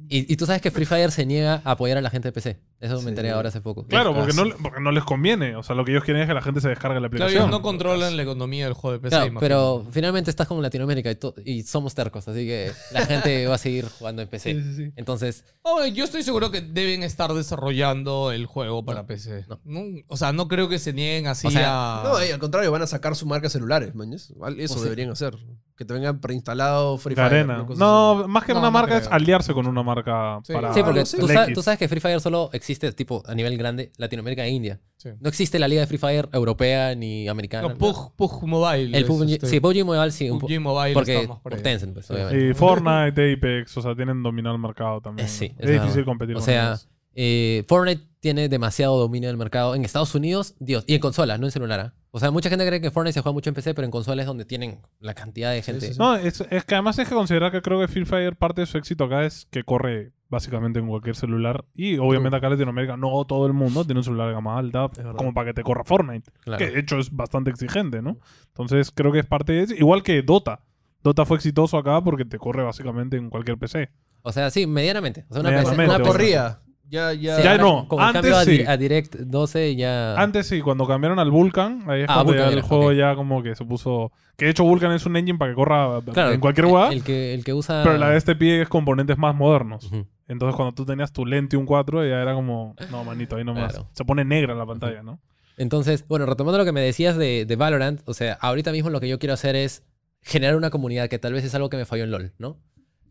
[0.08, 2.32] Y, y tú sabes que Free Fire se niega a apoyar a la gente de
[2.32, 2.60] PC.
[2.80, 3.88] Eso me enteré ahora hace poco.
[3.88, 5.56] Claro, porque no, porque no les conviene.
[5.56, 7.42] O sea, lo que ellos quieren es que la gente se descargue la Claro, aplicación.
[7.44, 9.16] ellos no controlan la economía del juego de PC.
[9.16, 11.10] Claro, pero finalmente estás como en Latinoamérica
[11.44, 14.54] y, somos tercos, así que la gente va a seguir jugando en PC.
[14.54, 14.92] Sí, sí, sí.
[14.96, 19.46] Entonces, Oh, yo estoy seguro que deben estar desarrollando el juego para PC.
[19.48, 19.60] no.
[19.64, 22.04] No, o sea, no creo que se nieguen así O sea, a...
[22.04, 24.32] No, al contrario, van a sacar su marca celulares, mañas.
[24.58, 25.36] Eso O sea- deberían hacer.
[25.78, 27.26] Que te venga preinstalado Free Fire.
[27.28, 27.66] arena.
[27.78, 30.54] No, más que No, una no marca es aliarse con una marca Sí.
[30.54, 31.18] para sí, porque sí.
[31.20, 34.80] tú, sa- sabes que Free Fire solo existe tipo a nivel grande Latinoamérica e India.
[34.96, 35.10] Sí.
[35.20, 37.68] No existe la liga de Free Fire europea ni americana.
[37.68, 38.84] No, PUG, PUG Mobile.
[38.86, 40.30] El es PUBG, este- sí, PUBG Mobile sí.
[40.30, 41.56] un PUBG Mobile porque por.
[41.62, 42.50] Tencent, pues, obviamente.
[42.50, 45.26] Y Fortnite, Apex, o sea, tienen dominado el mercado también.
[45.26, 46.06] Eh, sí, es, es difícil verdad.
[46.06, 46.88] competir O con sea, ellos.
[47.16, 49.76] eh, Fortnite tiene demasiado dominio del mercado.
[49.76, 51.80] En Estados Unidos, Dios, y en consolas, no en celular.
[51.82, 51.94] ¿ah?
[52.16, 54.24] O sea, mucha gente cree que Fortnite se juega mucho en PC, pero en consolas
[54.24, 55.88] es donde tienen la cantidad de gente.
[55.88, 56.00] sí, sí.
[56.00, 58.68] No, es, es que además es que considerar que creo que Free Fire parte de
[58.68, 61.66] su éxito acá es que corre básicamente en cualquier celular.
[61.74, 64.90] Y obviamente acá en Latinoamérica no todo el mundo tiene un celular de gama alta
[65.18, 66.32] como para que te corra Fortnite.
[66.40, 66.58] Claro.
[66.58, 68.18] Que de hecho es bastante exigente, ¿no?
[68.48, 69.76] Entonces creo que es parte de eso.
[69.76, 70.62] Igual que Dota.
[71.04, 73.90] Dota fue exitoso acá porque te corre básicamente en cualquier PC.
[74.22, 75.26] O sea, sí, medianamente.
[75.30, 76.62] O sea, una, Medianamente, PC Una.
[76.90, 77.38] Ya, ya.
[77.38, 78.64] Sí, Ya no, Con el antes cambio sí.
[78.68, 80.16] a Direct 12 ya...
[80.16, 83.42] Antes sí, cuando cambiaron al Vulkan, ahí es Ah, cuando ya el juego ya como
[83.44, 84.12] que se puso...
[84.38, 86.94] Que de hecho Vulkan es un engine para que corra Claro, en cualquier el- lugar,
[86.94, 87.82] El, que, el que usa...
[87.84, 89.90] pero la de este pie es componentes más modernos.
[90.28, 92.76] Entonces cuando tú tenías tu Lentium 4 ya era como...
[92.92, 93.74] No, manito, ahí nomás.
[93.74, 93.90] Claro.
[93.94, 95.20] Se pone negra la pantalla, ¿no?
[95.58, 99.00] Entonces, bueno, retomando lo que me decías de, de Valorant, o sea, ahorita mismo lo
[99.00, 99.84] que yo quiero hacer es
[100.22, 102.58] generar una comunidad, que tal vez es algo que me falló en LOL, ¿no?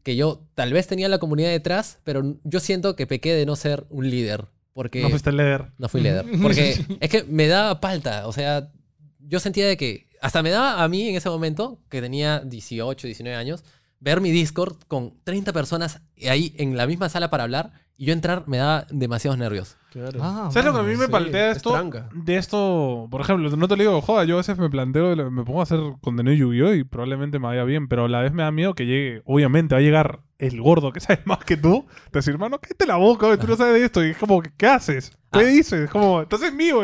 [0.04, 3.56] Que yo tal vez tenía la comunidad detrás, pero yo siento que pequé de no
[3.56, 4.44] ser un líder.
[4.72, 5.72] Porque No fuiste leer.
[5.78, 6.24] no fui líder.
[6.40, 8.28] Porque es que me daba palta.
[8.28, 8.70] O sea,
[9.18, 10.06] yo sentía de que.
[10.20, 13.62] Hasta me daba a mí en ese momento, que tenía 18, 19 años,
[14.00, 18.12] ver mi Discord con 30 personas ahí en la misma sala para hablar y yo
[18.12, 19.76] entrar me daba demasiados nervios.
[19.92, 20.18] Claro.
[20.20, 21.90] Ah, ¿Sabes lo que a mí me sí, paltea es esto?
[22.12, 25.44] De esto, por ejemplo, no te lo digo, joda, yo a veces me planteo, me
[25.44, 26.74] pongo a hacer contenido Yu-Gi-Oh!
[26.74, 29.76] y probablemente me vaya bien, pero a la vez me da miedo que llegue, obviamente,
[29.76, 32.96] va a llegar el gordo que sabe más que tú, te decir, hermano, cállate la
[32.96, 35.10] boca, tú no sabes de esto, y es como, ¿qué haces?
[35.32, 35.44] ¿Qué Ah.
[35.44, 35.80] dices?
[35.84, 36.80] Es como, entonces es mío.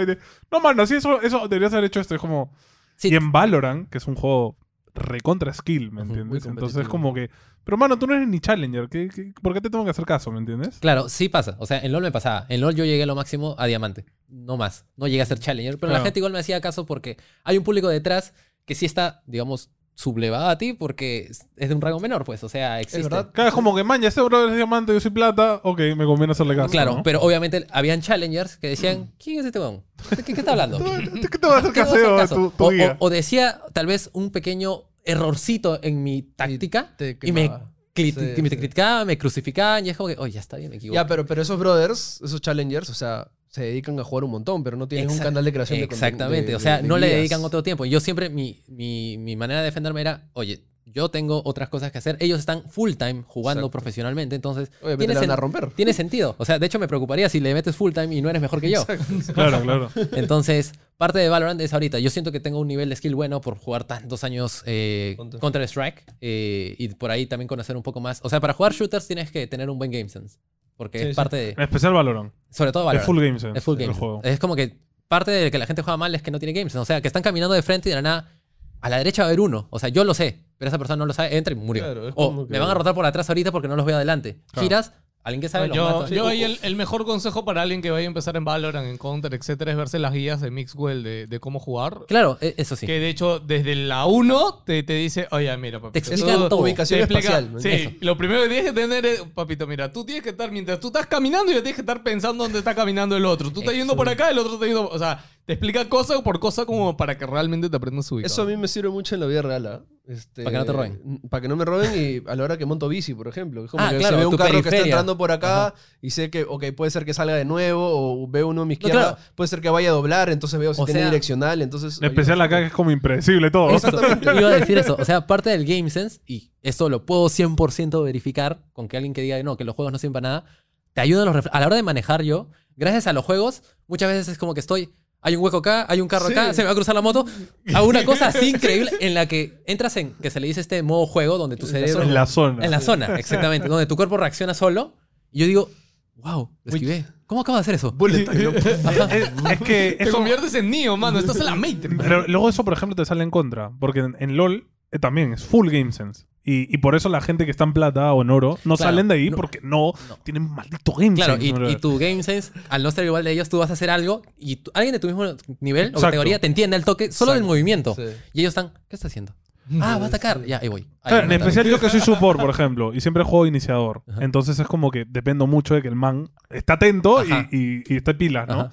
[0.52, 2.52] No, mano, así eso, eso deberías haber hecho esto, es como...
[2.94, 4.56] Sí, Y en Valorant, que es un juego
[4.94, 6.44] recontra skill, ¿me entiendes?
[6.46, 7.30] Entonces como que,
[7.64, 10.04] pero mano, tú no eres ni challenger, ¿qué, qué- por qué te tengo que hacer
[10.04, 10.78] caso, ¿me entiendes?
[10.80, 11.56] Claro, sí pasa.
[11.58, 12.46] O sea, en LOL me pasaba.
[12.48, 14.06] En LOL yo llegué a lo máximo a diamante.
[14.28, 14.86] No más.
[14.96, 15.78] No llegué a ser challenger.
[15.78, 18.34] Pero la gente igual me hacía caso porque hay un público detrás
[18.64, 19.70] que sí está, digamos,
[20.00, 22.42] sublevado a ti porque es de un rango menor, pues.
[22.44, 23.02] O sea, existe.
[23.02, 23.30] verdad.
[23.32, 26.04] Claro, es como que, man, ya este brother es diamante, yo soy plata, ok, me
[26.06, 26.70] conviene hacerle caso.
[26.70, 27.02] Claro, ¿no?
[27.02, 29.82] pero obviamente habían challengers que decían, ¿quién es este weón?
[30.16, 30.78] ¿De ¿Qué, qué está hablando?
[30.78, 32.34] ¿Qué te va a hacer ¿Qué vas a hacer caseo caso?
[32.34, 32.96] tu, tu o, guía?
[32.98, 37.50] o- o decía tal vez un pequeño errorcito en mi táctica te y me,
[37.94, 38.56] Sí, me sí.
[38.56, 40.94] criticaban, me crucificaban y es como que, oye, ya está bien, me equivoco.
[40.94, 44.62] Ya, pero, pero esos brothers, esos challengers, o sea, se dedican a jugar un montón,
[44.64, 47.44] pero no tienen un canal de creación de Exactamente, de- o sea, no le dedican
[47.44, 47.84] otro tiempo.
[47.84, 51.98] Yo siempre, mi, mi, mi manera de defenderme era, oye, yo tengo otras cosas que
[51.98, 52.16] hacer.
[52.20, 53.70] Ellos están full time jugando Exacto.
[53.70, 55.70] profesionalmente, entonces Obviamente tiene, sen- a romper.
[55.70, 56.34] tiene sentido.
[56.38, 58.60] O sea, de hecho me preocuparía si le metes full time y no eres mejor
[58.60, 58.84] que yo.
[59.34, 59.90] Claro, claro.
[60.12, 61.98] Entonces, parte de Valorant es ahorita.
[61.98, 65.40] Yo siento que tengo un nivel de skill bueno por jugar tantos años eh, Counter.
[65.40, 68.20] Counter-Strike eh, y por ahí también conocer un poco más.
[68.22, 70.38] O sea, para jugar shooters tienes que tener un buen game sense.
[70.76, 71.14] Porque Sí, es sí.
[71.16, 71.50] parte de.
[71.50, 72.32] En especial Valorant.
[72.50, 73.06] Sobre todo Es Valorant.
[73.06, 73.58] full game sense.
[73.58, 73.98] Es full el game.
[73.98, 74.20] juego.
[74.24, 74.78] Es como que
[75.08, 76.74] parte de que la gente juega mal es que no tiene games.
[76.76, 78.32] O sea, que están caminando de frente y de la nada
[78.80, 79.66] a la derecha va a haber uno.
[79.70, 81.82] O sea, yo lo sé, pero esa persona no lo sabe, entra y murió.
[81.82, 83.86] Claro, es o como que- me van a rotar por atrás ahorita porque no los
[83.86, 84.36] veo adelante.
[84.52, 84.62] Claro.
[84.68, 84.92] Giras,
[85.24, 86.14] alguien que sabe los yo, mata.
[86.14, 88.98] yo ahí el, el mejor consejo para alguien que vaya a empezar en Valorant, en
[88.98, 92.00] Counter, etcétera, es verse las guías de Mixwell de, de cómo jugar.
[92.08, 92.86] Claro, e- eso sí.
[92.86, 95.92] Que de hecho, desde la 1 te, te dice, oye, mira, papi.
[95.92, 96.60] Te explican todo.
[96.60, 97.60] Ubicación Te explica- espacial.
[97.62, 97.90] Sí, Eso.
[98.00, 100.88] lo primero que tienes que tener es, papito, mira, tú tienes que estar, mientras tú
[100.88, 103.50] estás caminando, ya tienes que estar pensando dónde está caminando el otro.
[103.52, 106.38] Tú estás yendo por acá, el otro está yendo, o sea, te explica cosa por
[106.38, 109.20] cosa como para que realmente te aprendas su Eso a mí me sirve mucho en
[109.22, 109.66] la vida real.
[109.66, 109.80] ¿ah?
[110.10, 111.20] Este, Para que no te roben.
[111.30, 113.64] Para que no me roben y a la hora que monto bici, por ejemplo.
[113.64, 116.10] Es como Ah, que claro, se ve un carro que está entrando por acá y
[116.10, 117.80] sé que, ok, puede ser que salga de nuevo
[118.22, 119.18] o veo uno a mi izquierda, claro.
[119.36, 121.98] puede ser que vaya a doblar, entonces veo si O tiene sea, direccional, entonces...
[121.98, 123.70] En especial acá que es como impredecible todo.
[123.70, 124.24] Exactamente.
[124.34, 124.96] Iba a decir eso.
[124.98, 129.12] O sea, parte del Game Sense, y esto lo puedo 100% verificar con que alguien
[129.12, 130.44] que diga no, que los juegos no sirven para nada,
[130.92, 134.26] te ayudan los A la hora de manejar yo, gracias a los juegos, muchas veces
[134.26, 134.90] es como que estoy.
[135.22, 136.32] Hay un hueco acá, hay un carro Sí.
[136.32, 137.26] acá, se me va a cruzar la moto.
[137.74, 140.82] Hago una cosa así increíble en la que entras en, que se le dice este
[140.82, 142.02] modo juego, donde tu cerebro.
[142.02, 142.64] En la zona.
[142.64, 143.68] En la zona, exactamente.
[143.68, 144.94] donde tu cuerpo reacciona solo.
[145.30, 145.70] Y yo digo,
[146.16, 147.04] wow, lo esquivé.
[147.26, 147.94] ¿Cómo acabo de hacer eso?
[148.00, 151.18] Es, es que Te eso, conviertes en Neo, mano.
[151.18, 151.94] Estás en la Matrix.
[151.98, 153.70] pero luego eso, por ejemplo, te sale en contra.
[153.78, 156.24] Porque en, en LOL eh, también es full game sense.
[156.42, 158.90] Y, y por eso la gente que está en plata o en oro no Claro,
[158.90, 159.36] salen de ahí no.
[159.36, 160.16] porque no, No.
[160.24, 161.76] tienen maldito game Claro, sense, y, brother.
[161.76, 164.22] y tu game sense, al no ser igual de ellos, tú vas a hacer algo
[164.38, 165.24] y tú- alguien de tu mismo
[165.60, 167.94] nivel o categoría te entiende al toque solo del movimiento.
[167.94, 168.04] Sí.
[168.32, 169.34] Y ellos están, ¿qué está haciendo?
[169.82, 170.44] Ah, va a atacar.
[170.46, 170.80] Ya, ahí voy.
[171.02, 174.02] Ahí Claro, en especial yo que soy support, por ejemplo, y siempre juego iniciador.
[174.10, 174.24] Ajá.
[174.24, 177.96] Entonces es como que dependo mucho de que el man esté atento y, y, y
[177.98, 178.54] esté pilas, ¿no?
[178.62, 178.70] Ajá.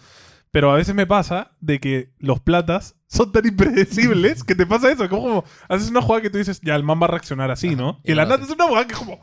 [0.51, 4.91] Pero a veces me pasa de que los platas son tan impredecibles que te pasa
[4.91, 5.07] eso.
[5.09, 7.75] Como, como haces una jugada que tú dices, ya, el man va a reaccionar así,
[7.75, 7.99] ¿no?
[8.03, 9.19] Y Y la nata es una jugada que es como,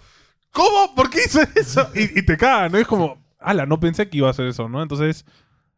[0.51, 0.95] ¿cómo?
[0.95, 1.89] ¿Por qué hizo eso?
[1.95, 2.79] Y, y te caga, ¿no?
[2.79, 4.83] Es como, ala, no pensé que iba a hacer eso, ¿no?
[4.83, 5.25] Entonces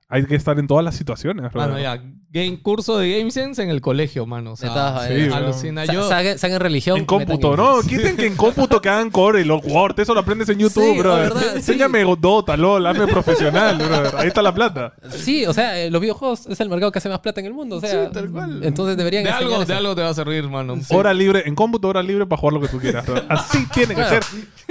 [0.09, 2.01] hay que estar en todas las situaciones, Mano, ya.
[2.29, 4.53] Game, curso de Game Sense en el colegio, mano.
[4.53, 5.35] O sea, sí, bro.
[5.37, 5.85] alucina.
[5.87, 6.99] Yo, saquen- saquen religión.
[6.99, 7.81] En cómputo, ¿no?
[7.81, 10.93] Quiten que en cómputo que hagan core y los Word, eso lo aprendes en YouTube,
[10.93, 11.29] Sí, brother.
[11.31, 11.57] la verdad, sí.
[11.73, 14.17] Enséñame Dota, LOL, hazme profesional, brother.
[14.17, 14.93] Ahí está la plata.
[15.11, 17.55] Sí, o sea, eh, los videojuegos es el mercado que hace más plata en el
[17.55, 17.77] mundo.
[17.77, 18.63] O sea, Sí, tal cual.
[18.65, 19.65] Entonces deberían de algo, eso.
[19.65, 20.75] de algo te va a servir, mano.
[20.91, 23.07] Hora libre, en cómputo, hora libre para jugar lo que tú quieras.
[23.07, 23.25] brother.
[23.31, 24.23] Así tiene que ser.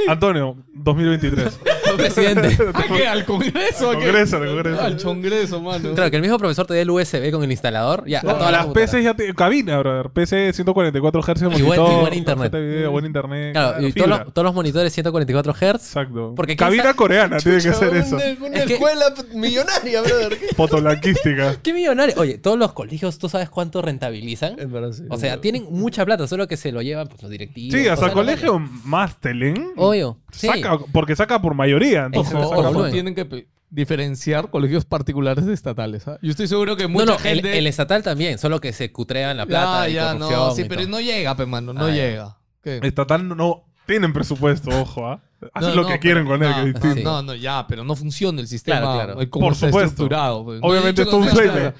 [0.07, 1.59] Antonio, 2023.
[2.03, 2.57] Presidente.
[2.73, 3.07] ¿A qué?
[3.07, 3.91] ¿Al congreso?
[3.91, 4.05] ¿A qué?
[4.05, 4.81] Congreso, al congreso.
[4.81, 5.93] Al congreso, mano.
[5.93, 8.03] Claro, que el mismo profesor te dé el USB con el instalador.
[8.07, 8.91] Ya, a todas las computadoras.
[8.91, 9.33] PC ya te.
[9.33, 10.09] Cabina, brother.
[10.09, 12.51] PC 144 Hz, Y buen- y buen internet.
[12.53, 13.53] video, buen internet.
[13.53, 15.61] Claro, claro, y todos los, todos los monitores 144 Hz.
[15.75, 16.33] Exacto.
[16.35, 18.15] Porque ¿quién Cabina coreana tiene que ser Una- eso.
[18.15, 20.37] Una, Es que- escuela millonaria, brother.
[20.37, 20.47] ¿Qué?
[20.55, 21.55] Fotoblanquística.
[21.61, 22.15] ¡Qué millonario!
[22.17, 24.59] Oye, todos los colegios, ¿tú sabes cuánto rentabilizan?
[24.59, 25.03] En verdad, sí.
[25.09, 27.79] O sea, tienen mucha plata, solo que se lo llevan pues, los directivos.
[27.79, 29.71] Sí, hasta o el sea, colegio Mastelen.
[29.77, 30.17] Obvio.
[30.31, 30.47] Sí.
[30.47, 31.84] Saca, porque saca por mayoría.
[31.93, 36.07] Entonces Ojo, por- tienen que diferenciar colegios particulares de estatales.
[36.07, 36.17] ¿ah?
[36.21, 37.57] Yo estoy seguro que No, mucha no, el, gente...
[37.57, 40.51] el estatal también, solo que se cutrean la plata ya, y ya, no.
[40.55, 40.89] Sí, y pero todo.
[40.91, 41.73] no llega, pe, mano.
[41.73, 42.37] No Ah, llega.
[42.63, 42.79] ¿Qué?
[42.83, 45.21] Estatal no, no tienen presupuesto, ojo, ¿ah?
[45.53, 47.09] Hacen No, lo no, que quieren con él, no, que es no, distinto.
[47.11, 48.79] No, no, ya, pero no funciona el sistema.
[48.79, 49.29] Claro, claro.
[49.29, 49.89] como Por está supuesto.
[49.89, 50.43] estructurado.
[50.45, 50.61] pues.
[50.61, 51.73] No Obviamente dicho es todo un que no.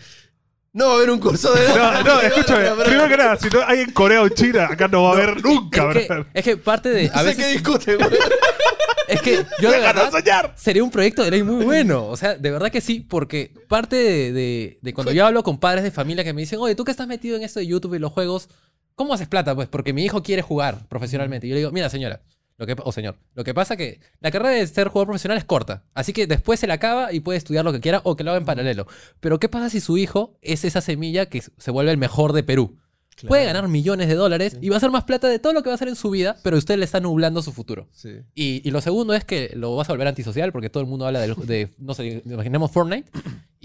[0.74, 1.62] No va a haber un curso de.
[1.76, 2.84] No, no, escúchame.
[2.84, 5.42] Primero que nada, si no hay en Corea o China, acá no va a haber
[5.42, 7.10] nunca, es, que, es que parte de.
[7.14, 7.54] A No sé qué veces.
[7.54, 8.10] discute, güey.
[9.08, 10.12] Es que yo de ¡Déjanos verdad.
[10.12, 10.54] soñar!
[10.58, 12.08] Sería un proyecto de ley muy bueno.
[12.08, 15.60] O sea, de verdad que sí, porque parte de, de- de cuando yo hablo con
[15.60, 17.94] padres de familia que me dicen, oye, tú que estás metido en esto de YouTube
[17.96, 18.50] y los juegos,
[18.96, 19.54] ¿cómo haces plata?
[19.56, 21.46] Pues porque mi hijo quiere jugar profesionalmente.
[21.46, 22.22] Y yo le digo, mira, señora,
[22.58, 25.46] lo que, o señor, lo que pasa que la carrera de ser jugador profesional es
[25.46, 25.84] corta.
[25.94, 28.32] Así que después se la acaba y puede estudiar lo que quiera o que lo
[28.32, 28.88] haga en paralelo.
[29.20, 32.44] Pero ¿qué pasa si su hijo es esa semilla que se vuelve el mejor de
[32.44, 32.80] Perú?
[33.28, 35.70] Puede ganar millones de dólares y va a hacer más plata de todo lo que
[35.70, 37.88] va a hacer en su vida, pero usted le está nublando su futuro.
[37.94, 38.10] Sí.
[38.36, 41.06] Y, y lo segundo es que lo vas a volver antisocial porque todo el mundo
[41.08, 43.10] habla del- de, no sé, imaginemos Fortnite.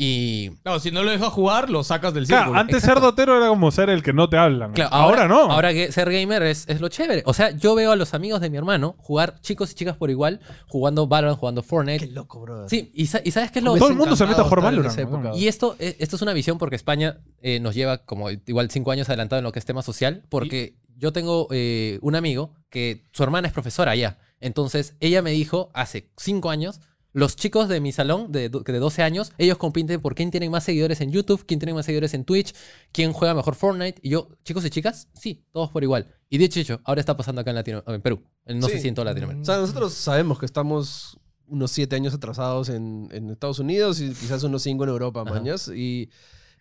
[0.03, 0.49] Y.
[0.63, 2.59] Claro, si no lo dejas jugar, lo sacas del Claro, círculo.
[2.61, 4.73] antes ser dotero era como ser el que no te hablan.
[4.73, 5.53] Claro, ahora, no.
[5.53, 7.23] Ahora que ser gamer es, es lo chévere.
[7.27, 10.09] O sea, yo veo a los amigos de mi hermano jugar chicos y chicas por
[10.09, 12.07] igual, jugando Valorant, jugando Qué Fortnite.
[12.13, 12.71] loco, brother.
[12.71, 14.63] Sí, y, sa- y ¿sabes qué es lo Todo el mundo se mete a jugar
[14.63, 15.37] Valorant.
[15.37, 18.93] Y esto, eh, esto es una visión porque España eh, nos lleva como igual cinco
[18.93, 23.05] años adelantado en lo que es tema social, porque yo tengo eh, un amigo que
[23.13, 24.17] su hermana es profesora allá.
[24.41, 26.81] Entonces, ella me dijo hace cinco años,
[27.13, 30.65] los chicos de mi salón de, de 12 años, ellos compiten por quién tiene más
[30.65, 32.55] seguidores en YouTube, quién tiene más seguidores en Twitch,
[32.93, 33.99] quién juega mejor Fortnite.
[34.03, 36.07] Y yo, chicos y chicas, sí, todos por igual.
[36.29, 38.23] Y dicho hecho, ahora está pasando acá en, Latino, en Perú.
[38.47, 38.75] No Sí.
[38.75, 39.43] sé si en toda Latinoamérica.
[39.43, 44.11] O sea, nosotros sabemos que estamos unos siete años atrasados en, en Estados Unidos y
[44.11, 45.31] quizás unos cinco en Europa, Ajá.
[45.35, 45.67] mañas.
[45.75, 46.09] Y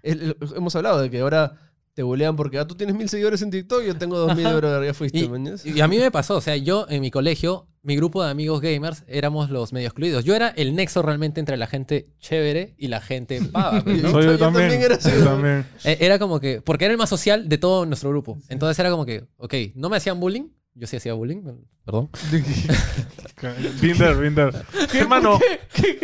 [0.01, 1.57] el- el- hemos hablado de que ahora
[1.93, 4.93] te bolean porque ah, tú tienes mil seguidores en TikTok, yo tengo dos mil, ya
[4.95, 5.63] fuiste, Y, mañas.
[5.65, 8.59] y a mí me pasó, o sea, yo en mi colegio, mi grupo de amigos
[8.61, 10.25] gamers éramos los medio excluidos.
[10.25, 13.81] Yo era el nexo realmente entre la gente chévere y la gente pava.
[13.81, 14.11] pues, ¿no?
[14.11, 14.69] Yo, Yo también.
[14.69, 15.65] también era así, Yo también.
[15.85, 18.37] Eh, Era como que, porque era el más social de todo nuestro grupo.
[18.49, 20.49] Entonces era como que, ok, no me hacían bullying.
[20.75, 21.41] Yo sí hacía bullying,
[21.83, 22.09] perdón.
[23.81, 24.53] Binder, Binder.
[24.93, 25.39] Hermano,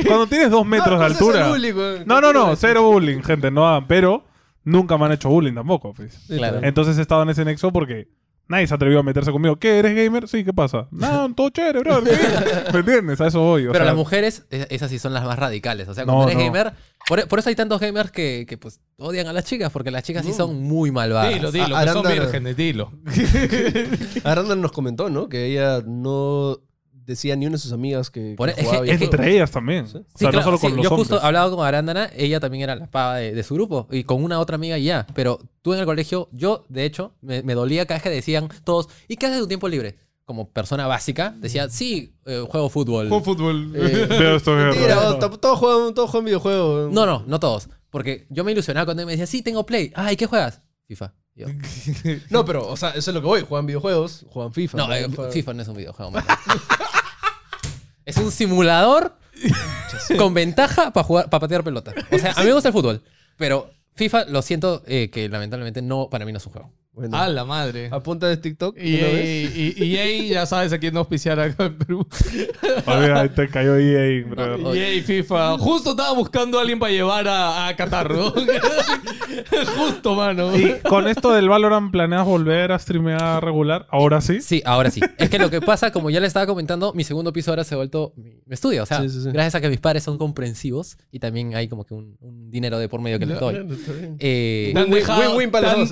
[0.06, 1.50] cuando tienes dos metros de No, ¿cómo se hace altura.
[1.50, 2.04] bullying?
[2.06, 4.26] No, no, no, ¿Qué cero bullying, gente, no hagan, pero
[4.64, 6.18] nunca me han hecho bullying tampoco, pues.
[6.28, 6.60] Claro.
[6.64, 8.08] Entonces he estado en ese nexo porque
[8.48, 9.56] nadie se atrevió a meterse conmigo.
[9.58, 10.28] ¿Qué, eres gamer?
[10.28, 10.88] Sí, ¿qué pasa?
[10.92, 12.02] No, todo chévere, bro.
[12.02, 13.20] ¿Me entiendes?
[13.22, 13.64] A eso voy.
[13.68, 15.88] o Pero sea, las mujeres, es- esas sí son las más radicales.
[15.88, 16.52] O sea, No, cuando eres no.
[16.54, 16.74] gamer,
[17.08, 20.04] por, por eso hay tantos gamers que, que, pues odian a las chicas, porque las
[20.04, 21.34] chicas sí son muy malvadas.
[21.34, 22.92] Dilo, dilo, A- que son Aranda- vírgenes, dilo.
[24.24, 25.30] Aranda nos comentó, ¿no?
[25.30, 26.58] Que ella no
[27.06, 29.52] decía ni una de sus amigas que, que es que- jugaba es que- Entre ellas
[29.52, 29.88] también.
[29.88, 29.98] Sí.
[29.98, 31.08] O Sí, sea, claro, no solo con sí, los yo hombres.
[31.10, 34.24] justo hablaba con Arándana, ella también era la pava de, de su grupo, y con
[34.24, 35.06] una otra amiga y ya.
[35.14, 38.50] Pero tú en el colegio, yo, de hecho, me, me dolía cada vez que decían
[38.64, 39.98] todos, ¿y qué haces de tu tiempo libre?
[40.26, 43.10] Como persona básica, decía, sí, eh, juego fútbol.
[43.10, 43.72] Juego fútbol.
[43.76, 46.92] Eh, Veo esto, Mentira, todos juegan, todos juegan videojuegos.
[46.92, 47.70] No, no, no todos.
[47.92, 49.92] Porque yo me ilusionaba cuando él me decía, sí, tengo Play.
[49.96, 50.62] Ah, ¿y qué juegas?
[50.88, 51.14] FIFA.
[51.36, 51.48] Yo,
[52.32, 53.42] No, pero, o sea, eso es lo que voy.
[53.42, 54.78] Juegan videojuegos, juegan FIFA.
[54.80, 56.12] no, eh, Juegan- FIFA no es un videojuego.
[58.06, 59.18] es un simulador
[60.18, 61.94] con ventaja para jugar, para patear pelota.
[62.12, 63.04] O sea, a mí me gusta el fútbol,
[63.38, 66.72] pero FIFA lo siento eh, que lamentablemente no, para mí no es un juego.
[66.96, 67.90] Bueno, A la madre.
[67.92, 68.78] apunta de TikTok.
[68.78, 69.56] Y, ¿no ves?
[69.58, 72.08] y, y EA ya sabes a quién no auspiciar acá en Perú.
[72.86, 74.74] Ahí te cayó EA, bro.
[74.74, 75.58] EA y FIFA.
[75.58, 78.32] Justo estaba buscando a alguien para llevar a, a Qatar, ¿no?
[79.78, 80.56] Justo, mano.
[80.58, 83.86] Y con esto del Valorant, ¿planeas volver a streamear regular?
[83.90, 84.42] Ahora sí.
[84.42, 85.02] Sí, ahora sí.
[85.18, 87.74] Es que lo que pasa, como ya le estaba comentando, mi segundo piso ahora se
[87.74, 88.84] ha vuelto mi, estudio.
[88.84, 89.30] O sea, Sí, sí, sí.
[89.32, 92.80] gracias a que mis padres son comprensivos y también hay como que un, un dinero
[92.80, 93.66] de por medio que les doy.
[94.20, 95.92] Eh, Win-win- para los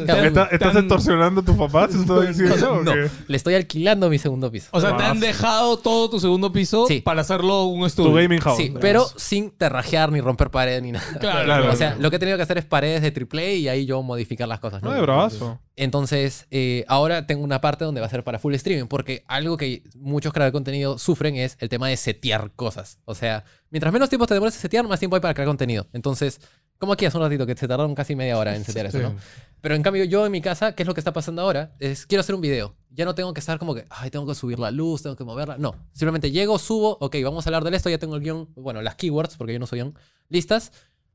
[0.93, 1.95] han- dos, te han- ¿Está- ¿Estás extorsionando a tus papás?
[1.95, 2.83] ¿Estoy diciendo?
[2.83, 3.09] no, o qué?
[3.27, 4.67] le estoy alquilando mi segundo piso.
[4.71, 7.01] O sea, te han dejado todo tu segundo piso Sí.
[7.01, 8.13] para hacerlo un Tu estudio.
[8.13, 8.57] gaming house.
[8.57, 11.05] Sí, pero sin terrajear ni romper pared ni nada.
[11.19, 11.71] Claro, Claro.
[11.71, 14.01] O sea, lo que he tenido que hacer es paredes de AAA y ahí yo
[14.03, 14.81] modificar las cosas.
[14.81, 14.89] ¿no?
[14.89, 15.59] No, de bravazo.
[15.75, 19.57] Entonces, eh, ahora tengo una parte donde va a ser para full streaming, porque algo
[19.57, 22.99] que muchos creadores de contenido sufren es el tema de setear cosas.
[23.05, 25.87] O sea, mientras menos tiempo te demores en setear, más tiempo hay para crear contenido.
[25.93, 26.39] Entonces,
[26.77, 29.03] como aquí hace un ratito, que se tardaron casi media hora en setear eso, Sí.
[29.03, 29.15] ¿no?
[29.63, 31.73] Pero en cambio, yo en mi casa, ¿qué es lo que está pasando ahora?
[31.79, 32.75] Es, quiero hacer un video.
[32.89, 35.23] Ya no tengo que estar como que, ay, tengo que subir la luz, tengo que
[35.23, 35.57] moverla.
[35.57, 38.81] No, simplemente llego, subo, ok, vamos a hablar de esto, ya tengo el guion, bueno,
[38.81, 39.97] las keywords, porque yo no soy guion,
[40.27, 40.73] listas.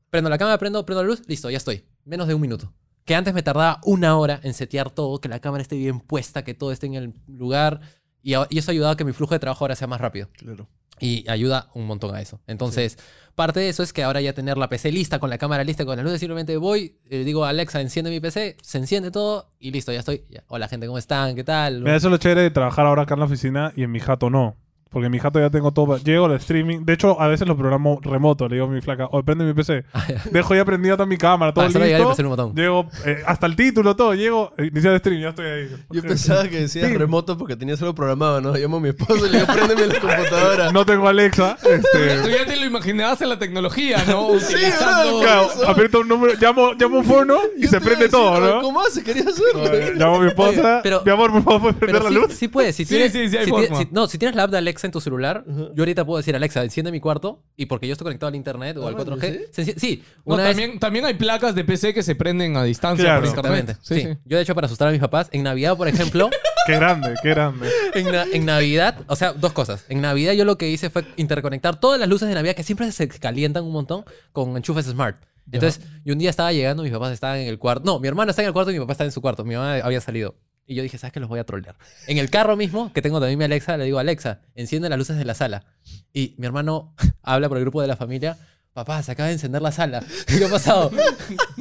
[0.09, 1.85] Prendo la cámara, prendo, prendo la luz, listo, ya estoy.
[2.05, 2.73] Menos de un minuto.
[3.05, 6.43] Que antes me tardaba una hora en setear todo, que la cámara esté bien puesta,
[6.43, 7.81] que todo esté en el lugar.
[8.23, 10.27] Y, y eso ha ayudado a que mi flujo de trabajo ahora sea más rápido.
[10.33, 10.67] Claro.
[10.99, 12.39] Y ayuda un montón a eso.
[12.47, 12.97] Entonces,
[13.35, 15.85] parte de eso es que ahora ya tener la PC lista, con la cámara lista,
[15.85, 19.71] con las luces, simplemente voy, eh, digo Alexa, enciende mi PC, se enciende todo y
[19.71, 20.23] listo, ya estoy.
[20.29, 20.43] Ya.
[20.47, 21.35] Hola gente, ¿cómo están?
[21.35, 21.79] ¿Qué tal?
[21.79, 23.99] Mira, eso es lo chévere de trabajar ahora acá en la oficina y en mi
[23.99, 24.57] jato no.
[24.91, 25.97] Porque mi jato ya tengo todo.
[25.97, 26.79] Llego al streaming.
[26.83, 28.47] De hecho, a veces lo programo remoto.
[28.49, 29.83] Le digo a mi flaca, o prende mi PC.
[30.31, 32.07] Dejo ya prendida toda mi cámara, todo llegar y listo.
[32.07, 32.55] presionar un botón.
[32.55, 34.15] Llego eh, hasta el título, todo.
[34.15, 35.69] Llego, eh, iniciar el stream, ya estoy ahí.
[35.91, 38.53] Yo pensaba que decías remoto porque tenías algo programado, ¿no?
[38.55, 40.71] Llamo a mi esposo y le digo, préndeme la computadora.
[40.79, 41.55] No tengo Alexa.
[41.61, 44.29] Tú Este, ya te lo imaginabas en la tecnología, ¿no?
[44.39, 45.19] Sí, Utilizando...
[45.21, 48.61] claro, aprieto un número, llamo, llamo un fono y Yo se prende todo, ¿no?
[48.61, 49.03] ¿Cómo hace?
[49.03, 49.93] ¿Querías hacerlo?
[49.95, 50.49] Llamo a mi esposa.
[50.75, 52.33] Oye, pero- mi amor, por favor, ¿puedes prender la sí, luz?
[52.33, 52.75] sí puedes.
[52.75, 53.67] Si Sí, tienes, sí, sí hay si forma.
[53.67, 56.17] tienes- si- no, si tienes la app de Alexa en tu celular, yo ahorita puedo
[56.17, 57.43] decir, Alexa, enciende mi cuarto.
[57.57, 59.47] Y porque yo estoy conectado al internet o al Ah, 4G.
[59.51, 59.63] ¿sí?
[59.63, 62.63] se enci- sí, No, vez- también, también hay placas de PC que se prenden a
[62.63, 63.21] distancia Claro.
[63.21, 63.59] por internet.
[63.69, 63.81] Exactamente.
[63.83, 64.19] Sí, Sí, sí.
[64.25, 66.29] Yo, de hecho, para asustar a mis papás, en Navidad, por ejemplo,
[66.65, 67.67] Qué grande, qué grande.
[67.95, 69.85] en, na- en Navidad, o sea, dos cosas.
[69.89, 72.91] En Navidad, yo lo que hice fue interconectar todas las luces de Navidad que siempre
[72.91, 75.17] se calientan un montón con enchufes smart.
[75.51, 77.83] Entonces, y un día estaba llegando, mis papás estaban en el cuarto.
[77.83, 79.43] No, mi hermana está en el cuarto y mi papá está en su cuarto.
[79.43, 80.35] Mi mamá había salido.
[80.69, 81.19] Y yo dije, ¿sabes qué?
[81.19, 81.75] Los voy a trolear.
[82.05, 85.17] En el carro mismo, que tengo también mi Alexa, le digo, Alexa, enciende las luces
[85.17, 85.65] de la sala.
[86.13, 86.93] Y mi hermano
[87.23, 88.37] habla por el grupo de la familia.
[88.73, 90.03] Papá, se acaba de encender la sala.
[90.27, 90.91] ¿Qué ha pasado?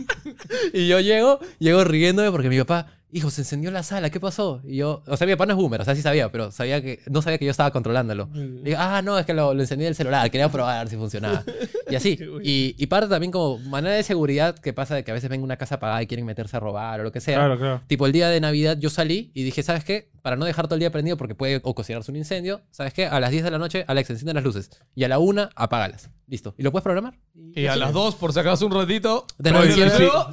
[0.74, 4.60] y yo llego, llego riéndome porque mi papá, hijo, se encendió la sala, ¿qué pasó?
[4.64, 6.82] Y yo, o sea, mi papá no es boomer, o sea, sí sabía, pero sabía
[6.82, 8.28] que, no sabía que yo estaba controlándolo.
[8.34, 11.44] Le digo, ah, no, es que lo, lo encendí del celular, quería probar si funcionaba.
[11.90, 12.18] Y así.
[12.40, 15.42] Y, y parte también como manera de seguridad que pasa de que a veces ven
[15.42, 17.36] una casa apagada y quieren meterse a robar o lo que sea.
[17.36, 17.82] Claro, claro.
[17.86, 20.10] Tipo, el día de Navidad yo salí y dije, ¿sabes qué?
[20.22, 23.06] Para no dejar todo el día prendido porque puede ocasionarse un incendio, ¿sabes qué?
[23.06, 24.70] A las 10 de la noche, Alex, enciende las luces.
[24.94, 26.10] Y a la 1, apágalas.
[26.26, 26.54] Listo.
[26.58, 27.14] ¿Y lo puedes programar?
[27.54, 29.80] Y a las dos, por si acaso un ratito, De nuevo, sí,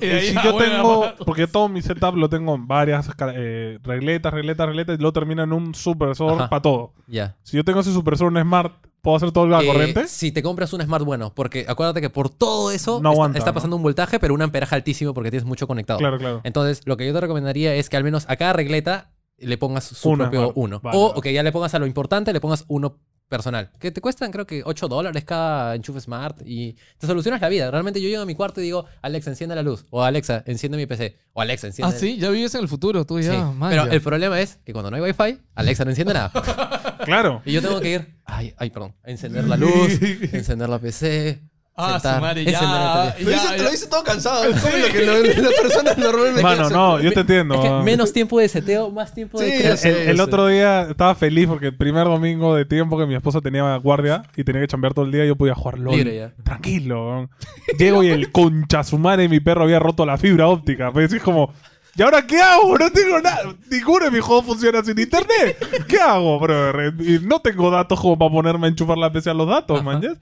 [0.01, 4.67] y ahí yo tengo, porque todo mi setup lo tengo en varias eh, regletas, regletas,
[4.67, 6.93] regletas, y luego termina en un supresor para todo.
[7.07, 7.35] Ya.
[7.43, 10.07] Si yo tengo ese supresor, un smart, ¿puedo hacer todo la Eh, corriente?
[10.07, 13.37] Si te compras un Smart bueno, porque acuérdate que por todo eso No está- aguanta,
[13.39, 13.55] está, ¿no?
[13.55, 15.99] pasando un voltaje, pero un amperaje altísimo porque tienes mucho conectado.
[15.99, 16.41] Claro, claro.
[16.43, 19.83] Entonces, lo que yo te recomendaría es que al menos a cada regleta le pongas
[19.83, 20.79] su propio uno.
[20.81, 21.21] Vale, o vale.
[21.21, 22.97] que ya le pongas a lo importante, le pongas uno
[23.27, 23.71] personal.
[23.79, 27.71] Que te cuestan creo que 8 dólares cada enchufe smart y te solucionas la vida.
[27.71, 29.85] Realmente yo llego a mi cuarto y digo, Alexa, enciende la luz.
[29.89, 31.17] O Alexa, enciende mi PC.
[31.33, 31.99] O Alexa, Ah, enciende...
[31.99, 33.25] sí, ya vives en el futuro, tú Sí.
[33.25, 33.51] ya.
[33.51, 36.31] man, Pero el problema es que cuando no hay wifi, Alexa no enciende nada.
[37.05, 37.41] Claro.
[37.45, 40.01] Y yo tengo que ir, ay, ay, perdón, a encender la luz,
[40.31, 41.39] encender la PC,
[41.77, 43.13] Ah, sentar, su madre, ya.
[43.15, 43.25] tele.
[43.25, 44.45] Lo hizo, ya, lo hizo todo cansado.
[44.45, 47.55] Es lo que lo- las personas normalmente Mano, no, yo te entiendo.
[47.55, 47.81] Es que ah.
[47.83, 49.93] menos tiempo de seteo, más tiempo de Sí, El, creación.
[49.93, 50.21] sí, el- el sí.
[50.21, 54.23] otro día estaba feliz porque el primer domingo de tiempo que mi esposa tenía guardia
[54.37, 55.95] y tenía que chambear todo el día, yo podía jugar LOL.
[55.97, 56.31] Libre ya.
[56.45, 57.29] Tranquilo.
[57.77, 60.93] Llego y el concha su madre mi perro había roto la fibra óptica.
[60.93, 61.53] Pues es como,
[61.97, 62.77] ¿y ahora qué hago?
[62.77, 63.53] No tengo nada.
[63.69, 65.57] Ninguno de mis juegos funciona sin internet.
[65.89, 66.93] ¿Qué hago, brother?
[67.01, 70.01] Y no tengo datos como para ponerme a enchufar la PC a los datos, man.
[70.01, 70.13] ¿ya?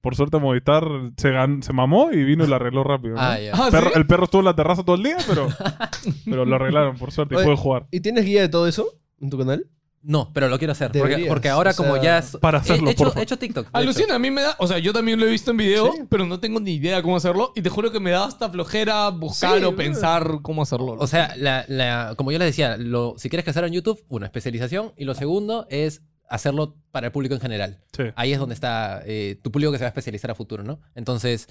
[0.00, 0.84] Por suerte Movistar
[1.16, 3.14] se, gan- se mamó y vino y lo arregló rápido.
[3.16, 3.20] ¿no?
[3.20, 3.52] Ah, ya.
[3.54, 3.92] Ah, El perro, ¿sí?
[3.96, 5.48] el perro estuvo en la terraza todo el día, pero,
[6.24, 7.86] pero lo arreglaron por suerte y puede jugar.
[7.90, 8.86] ¿Y tienes guía de todo eso
[9.20, 9.66] en tu canal?
[10.00, 10.92] No, pero lo quiero hacer.
[11.26, 12.18] Porque, ahora o sea, como ya...
[12.18, 13.66] es- para hacerlo, he, hecho, he hecho TikTok.
[13.72, 14.14] Alucina, hecho.
[14.14, 16.02] a mí me da, o sea, yo también lo he visto en video, Sí.
[16.08, 19.08] pero no tengo ni idea cómo hacerlo y te juro que me da hasta flojera
[19.10, 20.94] buscar Sí, o pensar cómo hacerlo.
[21.00, 24.26] O sea, la, la- como yo les decía, lo, si quieres crecer en YouTube, una
[24.26, 24.92] especialización.
[24.96, 27.80] Y lo segundo es hacerlo para el público en general.
[27.96, 28.04] Sí.
[28.16, 30.80] Ahí es donde está eh, tu público que se va a especializar a futuro, ¿no?
[30.94, 31.48] Entonces,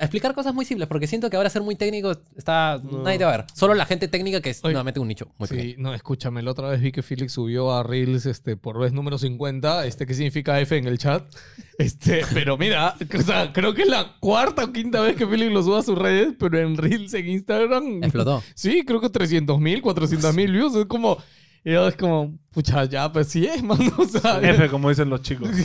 [0.00, 2.80] explicar cosas muy simples, porque siento que ahora ser muy técnico está...
[2.82, 3.46] Nadie te va a ver.
[3.54, 5.70] Solo la gente técnica que es Oye, nuevamente un nicho muy pequeño.
[5.70, 8.92] Sí, no, escúchame, la otra vez vi que Felix subió a Reels este, por vez
[8.92, 11.24] número 50, este que significa F en el chat.
[11.80, 15.50] Este, pero mira, o sea, creo que es la cuarta o quinta vez que Felix
[15.50, 18.04] lo sube a sus redes, pero en Reels en Instagram.
[18.04, 18.42] Explotó.
[18.54, 20.74] Sí, creo que 300 mil, 400 mil views.
[20.74, 21.16] Es como,
[21.64, 23.92] y yo es como, pucha, ya, pues sí es, mano.
[23.98, 25.48] O sea, F, como dicen los chicos.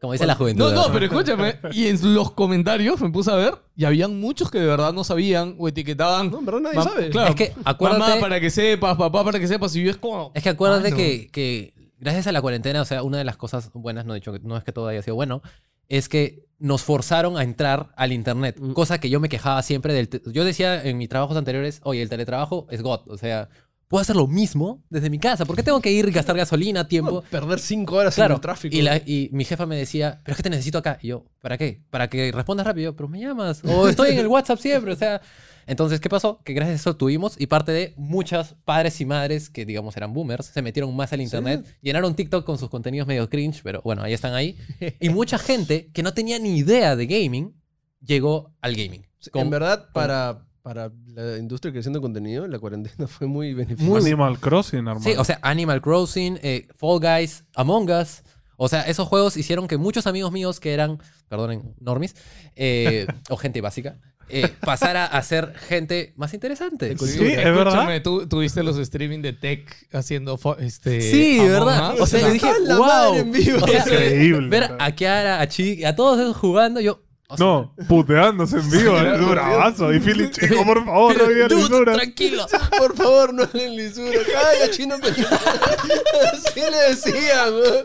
[0.00, 0.64] Como dice la juventud.
[0.64, 0.90] no, no, ¿verdad?
[0.92, 1.54] pero escúchame.
[1.70, 5.04] Y en los comentarios me puse a ver y habían muchos que de verdad no
[5.04, 6.28] sabían o etiquetaban.
[6.28, 7.10] No, en verdad nadie "Mam- sabe".
[7.10, 9.76] Claro, Es que acuérdate- Mamá para que sepas, papá para que sepas.
[9.76, 10.32] Y yo es como.
[10.34, 13.70] Es que acuérdate que, que gracias a la cuarentena, o sea, una de las cosas
[13.74, 15.40] buenas, no he dicho que no es que todo haya sido bueno,
[15.88, 18.72] es que nos forzaron a entrar al internet, Mm.
[18.72, 20.08] cosa que yo me quejaba siempre del...
[20.32, 23.48] yo decía en mis trabajos anteriores, oye, el teletrabajo es God, o sea,
[23.92, 26.88] puedo hacer lo mismo desde mi casa, ¿por qué tengo que ir y gastar gasolina,
[26.88, 27.22] tiempo?
[27.30, 28.74] perder cinco horas Claro, en el tráfico.
[28.74, 30.98] y, la- y mi jefa me decía, pero es que te necesito acá.
[31.02, 31.82] Y yo, ¿para qué?
[31.90, 32.96] Para que respondas rápido.
[32.96, 33.60] Pero me llamas.
[33.64, 34.92] O estoy en el WhatsApp siempre.
[34.92, 35.20] O sea,
[35.66, 36.40] entonces, ¿qué pasó?
[36.42, 40.14] Que gracias a eso tuvimos y parte de muchas padres y madres que, digamos, eran
[40.14, 44.02] boomers, se metieron más al internet, llenaron TikTok con sus contenidos medio cringe, pero bueno,
[44.02, 44.56] ahí están ahí.
[45.00, 47.54] Y mucha gente que no tenía ni idea de gaming
[48.00, 49.06] llegó al gaming.
[49.30, 53.52] Con- en verdad, con- para, para la industria creación de contenido, la cuarentena fue muy
[53.54, 54.06] beneficiosa.
[54.06, 55.00] Animal Crossing, hermano.
[55.00, 58.22] Sí, o sea, Animal Crossing, eh, Fall Guys, Among Us.
[58.56, 62.14] O sea, esos juegos hicieron que muchos amigos míos que eran, perdonen, normis,
[62.54, 63.98] eh, o gente básica,
[64.28, 66.96] eh, pasara a ser gente más interesante.
[66.96, 68.00] Sí, Sí, es verdad.
[68.02, 71.00] Tú tuviste los streaming de tech haciendo este.
[71.00, 71.94] Sí, Among ¿verdad?
[71.94, 72.00] Us?
[72.02, 72.86] O sea, yo dije, ¡A la wow.
[72.86, 73.58] madre en vivo!
[73.62, 74.48] O sea, Increíble.
[74.48, 77.02] ver a Kiara, a Chi, a todos esos jugando, yo...
[77.32, 79.92] o sea, No, puteándose en vivo, es un bravazo.
[79.92, 81.96] Y Philly, chico, por favor, no pero, digas dude, lisuras.
[81.96, 82.46] tranquilo.
[82.78, 84.18] Por favor, no hagan lisura.
[84.32, 85.28] ¡Calla, chino peludo!
[86.32, 87.84] Así le decían, weón.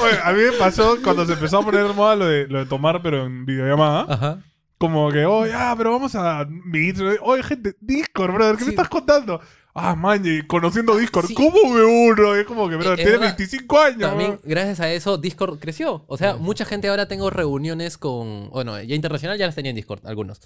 [0.00, 2.66] Oye, a mí me pasó cuando se empezó a poner moda lo de, lo de
[2.66, 4.06] tomar, pero en videollamada.
[4.08, 4.38] Ajá.
[4.78, 6.98] Como que, oye, ah, pero vamos a Meet.
[7.22, 9.40] Oye, gente, Discord, brother, ¿qué me estás contando?
[9.80, 11.34] Ah, man, y conociendo Discord, Sí.
[11.34, 12.34] ¿cómo me uno?
[12.34, 13.36] Es como que, brother, Es tiene verdad.
[13.36, 14.00] 25 años.
[14.10, 16.04] También, gracias a eso, Discord creció.
[16.08, 18.50] O sea, mucha gente ahora tengo reuniones con.
[18.50, 20.40] Bueno, ya internacional ya las tenía en Discord, algunos.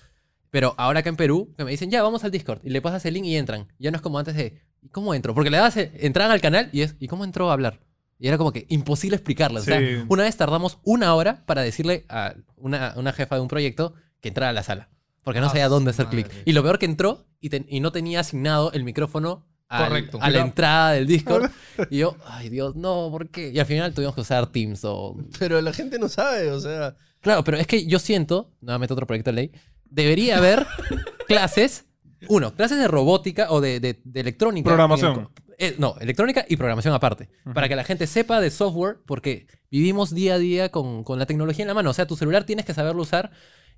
[0.50, 2.60] Pero ahora acá en Perú, que me dicen, ya, vamos al Discord.
[2.62, 3.68] Y le pasas el link y entran.
[3.78, 5.34] Ya no es como antes de, ¿y cómo entro?
[5.34, 7.80] Porque le das, eh, entran al canal y es, ¿y cómo entró a hablar?
[8.18, 9.60] Y era como que imposible explicarle.
[9.60, 10.04] O sea, Sí.
[10.09, 14.28] una vez tardamos una hora para decirle a una, una jefa de un proyecto que
[14.28, 14.90] entrara a la sala.
[15.24, 16.31] Porque no Ah, sabía dónde su hacer clic.
[16.44, 20.19] Y lo peor que entró y, no tenía asignado el micrófono al- Correcto.
[20.20, 21.51] a la entrada del Discord.
[21.90, 23.51] Y yo, ay Dios, no, ¿por qué?
[23.51, 25.16] Y al final tuvimos que usar Teams o...
[25.39, 26.97] Pero la gente no sabe, o sea.
[27.20, 29.53] Claro, pero es que yo siento, nuevamente otro proyecto de ley,
[29.85, 30.66] debería haber
[31.27, 31.86] clases,
[32.28, 34.69] uno, clases de robótica o de, de- de electrónica.
[34.69, 35.28] Programación.
[35.59, 37.28] el eh, no, electrónica y programación aparte.
[37.55, 41.27] Para que la gente sepa de software, porque vivimos día a día con, con la
[41.27, 41.90] tecnología en la mano.
[41.90, 43.31] O sea, tu celular tienes que saberlo usar.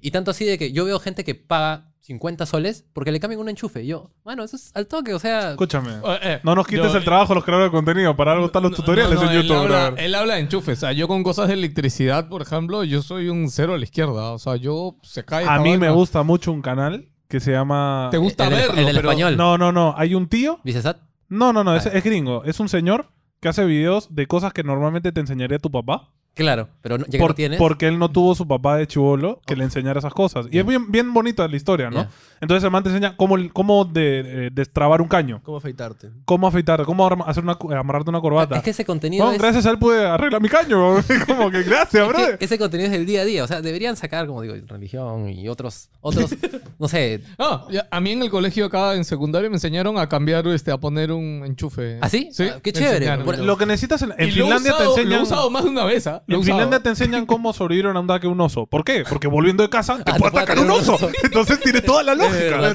[0.06, 3.40] Y tanto así de que yo veo gente que paga 50 soles porque le cambian
[3.40, 3.82] un enchufe.
[3.82, 5.52] Y yo, bueno, eso es al toque, o sea...
[5.52, 5.93] Escúchame.
[5.94, 8.14] Eh, eh, No nos quites yo- el trabajo a los creadores de contenido.
[8.14, 10.40] Para algo están los No, tutoriales no, no, en YouTube, él habla, él habla de
[10.40, 10.76] enchufes.
[10.76, 13.85] O sea, yo con cosas de electricidad, por ejemplo, yo soy un cero a la
[13.85, 14.32] izquierda.
[14.32, 15.47] O sea, yo se cae.
[15.48, 18.09] A mí me gusta mucho un canal que se llama...
[18.10, 19.36] Te gusta el verlo, el del pero- español.
[19.39, 19.94] No, no, no.
[19.97, 20.60] Hay un tío.
[20.64, 20.98] ¿Vicesat?
[21.31, 21.74] No, no, no.
[21.74, 22.44] Es, es gringo.
[22.44, 23.09] Es un señor
[23.40, 26.10] que hace videos de cosas que normalmente te enseñaría tu papá.
[26.35, 27.59] Claro, pero no, ya que Por- no tienes...
[27.61, 30.47] Porque él no tuvo su papá de chivolo que le enseñara esas cosas.
[30.51, 32.02] Y es bien, bien bonita la historia, ¿no?
[32.02, 32.11] Ya.
[32.40, 36.11] Entonces el man te enseña cómo, cómo de- eh, destrabar un caño, ¿Cómo afeitarte?
[36.24, 38.56] cómo afeitar, cómo arma- hacer una, amarrarte una corbata.
[38.56, 39.39] Es que ese contenido No, es...
[39.39, 40.97] gracias a él pude arreglar mi caño.
[41.28, 42.39] como que gracias, Es bro.
[42.39, 43.44] que ese contenido es del día a día.
[43.44, 46.35] O sea, deberían sacar, como digo, religión y otros, otros,
[46.81, 47.23] no sé.
[47.39, 50.73] Ah, ya, a mí en el colegio acá en secundaria me enseñaron a cambiar, este,
[50.73, 51.98] a poner un enchufe.
[52.02, 52.31] ¿Ah, sí?
[52.32, 52.48] Sí.
[52.52, 52.97] Ah, qué me chévere.
[52.97, 53.24] enseñaron.
[53.24, 55.23] Bueno, Lo que necesitas en, en Y lo he Finlandia usado- te Lo he enseñan.
[55.23, 56.23] usado más de una vez, ¿ah?
[56.26, 56.42] En.
[56.44, 58.66] Finlandia te enseñan cómo sobrevivir a un ataque un oso.
[58.66, 59.05] ¿Por qué?
[59.09, 60.94] Porque volviendo de casa te Ah, puede te atacar un atacar un oso.
[60.94, 61.10] oso.
[61.22, 62.74] Entonces tiene toda la lógica.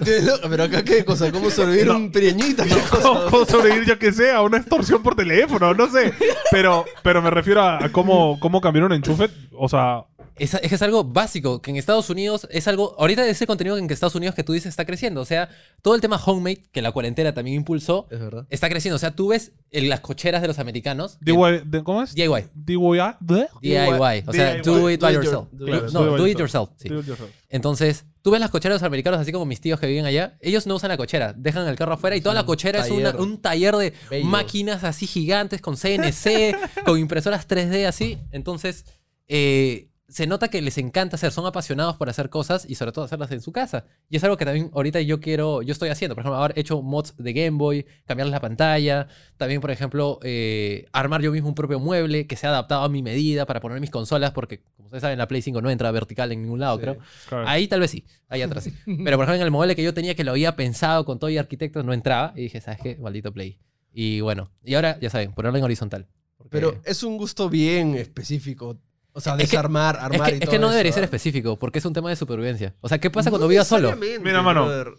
[0.49, 1.31] Pero, acá, ¿qué cosa?
[1.31, 1.95] ¿Cómo sobrevivir No.
[1.97, 3.01] un cosa?
[3.01, 5.73] ¿Cómo, cómo sobrevivir, yo que sé, a una extorsión por teléfono?
[5.73, 6.13] No sé.
[6.51, 9.29] Pero, pero me refiero a, a cómo, cómo cambiar un enchufe.
[9.53, 10.03] O sea,
[10.39, 12.95] es, es que es algo básico, que en Estados Unidos es algo...
[12.99, 15.21] Ahorita ese contenido en que Estados Unidos que tú dices está creciendo.
[15.21, 15.49] O sea,
[15.81, 18.47] todo el tema homemade, que la cuarentena también impulsó, Es verdad.
[18.49, 18.95] está creciendo.
[18.95, 21.17] O sea, tú ves en las cocheras de los americanos...
[21.21, 22.13] DIY, ¿cómo es?
[22.15, 22.45] DIY.
[22.55, 22.99] DIY.
[23.19, 23.47] ¿de?
[23.61, 24.23] DIY.
[24.27, 24.61] O sea, DIY.
[24.63, 25.47] do it by yourself.
[25.51, 25.93] do it yourself.
[25.93, 26.69] No, do it yourself.
[26.77, 26.89] sí.
[26.89, 27.29] Do it yourself.
[27.49, 30.37] Entonces, tú ves las cocheras de los americanos, así como mis tíos que viven allá,
[30.39, 33.11] ellos no usan la cochera, dejan el carro afuera y toda la cochera es una-
[33.15, 34.25] un taller de Bello.
[34.25, 36.55] máquinas así gigantes con CNC,
[36.85, 38.19] con impresoras 3D así.
[38.31, 38.85] Entonces,
[39.27, 43.05] eh, se nota que les encanta hacer, son apasionados por hacer cosas y sobre todo
[43.05, 43.85] hacerlas en su casa.
[44.09, 46.15] Y es algo que también ahorita yo quiero, yo estoy haciendo.
[46.15, 49.07] Por ejemplo, ahora he hecho mods de Game Boy, cambiarles la pantalla.
[49.37, 53.01] También, por ejemplo, eh, armar yo mismo un propio mueble que sea adaptado a mi
[53.03, 56.31] medida para poner mis consolas, porque como ustedes saben, la Play 5 no entra vertical
[56.31, 56.81] en ningún lado, Sí.
[56.81, 56.97] creo.
[57.27, 57.47] Claro.
[57.47, 58.73] Ahí tal vez sí, ahí atrás sí.
[58.85, 61.29] Pero por ejemplo, en el mueble que yo tenía que lo había pensado con todo
[61.29, 62.33] y arquitectos, no entraba.
[62.35, 62.97] Y dije, ¿sabes qué?
[62.97, 63.59] Maldito Play.
[63.93, 66.07] Y bueno, y ahora, ya saben, ponerlo en horizontal.
[66.37, 68.77] porque- Pero es un gusto bien específico.
[69.19, 70.93] O sea, Es que- desarmar, Es armar que, y es todo que no eso, debería
[70.93, 72.73] ser específico, porque es un tema de supervivencia.
[72.81, 73.93] O sea, ¿qué pasa cuando vivas solo?
[73.97, 74.65] Mira, mano.
[74.65, 74.93] brother.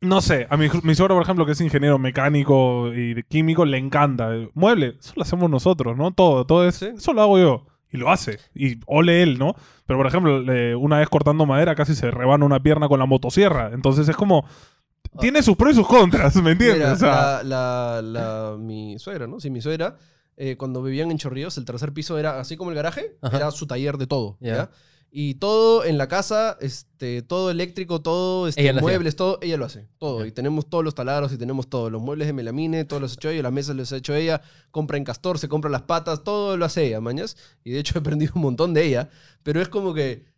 [0.00, 3.78] No sé, a mi, mi suegro, por ejemplo, que es ingeniero mecánico y químico, le
[3.78, 4.30] encanta.
[4.54, 6.12] Mueble, eso lo hacemos nosotros, ¿no?
[6.12, 6.86] Todo, todo es, Sí.
[6.96, 7.66] eso lo hago yo.
[7.90, 8.38] Y lo hace.
[8.54, 9.54] Y ole él, ¿no?
[9.86, 10.42] Pero, por ejemplo,
[10.80, 13.70] una vez cortando madera casi se rebana una pierna con la motosierra.
[13.72, 14.44] Entonces es como...
[15.20, 16.78] Tiene sus pros y sus contras, ¿me entiendes?
[16.78, 19.38] Mira, o sea, la, la- la- mi suegra, ¿no?
[19.38, 19.96] Sí, mi suegra,
[20.36, 23.36] eh, cuando vivían en Chorrillos, el tercer piso era así como el garaje, Ajá.
[23.36, 24.38] era su taller de todo.
[25.16, 29.86] Y todo en la casa, este, todo eléctrico, todo, este, muebles, todo, ella lo hace,
[29.98, 30.26] todo.
[30.26, 31.88] Y tenemos todos los taladros y tenemos todo.
[31.88, 34.42] Los muebles de melamine, todos los hecho ella, las mesas los ha hecho ella,
[34.72, 37.36] compra en castor, se compra las patas, todo lo hace ella, mañas.
[37.62, 39.08] Y de hecho he aprendido un montón de ella,
[39.44, 40.33] pero es como que...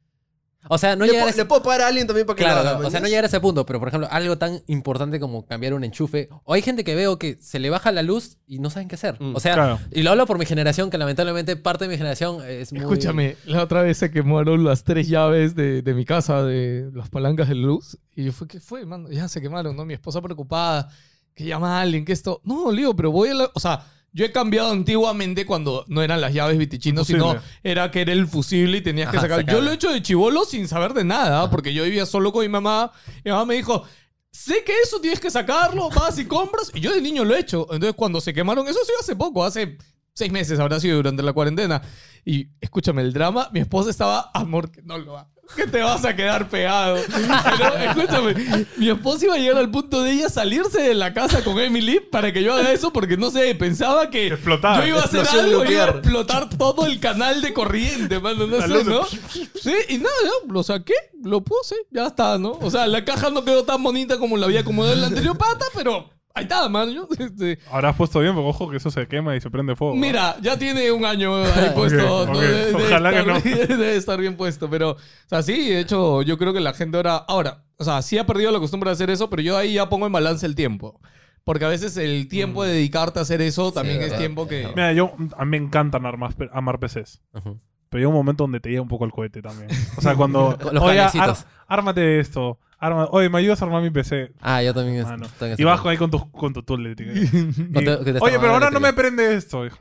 [0.68, 1.38] O sea, no le, llegar a ese...
[1.40, 2.88] le puedo pagar a alguien también para que Claro, lo haga, claro.
[2.88, 5.74] o sea, no llegar a ese punto, pero por ejemplo, algo tan importante como cambiar
[5.74, 6.28] un enchufe.
[6.44, 8.94] O hay gente que veo que se le baja la luz y no saben qué
[8.94, 9.16] hacer.
[9.20, 9.78] Mm, o sea, claro.
[9.92, 12.82] y lo hablo por mi generación, que lamentablemente parte de mi generación es muy...
[12.82, 17.08] Escúchame, la otra vez se quemaron las tres llaves de, de mi casa, de las
[17.08, 17.98] palancas de luz.
[18.14, 19.10] Y yo fue, ¿qué fue, mano?
[19.10, 19.84] Ya se quemaron, ¿no?
[19.84, 20.88] Mi esposa preocupada,
[21.34, 22.40] que llama a alguien, que esto...
[22.44, 23.50] No, Leo, pero voy a la...
[23.54, 23.84] O sea,
[24.16, 28.26] yo he cambiado antiguamente cuando no eran las llaves vitichinos, sino era que era el
[28.26, 29.44] fusible y tenías que Ajá, sacar.
[29.44, 32.40] Yo lo he hecho de chivolo sin saber de nada, porque yo vivía solo con
[32.40, 32.92] mi mamá.
[33.22, 33.84] Mi mamá me dijo...
[34.30, 36.70] Sé que eso tienes que sacarlo, vas y compras.
[36.74, 37.66] Y yo de niño lo he hecho.
[37.70, 39.78] Entonces, cuando se quemaron, eso sí hace poco, hace
[40.12, 41.80] seis meses habrá sido durante la cuarentena.
[42.22, 45.30] Y escúchame, el drama, mi esposa estaba, amor, que no lo va.
[45.54, 46.98] Que te vas a quedar pegado.
[47.06, 51.42] Pero escúchame, mi esposa iba a llegar al punto de ella salirse de la casa
[51.44, 54.80] con Emily para que yo haga eso porque no sé, pensaba que Explotaba.
[54.80, 58.60] yo iba a hacer algo, iba a explotar todo el canal de corriente, mano, no
[58.60, 58.84] sé.
[58.84, 59.04] ¿no?
[59.06, 62.52] Sí, y nada, ya, lo saqué, lo puse, ya está, ¿no?
[62.60, 65.36] O sea, la caja no quedó tan bonita como la había acomodado en la anterior
[65.38, 66.92] pata, pero ahí está, mano.
[66.92, 69.94] Yo, este, Habrás puesto bien, porque ojo que eso se quema y se prende fuego.
[69.94, 70.00] ¿no?
[70.00, 72.22] Mira, ya tiene un año ahí puesto.
[72.22, 72.28] ok.
[72.28, 72.40] ¿no?
[72.40, 74.70] Debe- debe Ojalá que estar, Debe estar bien puesto.
[74.70, 74.96] Pero, o
[75.26, 77.16] sea, sí, de hecho, yo creo que la gente ahora.
[77.16, 79.88] Ahora, o sea, sí ha perdido la costumbre de hacer eso, pero yo ahí ya
[79.88, 81.00] pongo en balance el tiempo.
[81.44, 84.18] Porque a veces el tiempo de dedicarte a hacer eso también es verdad.
[84.18, 84.66] tiempo que.
[84.74, 87.20] Mira, yo, a mí me encantan armar, armar PCs.
[87.34, 87.60] Ujú.
[87.88, 89.68] Pero llega un momento donde te llega un poco el cohete también.
[89.96, 90.58] O sea, cuando.
[90.72, 91.46] Los oye, cablecitos.
[91.68, 92.58] ármate esto.
[92.78, 94.32] Arma- oye, ¿me ayudas a armar mi PC?
[94.40, 95.06] Ah, yo también.
[95.06, 95.88] En ese Y vas punto.
[95.90, 96.60] ahí con tu, con tu.
[96.60, 99.64] Y- No te oye, pero ahora no me prende esto.
[99.66, 99.78] hijo.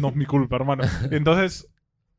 [0.00, 0.84] no es mi culpa, hermano.
[1.10, 1.68] Entonces,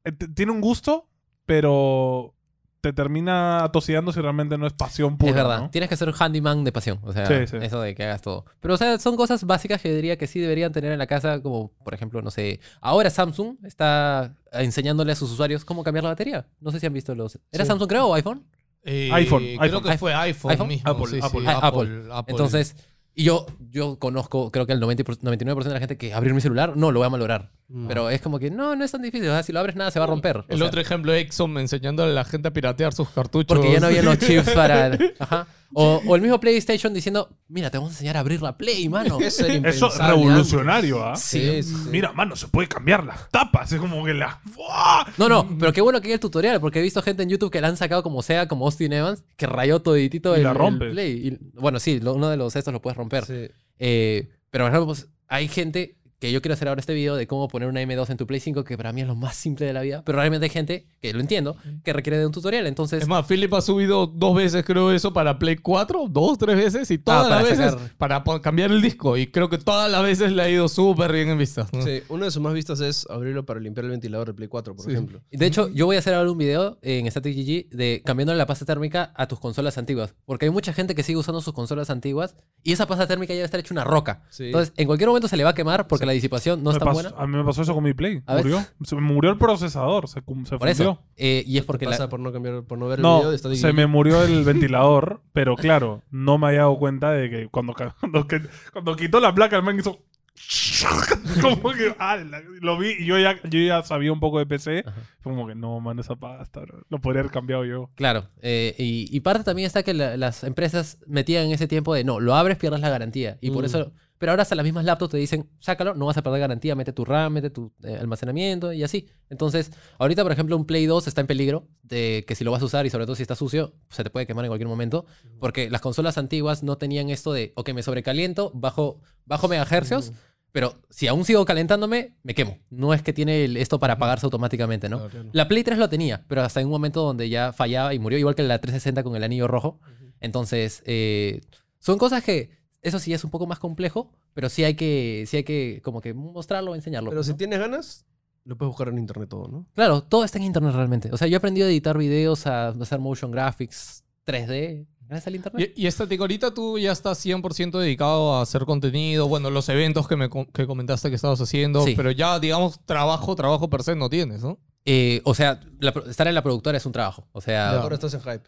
[0.03, 1.07] eh, tiene un gusto,
[1.45, 2.33] pero
[2.81, 5.29] te termina atosigando si realmente no es pasión pura.
[5.31, 5.69] es verdad, ¿no?
[5.71, 6.99] tienes que ser un handyman de pasión.
[7.01, 7.57] O sea, Sí, sí.
[7.59, 8.45] eso de que hagas todo.
[8.59, 11.41] Pero, o sea, son cosas básicas que diría que sí deberían tener en la casa,
[11.41, 12.59] como, por ejemplo, no sé.
[12.81, 16.45] Ahora Samsung está enseñándole a sus usuarios cómo cambiar la batería.
[16.59, 17.39] No sé si han visto los.
[17.51, 17.69] ¿Era Sí.
[17.69, 18.45] Samsung, creo, o iPhone?
[18.85, 19.83] Eh, iPhone, Creo iPhone.
[19.83, 20.67] que fue iPhone, iPhone.
[20.67, 20.89] mismo.
[20.91, 21.43] Apple, sí, sí, Apple.
[21.47, 22.31] Ah, Apple, Apple.
[22.31, 22.75] Entonces,
[23.15, 26.33] y yo, yo conozco, creo que el 90 por- 99% de la gente que abrir
[26.33, 27.51] mi celular no lo voy a malograr.
[27.69, 27.87] Mm.
[27.87, 29.27] Pero es como que no, no es tan difícil.
[29.29, 30.37] O sea, si lo abres nada se va a romper.
[30.37, 33.47] O El sea, otro ejemplo, Exxon enseñando a la gente a piratear sus cartuchos.
[33.57, 34.91] Porque ya no había los chips para.
[35.19, 35.47] Ajá.
[35.73, 38.87] O, o el mismo PlayStation diciendo, mira, te vamos a enseñar a abrir la Play,
[38.87, 39.17] mano.
[39.21, 39.45] Eso
[39.87, 41.15] es revolucionario, ¿ah?
[41.15, 41.89] Sí, sí, sí.
[41.89, 43.71] Mira, mano, se puede cambiar las tapas.
[43.71, 44.39] Es como que la.
[44.53, 45.05] ¡Fua!
[45.17, 47.51] No, no, pero qué bueno que hay el tutorial, porque he visto gente en YouTube
[47.51, 50.51] que la han sacado como sea, como Austin Evans, que rayó toditito Y el, la
[50.51, 50.89] el rompe.
[50.91, 51.11] Play.
[51.27, 53.25] Y, bueno, sí, lo- uno de los estos lo puedes romper.
[53.25, 53.47] Sí.
[53.79, 57.27] Eh, pero por ejemplo, pues, hay gente que yo quiero hacer ahora este video de
[57.27, 59.65] cómo poner una M2 en tu Play 5, que para mí es lo más simple
[59.65, 62.65] de la vida, pero realmente hay gente, que lo entiendo, que requiere de un tutorial.
[62.67, 66.57] Entonces, Es más, Philip ha subido dos veces, creo, eso para Play 4, dos, tres
[66.57, 69.17] veces, y todas Ah, para las veces sacar- para cambiar el disco.
[69.17, 71.71] Y creo que todas las veces le ha ido súper bien en vistas.
[71.73, 71.81] ¿no?
[71.81, 74.75] Sí, uno de sus más vistas es abrirlo para limpiar el ventilador de Play 4,
[74.75, 74.91] por Sí.
[74.91, 75.21] ejemplo.
[75.31, 78.45] De hecho, yo voy a hacer ahora un video en Static GG de cambiando la
[78.45, 80.13] pasta térmica a tus consolas antiguas.
[80.25, 83.35] Porque hay mucha gente que sigue usando sus consolas antiguas y esa pasta térmica ya
[83.37, 84.23] debe estar hecha una roca.
[84.29, 84.45] Sí.
[84.45, 86.79] Entonces, en cualquier momento se le va a quemar porque la disipación no Me es
[86.79, 87.13] tan pasó- buena.
[87.17, 88.21] A mí me pasó eso con mi Play.
[88.27, 88.37] Ver.
[88.43, 88.65] Murió.
[88.83, 90.07] Se me murió el procesador.
[90.07, 90.67] Se, se Por fundió.
[90.67, 91.03] eso.
[91.17, 92.09] Eh, y es porque pasa la...
[92.09, 94.43] por no cambiar, por no ver el video No, de Static se me murió el
[94.45, 98.41] ventilador, pero claro, no me había dado cuenta de que cuando, cuando, que-
[98.73, 99.99] cuando quitó la placa, el man hizo.
[101.41, 101.95] como que.
[101.97, 102.17] ah,
[102.61, 104.83] lo vi y yo ya, yo ya sabía un poco de PC.
[104.85, 105.01] Ajá.
[105.23, 107.89] Como que no, man, esa pasta, bro, lo podría haber cambiado yo.
[107.95, 108.27] Claro.
[108.41, 112.03] eh, y, y parte también está que la- las empresas metían en ese tiempo de
[112.03, 113.37] no, lo abres, pierdes la garantía.
[113.41, 113.65] Y por Mm.
[113.65, 116.73] eso Pero ahora hasta las mismas laptops te dicen, sácalo, no vas a perder garantía,
[116.75, 119.07] mete tu RAM, mete tu eh, almacenamiento y así.
[119.29, 122.61] Entonces, ahorita, por ejemplo, un Play 2 está en peligro de que si lo vas
[122.61, 125.05] a usar y sobre todo si está sucio, se te puede quemar en cualquier momento.
[125.39, 130.13] Porque las consolas antiguas no tenían esto de, ok, me sobrecaliento, bajo, bajo megahercios,
[130.53, 132.57] pero si aún sigo calentándome, me quemo.
[132.69, 134.99] No es que tiene el- esto para apagarse automáticamente, ¿no?
[135.33, 138.17] La Play 3 lo tenía, pero hasta en un momento donde ya fallaba y murió,
[138.17, 139.81] igual que la 360 con el anillo rojo.
[140.21, 141.41] Entonces, eh,
[141.79, 142.51] son cosas que,
[142.87, 146.01] eso sí es un poco más complejo, pero sí hay que, sí hay que como
[146.01, 147.09] que mostrarlo, enseñarlo.
[147.09, 148.05] Pero pues, si tienes ganas,
[148.43, 149.65] lo puedes buscar en internet todo, ¿no?
[149.73, 151.09] Claro, todo está en internet realmente.
[151.11, 155.35] O sea, yo he aprendido a editar videos, a hacer motion graphics 3D, gracias al
[155.35, 155.73] internet.
[155.75, 160.07] Y, y estático, ahorita tú ya estás 100% dedicado a hacer contenido, bueno, los eventos
[160.07, 161.93] que me que comentaste que estabas haciendo, Sí.
[161.95, 164.59] pero ya, digamos, trabajo, trabajo per se no tienes, ¿no?
[164.85, 167.27] Eh, o sea, la estar en la productora es un trabajo.
[167.31, 167.81] O sea.
[167.81, 168.43] Ahora estás en hype.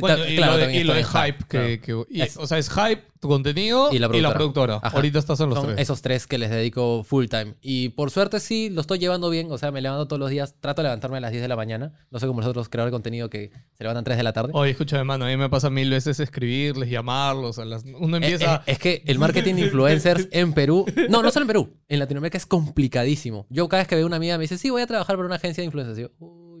[0.00, 2.68] Bueno, y claro, lo de, y lo Hype, que, que- y- Es- o sea, es
[2.70, 4.74] Hype, tu contenido Y la productora.
[4.76, 5.80] Ahorita estás en los Son tres.
[5.80, 7.54] esos tres que les dedico full time.
[7.62, 9.50] Y por suerte sí, lo estoy llevando bien.
[9.50, 10.54] O sea, me levanto todos los días.
[10.60, 11.94] Trato de levantarme a las 10 de la mañana.
[12.10, 14.50] No sé como los otros creadores de contenido que se levantan 3 de la tarde.
[14.54, 17.58] Oye, escúchame, mano, a mí me pasa mil veces escribirles, llamarlos.
[17.58, 17.84] A las...
[17.84, 18.56] Uno Eh, empieza...
[18.66, 21.98] eh, es que el marketing de influencers en Perú, no, no solo en Perú, en
[22.00, 23.46] Latinoamérica es complicadísimo.
[23.48, 25.36] Yo cada vez que veo una amiga me dice, sí, voy a trabajar para una
[25.36, 25.98] agencia de influencers.
[25.98, 26.10] Y yo,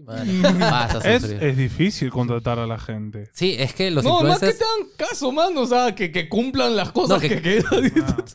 [0.06, 1.42] vas a Es, sufrir.
[1.42, 3.28] es difícil contratar a la gente.
[3.32, 4.58] Sí, es que los no, más que influencers...
[4.58, 5.60] te hagan caso, mano.
[5.62, 7.92] O sea, que, que cumplan las cosas No, que- que, quedan.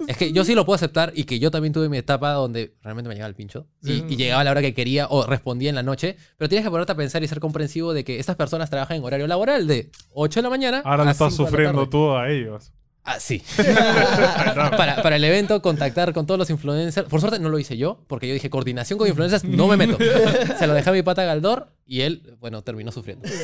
[0.07, 2.75] Es que yo sí lo puedo aceptar y que yo también tuve mi etapa donde
[2.81, 4.05] realmente me llegaba el pincho y, Sí.
[4.09, 6.71] y llegaba a la hora que quería o respondía en la noche, pero tienes que
[6.71, 9.89] ponerte a pensar y ser comprensivo de que estas personas trabajan en horario laboral de
[10.13, 11.91] 8 de la mañana Ahora a lo estás 5 de la sufriendo tarde.
[11.91, 12.71] tú a ellos.
[13.03, 13.41] Ah, sí.
[13.57, 17.07] para, para el evento, contactar con todos los influencers.
[17.09, 19.97] Por suerte no lo hice yo, porque yo dije, coordinación con influencers, no me meto.
[20.59, 23.27] Se lo dejé a mi pata Galdor y él, bueno, terminó sufriendo.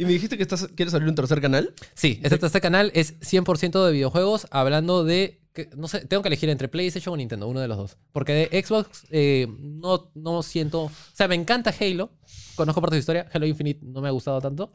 [0.00, 1.74] Y me dijiste que estás, quieres abrir un tercer canal.
[1.94, 5.40] Sí, este tercer canal es 100% de videojuegos, hablando de...
[5.52, 7.96] que- no sé, tengo que elegir entre PlayStation o Nintendo, uno de los dos.
[8.12, 10.82] Porque de Xbox eh, no, no siento...
[10.84, 12.12] O sea, me encanta Halo.
[12.54, 13.26] Conozco parte de su historia.
[13.32, 14.70] Halo Infinite no me ha gustado tanto.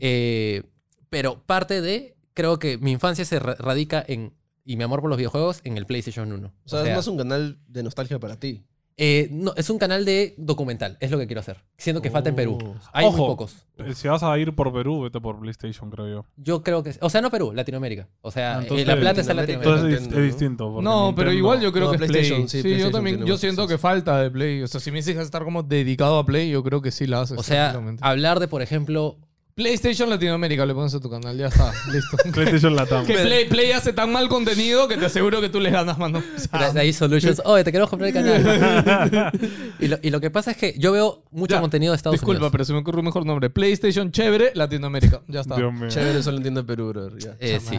[0.00, 0.64] Eh,
[1.10, 2.16] pero parte de...
[2.34, 4.34] Creo que mi infancia se ra- radica en...
[4.64, 6.52] Y mi amor por los videojuegos en el PlayStation 1.
[6.64, 8.62] O sea, es más un canal de nostalgia para ti.
[9.02, 10.98] eh, no, es un canal de documental.
[11.00, 11.56] Es lo que quiero hacer.
[11.78, 12.58] Siento que falta en Perú.
[12.62, 12.74] Oh.
[12.92, 13.26] Hay muy Ojo.
[13.28, 13.56] pocos.
[13.78, 16.26] Eh, Si vas a ir por Perú, vete por PlayStation, creo yo.
[16.36, 16.94] Yo creo que...
[17.00, 18.08] O sea, no Perú, Latinoamérica.
[18.20, 19.70] O sea, Ah, eh, La Plata está en Latinoamérica.
[19.70, 19.70] Latinoamérica.
[19.70, 20.26] Entonces es, Nintendo, es ¿no?
[20.26, 20.72] distinto.
[20.74, 22.10] porque No, pero Nintendo- igual yo creo No, que es Play.
[22.10, 24.62] PlayStation, Sí, sí, yo PlayStation también, tiene yo más siento que falta de Play.
[24.62, 27.22] O sea, si me dices estar como dedicado a Play, yo creo que sí la
[27.22, 27.38] haces.
[27.38, 28.02] O sea, tranquilamente.
[28.06, 29.16] hablar de, por ejemplo,
[29.60, 32.16] PlayStation Latinoamérica le pones a tu canal, ya está, listo.
[32.32, 33.04] PlayStation Latam.
[33.04, 36.22] que Play, Play hace tan mal contenido que te aseguro que tú le ganas, mano.
[36.34, 39.32] O sea, de ahí Solutions, oye, te queremos comprar el canal.
[39.78, 42.14] y, lo, y lo que pasa es que yo veo mucho Ya, contenido de Estados
[42.14, 42.52] Disculpa, Unidos.
[42.52, 43.50] pero se me ocurre un mejor nombre.
[43.50, 45.20] PlayStation chévere, Latinoamérica.
[45.28, 45.56] Ya está.
[45.56, 45.88] Dios mío.
[45.90, 47.18] Chévere, solo entiendo Perú, brother.
[47.18, 47.36] Ya.
[47.38, 47.78] Eh, sí.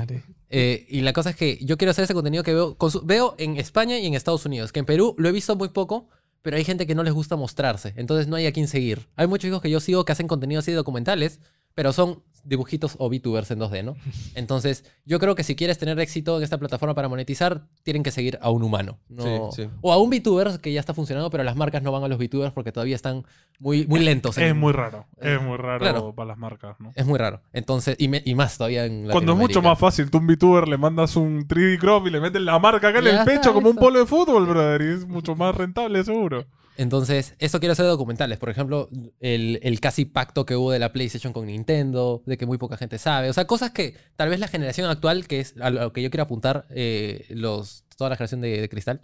[0.51, 3.57] Eh, y la cosa es que yo quiero hacer ese contenido que veo, veo en
[3.57, 6.09] España y en Estados Unidos, que en Perú lo he visto muy poco,
[6.43, 9.07] pero hay gente que no les gusta mostrarse, entonces no hay a quién seguir.
[9.15, 11.39] Hay muchos chicos que yo sigo que hacen contenido así de documentales,
[11.75, 13.95] pero son dibujitos o VTubers en 2D, ¿no?
[14.35, 18.09] Entonces, yo creo que si quieres tener éxito en esta plataforma para monetizar, tienen que
[18.09, 18.97] seguir a un humano.
[19.09, 19.51] ¿no?
[19.51, 19.69] Sí, sí.
[19.81, 22.17] O a un VTuber que ya está funcionando, pero las marcas no van a los
[22.17, 23.25] VTubers porque todavía están
[23.59, 24.39] muy, muy lentos.
[24.39, 25.05] en- Es muy raro.
[25.19, 26.15] Es muy raro Claro.
[26.15, 26.91] para las marcas, ¿no?
[26.95, 27.41] Es muy raro.
[27.53, 30.25] Entonces, y, me- y más todavía en Cuando es mucho más fácil, tú a un
[30.27, 33.25] VTuber le mandas un 3D crop y le metes la marca acá en Ya el
[33.25, 34.81] pecho como un polo de fútbol, brother.
[34.81, 36.45] Y es mucho más rentable, seguro.
[36.77, 38.37] Entonces, eso quiero hacer documentales.
[38.37, 38.89] Por ejemplo,
[39.19, 42.77] el, el casi pacto que hubo de la PlayStation con Nintendo, de que muy poca
[42.77, 43.29] gente sabe.
[43.29, 46.09] O sea, cosas que tal vez la generación actual, que es a lo que yo
[46.09, 49.01] quiero apuntar, eh, los, toda la generación de, de cristal,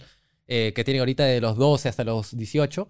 [0.48, 2.88] eh, que tiene ahorita de los 12 hasta los 18,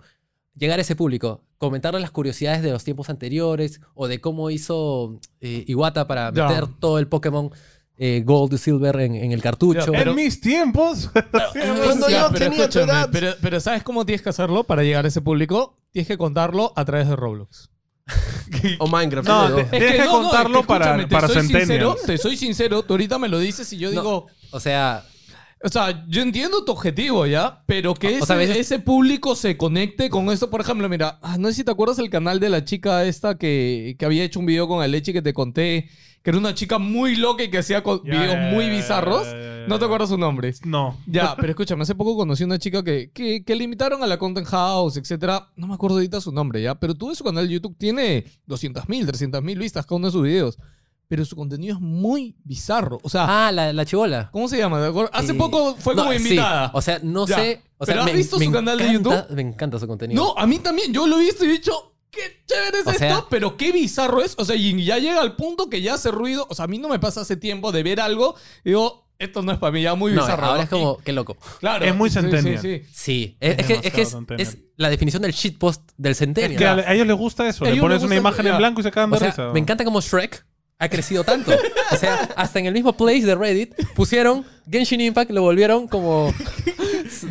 [0.57, 5.19] llegar a ese público, comentarle las curiosidades de los tiempos anteriores o de cómo hizo
[5.41, 7.51] eh, Iwata para meter todo el Pokémon
[7.97, 9.91] eh, Gold y Silver en, en el cartucho.
[9.91, 11.09] Pero- en mis tiempos.
[11.83, 13.09] Cuando yo pero tenía tu edad.
[13.11, 15.77] Pero, pero ¿sabes cómo tienes que hacerlo para llegar a ese público?
[15.91, 17.69] Tienes que contarlo a través de Roblox.
[18.79, 19.27] O Minecraft.
[19.27, 23.19] No, Tienes que contarlo para- escúchame, te para soy sincero, Te soy sincero, tú ahorita
[23.19, 24.01] me lo dices y yo No.
[24.01, 24.27] digo...
[24.51, 25.03] O sea,
[25.63, 27.63] O sea, yo entiendo tu objetivo, ¿ya?
[27.65, 30.49] Pero que O ese, sea, a veces- ese público se conecte con esto.
[30.51, 33.37] Por ejemplo, mira, ah, no sé si te acuerdas el canal de la chica esta
[33.37, 35.89] que, que había hecho un video con Alechi que te conté,
[36.21, 38.71] que era una chica muy loca y que hacía co- Ya, videos ya, muy ya,
[38.73, 39.23] bizarros.
[39.25, 39.85] ya, ya, ya, No te ya.
[39.87, 40.53] acuerdas su nombre.
[40.63, 40.95] No.
[41.07, 44.19] Ya, pero escúchame, hace poco conocí una chica que, que, que le invitaron a la
[44.19, 45.49] Content House, etcétera.
[45.55, 46.75] No me acuerdo ahorita su nombre, ¿ya?
[46.75, 50.23] Pero tú en su canal de YouTube tiene 200.000, 300.000 vistas cada uno de sus
[50.23, 50.57] videos.
[51.07, 52.99] Pero su contenido es muy bizarro.
[53.01, 54.29] O sea, ah, la, la chivola.
[54.31, 54.91] ¿cómo se llama?
[55.13, 56.71] Hace poco fue no, como sí, invitada.
[56.73, 57.35] O sea, no Ya.
[57.37, 57.61] sé.
[57.77, 59.25] O sea, ¿Pero has visto me su canal de YouTube?
[59.31, 60.21] Me encanta su contenido.
[60.21, 60.91] No, a mí también.
[60.93, 63.71] Yo lo he visto y he dicho, qué chévere es O esto, sea- pero qué
[63.71, 64.35] bizarro es.
[64.37, 66.45] O sea, y ya llega al punto que ya hace ruido.
[66.49, 68.35] O sea, a mí no me pasa hace tiempo de ver algo
[68.65, 70.45] y digo, esto no es para mí, ya muy No, bizarro.
[70.45, 71.37] ahora es como, qué loco.
[71.59, 71.85] Claro.
[71.85, 72.59] Es muy sí, centennial.
[72.61, 72.85] Sí, sí.
[72.93, 76.51] Sí, es, es que, es, que es, la definición del shitpost del centennial.
[76.79, 77.63] Es que a, ellos les gusta eso.
[77.63, 79.51] A Le pones una imagen en blanco y se cagan de O sea, risa.
[79.53, 80.45] me encanta como Shrek
[80.79, 81.51] ha crecido tanto.
[81.91, 86.33] O sea, hasta en el mismo place de Reddit pusieron Genshin Impact, lo volvieron como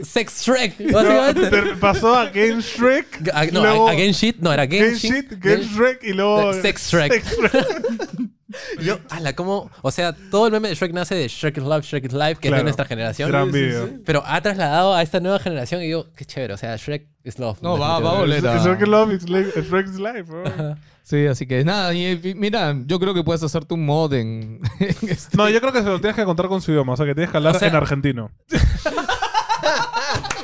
[0.02, 1.50] Sex Shrek, básicamente.
[1.50, 3.30] te- pasó a Game Shrek.
[3.32, 5.14] A- no, luego a, a Genshin, no, era Game Genshin.
[5.14, 6.52] Shit, Game Shrek y luego.
[6.54, 7.12] Sex Shrek.
[7.12, 7.52] Sex Shrek.
[8.80, 11.84] Yo, ala, como, o sea, todo el meme de Shrek nace de Shrek is Love,
[11.84, 12.56] Shrek is Life, que es Claro.
[12.58, 13.28] de nuestra generación.
[13.30, 13.90] Gran video.
[14.04, 17.38] Pero ha trasladado a esta nueva generación y digo, qué chévere, o sea, Shrek is
[17.38, 17.58] Love.
[17.60, 20.44] No, va- va a volver Shrek Love is li- Shrek's Life, bro.
[21.08, 25.08] Sí, así que nada, y, mira, yo creo que puedes hacerte un mod en, en
[25.08, 26.94] este- No, yo creo que se lo tienes que contar con su idioma.
[26.94, 28.32] O sea, que tienes que hablar O sea- en argentino.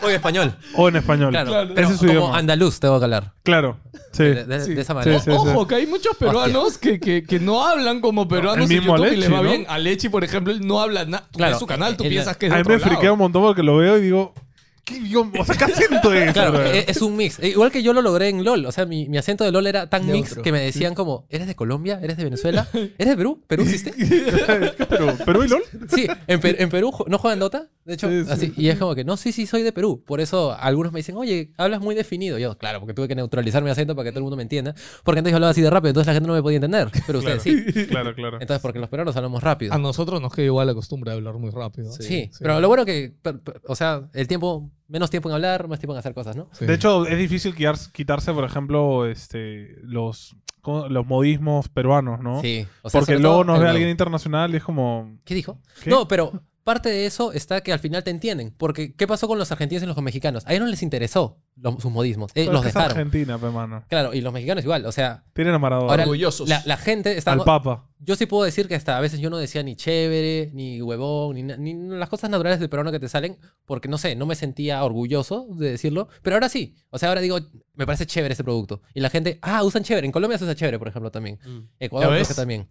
[0.04, 0.56] Oye, español.
[0.76, 1.30] O en español.
[1.30, 1.68] Claro, Claro.
[1.74, 2.38] pero Ese es su como idioma.
[2.38, 3.32] andaluz tengo que hablar.
[3.44, 3.78] Claro.
[4.12, 4.24] Sí.
[4.24, 4.74] De, de- Sí.
[4.74, 5.18] de esa manera.
[5.18, 5.30] Sí, sí.
[5.30, 8.96] Ojo, que hay muchos peruanos que, que, que no hablan como peruanos El en mismo
[8.96, 9.42] YouTube y les va ¿no?
[9.42, 9.64] bien.
[9.68, 11.28] Alechi, por ejemplo, él no habla nada.
[11.32, 13.42] Claro, en su canal tú él- piensas que es A mí me friquea un montón
[13.42, 14.34] porque lo veo y digo.
[14.92, 15.32] ¿Qué idioma?
[15.40, 16.32] O sea, ¿qué acento es?
[16.32, 17.38] Claro, es, es un mix.
[17.40, 18.64] Eh, Igual que yo lo logré en LOL.
[18.66, 21.46] O sea, mi, mi acento de LOL era tan mix que me decían como, ¿eres
[21.46, 21.98] de Colombia?
[22.02, 22.68] ¿Eres de Venezuela?
[22.72, 23.42] ¿Eres de Perú?
[23.46, 23.92] ¿Perú existe?
[25.24, 25.62] ¿Perú y LOL?
[25.88, 27.68] Sí, en, Per- en Perú no juegan Dota.
[27.84, 28.30] De hecho, Sí, sí.
[28.30, 28.52] así.
[28.56, 30.02] Y es como que, no, sí, sí, soy de Perú.
[30.06, 32.38] Por eso algunos me dicen, oye, hablas muy definido.
[32.38, 34.74] Yo, claro, porque tuve que neutralizar mi acento para que todo el mundo me entienda.
[35.02, 36.88] Porque antes yo hablaba así de rápido, entonces la gente no me podía entender.
[37.06, 37.56] Pero ustedes sí.
[37.86, 38.38] Claro, claro.
[38.40, 39.72] Entonces, porque los peruanos hablamos rápido.
[39.74, 41.90] A nosotros nos queda igual la costumbre de hablar muy rápido.
[41.92, 45.66] Sí, pero lo bueno que, per- per- o sea, el tiempo, menos tiempo en hablar,
[45.68, 46.48] más tiempo en hacer cosas, ¿no?
[46.52, 46.66] Sí.
[46.66, 50.36] De hecho, es difícil quitar- quitarse, por ejemplo, este, los,
[50.88, 52.40] los modismos peruanos, ¿no?
[52.42, 52.66] Sí.
[52.82, 55.18] O sea, Porque luego nos ve alguien internacional y es como.
[55.24, 55.58] ¿Qué dijo?
[55.82, 55.90] ¿Qué?
[55.90, 56.32] No, pero
[56.64, 58.54] parte de eso está que al final te entienden.
[58.56, 60.44] Porque, ¿qué pasó con los argentinos y los mexicanos?
[60.46, 62.30] A ellos no les interesó los- sus modismos.
[62.32, 62.90] Eh, "Pero los es dejaron.
[62.96, 63.84] Argentina, pe, mano.
[63.88, 64.86] Claro, y los mexicanos igual.
[64.86, 65.90] O sea, Tienen a Maradona.
[65.90, 66.48] ahora Orgullosos.
[66.48, 67.32] la, la gente está...
[67.32, 67.88] al Papa.
[68.04, 71.36] Yo sí puedo decir que hasta a veces yo no decía ni chévere, ni huevón,
[71.36, 74.82] ni, las cosas naturales del peruano que te salen, porque no sé, no me sentía
[74.82, 76.74] orgulloso de decirlo, pero ahora sí.
[76.90, 77.38] O sea, ahora digo,
[77.74, 78.82] me parece chévere este producto.
[78.92, 80.04] Y la gente, ah, usan chévere.
[80.06, 81.38] En Colombia se usa chévere, por ejemplo, también.
[81.78, 82.68] Ecuador ¿Ya creo que también.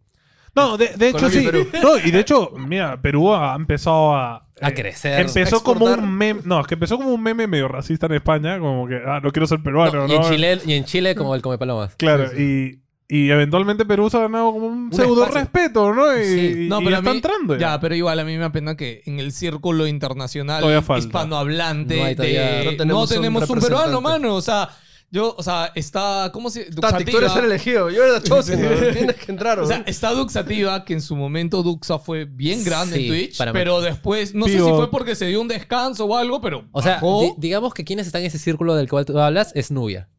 [0.55, 1.47] No, de, de hecho sí.
[1.81, 4.47] No, y de hecho, mira, Perú ha empezado a.
[4.61, 5.21] A eh, crecer.
[5.21, 6.41] Empezó como un meme.
[6.45, 8.59] No, es que empezó como un meme medio racista en España.
[8.59, 10.13] Como que, ah, no quiero ser peruano, No, ¿no?
[10.13, 11.95] y, en Chile, y en Chile como el come palomas.
[11.95, 12.79] Claro, y.
[13.13, 15.41] Y eventualmente Perú se ha ganado como un Un pseudo espacio.
[15.41, 16.17] respeto, ¿no?
[16.17, 16.67] Y, Sí.
[16.69, 17.57] No, y pero está mí- entrando.
[17.57, 21.05] Ya, pero igual a mí me apena que en el círculo internacional Todavía falta.
[21.07, 24.33] hispanohablante No hay de- no no tenemos un un, peruano, mano.
[24.35, 24.69] O sea,
[25.13, 26.29] yo, o sea, está.
[26.33, 27.39] ¿Cómo se Tati, tú eres Duxativa.
[27.39, 27.89] el elegido.
[27.89, 28.61] Yo era la chosen.
[28.61, 28.69] ¿no?
[28.93, 32.95] Tienes que entrar, O sea, está Duxativa, que en su momento Duxa fue bien grande
[32.95, 33.59] Sí, en Twitch, para mí.
[33.59, 36.81] pero después, no sé si fue porque se dio un descanso o algo, pero O
[36.81, 40.09] sea, di- digamos que quienes están en ese círculo del cual tú hablas es Nubia.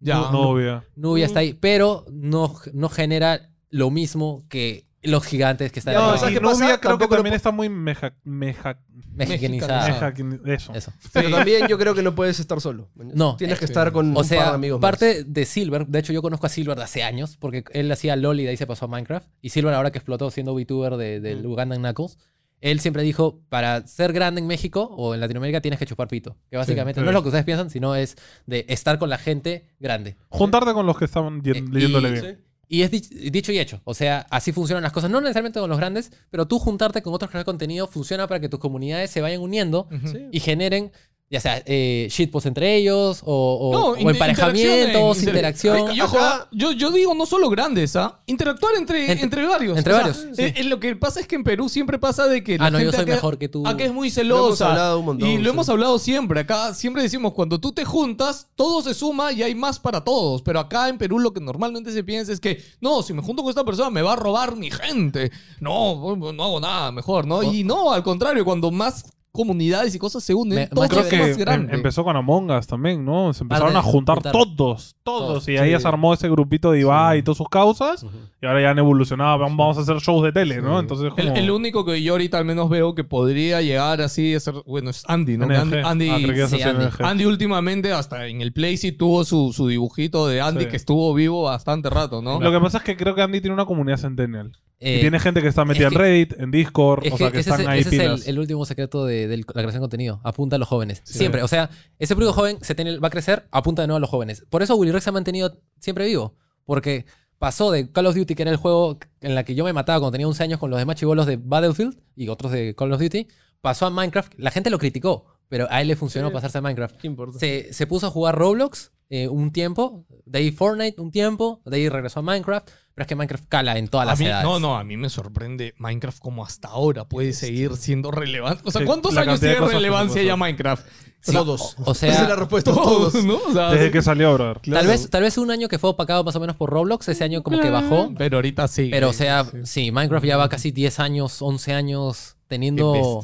[0.00, 0.16] ya.
[0.16, 0.84] No, novia.
[0.96, 6.12] Nubia está ahí, pero no, no genera lo mismo que los gigantes que están No,
[6.12, 6.18] ahí.
[6.18, 6.60] ¿sabes y qué pasa?
[6.64, 8.78] novia creo que también está muy meja, meja,
[9.14, 9.88] Mexicanizada.
[9.88, 10.38] Mexicanizada.
[10.46, 10.92] meja- eso.
[11.12, 12.88] Pero también yo creo que no puedes estar solo.
[12.94, 13.36] No.
[13.36, 14.90] Tienes que estar con O un par de sea, amigos más.
[14.90, 18.16] parte de Silver, de hecho yo conozco a Silver de hace años, porque él hacía
[18.16, 19.26] LOL y de ahí se pasó a Minecraft.
[19.40, 22.16] Y Silver ahora que explotó siendo VTuber de, del Uganda Knuckles,
[22.60, 26.36] él siempre dijo, para ser grande en México o en Latinoamérica tienes que chupar pito.
[26.48, 27.04] Que básicamente Sí.
[27.04, 28.16] no es lo que ustedes piensan, sino es
[28.46, 30.16] de estar con la gente grande.
[30.28, 32.40] Juntarte con los que estaban yen- Eh, leyéndole bien.
[32.72, 33.82] Y es dich- dicho y hecho.
[33.84, 35.10] O sea, así funcionan las cosas.
[35.10, 38.40] No necesariamente con los grandes, pero tú juntarte con otros creadores de contenido funciona para
[38.40, 39.88] que tus comunidades se vayan uniendo
[40.32, 40.90] y generen,
[41.32, 46.00] ya sea, eh, shitposts entre ellos o, o- No, o emparejamientos, interacciones, interacción.
[46.00, 48.20] Acá- yo, yo digo no solo grandes, ¿ah?
[48.26, 49.78] Interactuar entre, Entre- entre varios.
[49.78, 52.26] entre O sea, varios, eh, eh, lo que pasa es que en Perú siempre pasa
[52.28, 53.66] de que la Ah, no, yo soy acá- mejor que tú.
[53.66, 54.68] Acá es muy Lo hemos celosa.
[54.70, 55.48] hablado un montón, y lo sí.
[55.50, 56.40] hemos hablado siempre.
[56.40, 60.42] Acá siempre decimos, cuando tú te juntas, todo se suma y hay más para todos.
[60.42, 63.42] Pero acá en Perú lo que normalmente se piensa es que, no, si me junto
[63.42, 65.30] con esta persona me va a robar mi gente.
[65.60, 67.42] No, no hago nada mejor, ¿no?
[67.42, 71.06] Y no, al contrario, cuando más comunidades y cosas se unen, Me- todo Creo es
[71.08, 71.74] que más em- grande.
[71.74, 73.32] empezó con Among Us también, ¿no?
[73.32, 74.32] Se empezaron a juntar, juntar.
[74.32, 74.96] todos, todos.
[75.02, 78.04] Todos, Y ahí se armó ese grupito de Ibai y todas sus causas.
[78.42, 79.38] Y ahora ya han evolucionado.
[79.38, 80.78] Vamos vamos a hacer shows de tele, ¿no?
[80.78, 81.36] Entonces, El, como...
[81.38, 84.90] el único que yo ahorita al menos veo que podría llegar así a ser, bueno,
[84.90, 85.44] es Andy, ¿no?
[85.44, 87.24] Andy, Andy, Ah, Andy.
[87.24, 90.70] Últimamente hasta en el Play sí tuvo su, su dibujito de Andy Sí.
[90.70, 92.38] que estuvo vivo bastante rato, ¿no?
[92.40, 94.52] Lo que pasa es que creo que Andy tiene una comunidad centennial.
[94.84, 97.16] Eh, y tiene gente que está metida es en que- Reddit, en Discord, Es o
[97.16, 98.22] que sea, que ese están es, ahí ese es pilas.
[98.22, 100.20] el, el último secreto de, de la creación de contenido.
[100.24, 101.02] Apunta a los jóvenes.
[101.04, 101.42] Siempre.
[101.42, 104.10] O sea, ese público joven se tiene- va a crecer, apunta de nuevo a los
[104.10, 104.44] jóvenes.
[104.50, 106.34] Por eso Willy Rex se ha mantenido siempre vivo.
[106.64, 107.06] Porque
[107.38, 109.98] pasó de Call of Duty, que era el juego en la que yo me mataba
[110.00, 113.00] cuando tenía 11 años con los demás chivolos de Battlefield y otros de Call of
[113.00, 113.26] Duty.
[113.60, 114.32] Pasó a Minecraft.
[114.38, 116.34] La gente lo criticó, pero a él le funcionó Sí.
[116.34, 116.96] pasarse a Minecraft.
[117.38, 121.76] Se, se puso a jugar Roblox eh, un tiempo, de ahí Fortnite un tiempo, de
[121.76, 124.44] ahí regresó a Minecraft, pero es que Minecraft cala en todas A las mí- edades.
[124.44, 128.62] no, no, a mí me sorprende Minecraft como hasta ahora puede seguir siendo relevante.
[128.66, 130.34] O sea, Sí, ¿cuántos la años tiene relevancia ya.
[130.36, 130.86] Minecraft?
[131.20, 131.76] Sí, Todos.
[131.78, 132.72] o- o sea- Esa es la respuesta.
[132.72, 133.14] Todos.
[133.24, 133.36] ¿no?
[133.48, 134.60] O sea, Desde que salió, brother.
[134.60, 137.22] Tal vez, tal vez un año que fue opacado más o menos por Roblox, ese
[137.22, 138.12] año como que bajó.
[138.16, 138.88] Pero ahorita sí.
[138.90, 143.20] Pero o sea, sí, Minecraft ya va casi 10 años, 11 años Qué teniendo...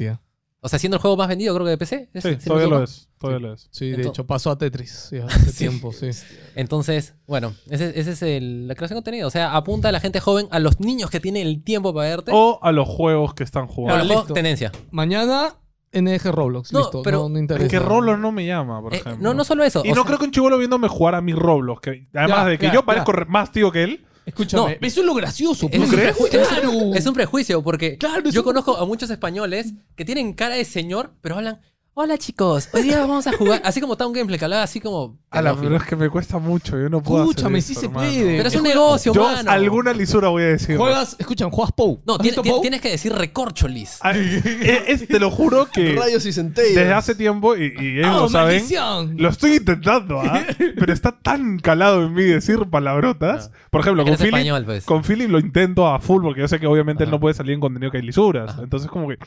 [0.61, 2.11] O sea, siendo el juego más vendido creo que de PC.
[2.13, 2.23] ¿es?
[2.25, 3.09] Sí, si todavía lo es.
[3.19, 3.69] Todavía lo es.
[3.71, 6.11] Sí, de hecho pasó a Tetris ya hace tiempo, sí.
[6.57, 9.29] Entonces, bueno, ese, ese es el- la creación de contenido.
[9.29, 12.09] O sea, apunta a la gente joven, a los niños que tienen el tiempo para
[12.09, 12.33] verte.
[12.35, 13.99] O a los juegos que están o jugando.
[13.99, 14.35] los juegos listo.
[14.35, 14.73] tendencia.
[14.91, 15.55] Mañana
[15.93, 17.03] NG Roblox, No, listo.
[17.03, 17.65] pero- no, no interesa.
[17.67, 19.23] Es que Roblox no me llama, por Eh, ejemplo.
[19.23, 19.83] no, no solo eso.
[19.85, 21.81] Y o no sea, creo que un chivolo viéndome jugar a mi Roblox.
[21.81, 24.05] Que, además Ya, de que ya, yo parezco re- más tío que él.
[24.29, 24.87] Escúchame, No.
[24.87, 25.69] eso es lo gracioso.
[25.73, 26.17] es, un pues.
[26.17, 26.95] preju- es- Claro.
[26.95, 30.65] es un prejuicio porque Claro, yo un- conozco a muchos españoles que tienen cara de
[30.65, 31.61] señor, pero hablan,
[32.01, 33.61] hola chicos, hoy día vamos a jugar.
[33.65, 35.19] Así como Town Gameplay, que hablaba así como...
[35.31, 36.79] A la pero es que me cuesta mucho.
[36.79, 38.09] Yo no puedo hacer Escúchame, sí se hermano.
[38.09, 38.37] puede.
[38.37, 39.51] Pero es un negocio, Yo mano.
[39.51, 40.77] alguna lisura voy a decir.
[40.77, 42.01] Juegas, escuchan, juegas POU.
[42.07, 42.61] No, ¿Has tienes, visto POU?
[42.63, 43.99] tienes que decir recorcholis.
[44.03, 46.77] Ah, eh, es- te lo juro que Rayos y centellas.
[46.77, 49.15] desde hace tiempo, y, y ellos ¡Ah, lo saben, maldición!
[49.19, 50.45] lo estoy intentando, ¿ah?
[50.79, 53.51] pero está tan calado en mí decir palabrotas.
[53.71, 54.85] Por ejemplo, con Eres Philip, español, pues.
[54.85, 57.55] con Philip lo intento a full porque yo sé que obviamente él no puede salir
[57.55, 58.55] en contenido que hay lisuras.
[58.63, 59.19] Entonces como que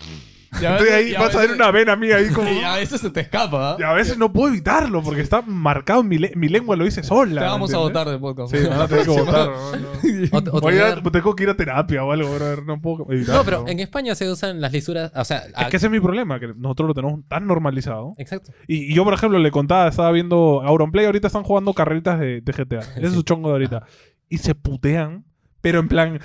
[0.59, 2.49] Ya estoy ves- ahí, vas a ver una vena mía ahí como...
[2.51, 3.71] Y a veces se te escapa.
[3.71, 3.77] ¿ah?
[3.79, 6.83] Y a veces no puedo evitarlo porque está marcado en mi, le- mi lengua, lo
[6.83, 7.41] dice sola.
[7.41, 8.53] Te vamos ¿me a votar de podcast.
[8.53, 9.49] Sí, a tener que votar.
[9.49, 12.63] no, Voy a- tengo que ir a terapia o algo, brother.
[12.65, 13.39] No puedo evitarlo.
[13.39, 15.37] No, pero en España se usan las lisuras, o sea...
[15.57, 18.13] Es que ese es mi problema, que nosotros lo tenemos tan normalizado.
[18.17, 18.51] Exacto.
[18.67, 22.41] Y, y yo, por ejemplo, le contaba, estaba viendo Auronplay, ahorita están jugando carreritas de,
[22.41, 22.79] de GTA.
[22.97, 23.83] Ese es su chongo de ahorita.
[24.29, 25.25] Y se putean,
[25.61, 26.19] pero en plan,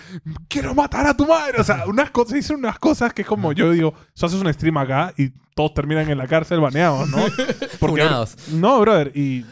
[0.49, 1.61] quiero matar a tu madre.
[1.61, 4.53] O sea, unas cosas, dicen unas cosas que es como, yo digo, tú haces un
[4.53, 7.19] stream acá y todos terminan en la cárcel baneados, ¿no?
[7.79, 8.37] Funados.
[8.53, 9.13] No, brother.
[9.15, 9.45] Y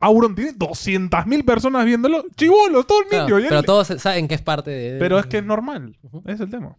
[0.00, 2.24] Auron tiene 200.000 personas viéndolo.
[2.36, 3.38] Chibolos, todo el Claro, niño.
[3.38, 4.98] él- pero todos saben que es parte de...
[4.98, 5.96] pero es que es normal.
[6.26, 6.74] Es el tema.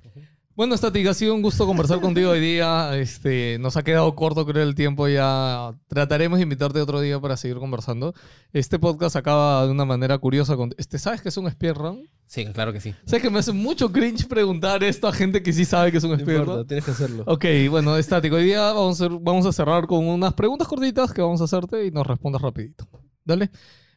[0.56, 2.92] Bueno, Static, ha sido un gusto conversar contigo hoy día.
[3.04, 5.74] Este, nos ha quedado corto, creo, el tiempo ya.
[5.88, 8.14] Trataremos de invitarte otro día para seguir conversando.
[8.52, 10.56] Este podcast acaba de una manera curiosa.
[10.56, 10.70] Con...
[10.78, 12.08] Este, ¿Sabes que es un speedrun?
[12.28, 12.94] Sí, claro que sí.
[13.06, 16.04] ¿Sabes que me hace mucho cringe preguntar esto a gente que sí sabe que es
[16.04, 16.68] un No importa, speedrun?
[16.68, 17.24] tienes que hacerlo.
[17.26, 18.36] Ok, bueno, estático.
[18.36, 21.84] Hoy día vamos a, vamos a cerrar con unas preguntas cortitas que vamos a hacerte
[21.88, 22.88] y nos respondas rapidito.
[23.26, 23.50] Dale.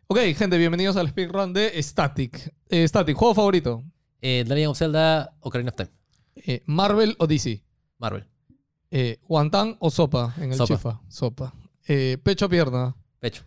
[0.07, 2.55] Ok, gente, bienvenidos al speedrun de Static.
[2.70, 3.85] Eh, Static, ¿juego favorito?
[4.23, 5.91] Eh, Legend of Zelda, Ocarina of Time,
[6.37, 7.63] Eh, ¿Marvel o DC?
[7.99, 8.27] Marvel,
[8.91, 10.75] Eh, ¿Guantán o sopa en el Sopa.
[10.77, 11.01] chifa?
[11.09, 11.55] Sopa.
[11.89, 12.95] Eh, ¿Pecho o pierna?
[13.19, 13.43] pecho.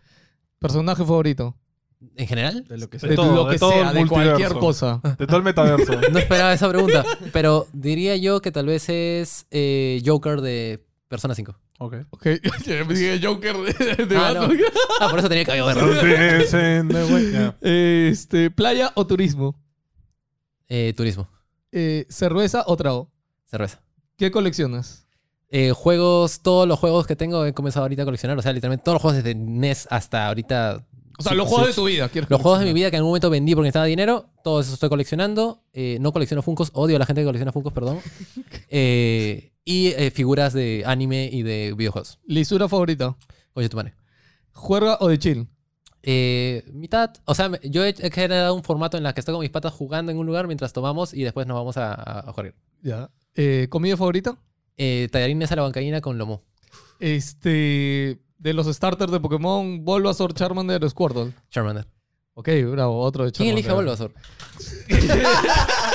[0.60, 1.56] ¿Personaje favorito?
[2.16, 2.66] ¿En general?
[2.68, 4.60] De lo que De De, todo, lo de que todo sea, el de cualquier multiverso.
[4.60, 5.02] cosa.
[5.18, 5.94] De todo el metaverso.
[6.11, 7.03] No esperaba esa pregunta,
[7.34, 11.56] pero diría yo que tal vez es eh, Joker de Persona 5.
[11.80, 11.95] ok.
[12.10, 12.26] Ok,
[12.88, 14.41] me dije Joker de, de Ah, no.
[14.41, 14.57] Batman.
[15.02, 15.74] Ah, por eso tenía que verlo.
[15.74, 17.32] Something's in the way.
[17.32, 17.57] Ya.
[17.61, 19.56] Este, ¿Playa o turismo?
[20.68, 21.28] Eh, turismo,
[21.72, 23.12] Eh, ¿Cerveza o trago?
[23.46, 23.82] cerveza.
[24.18, 25.08] ¿Qué coleccionas?
[25.50, 28.38] Eh, juegos, todos los juegos que tengo he comenzado ahorita a coleccionar.
[28.38, 30.86] O sea, literalmente todos los juegos desde NES hasta ahorita.
[31.18, 32.08] O sea, los juegos de tu vida.
[32.10, 34.66] ¿quieres Los juegos de mi vida que en algún momento vendí porque necesitaba dinero, todos
[34.66, 35.64] esos estoy coleccionando.
[35.74, 38.00] Eh, no colecciono Funkos, odio a la gente que colecciona Funkos, perdón.
[38.72, 42.20] Eh, y figuras de anime y de videojuegos.
[42.26, 43.16] ¿Lisura favorita?
[43.54, 43.94] Oye, tu madre.
[44.52, 45.48] ¿Juerga o de chill?
[46.01, 49.49] Eh, mitad, o sea, yo he, generado un formato en la que estoy con mis
[49.49, 52.35] patas jugando en un lugar mientras tomamos y después nos vamos a, a.
[52.81, 53.09] Ya.
[53.35, 54.38] Eh, ¿Comida favorita?
[54.77, 56.43] Eh, tallarines a la bancaína con lomo.
[56.99, 58.19] Este.
[58.38, 61.34] De los starters de Pokémon, Bulbasaur, Charmander o Squirtle.
[61.49, 61.85] Charmander.
[62.35, 63.57] Ok, bravo, otro de ¿Quién Charmander.
[63.57, 64.13] elige a Bulbasaur?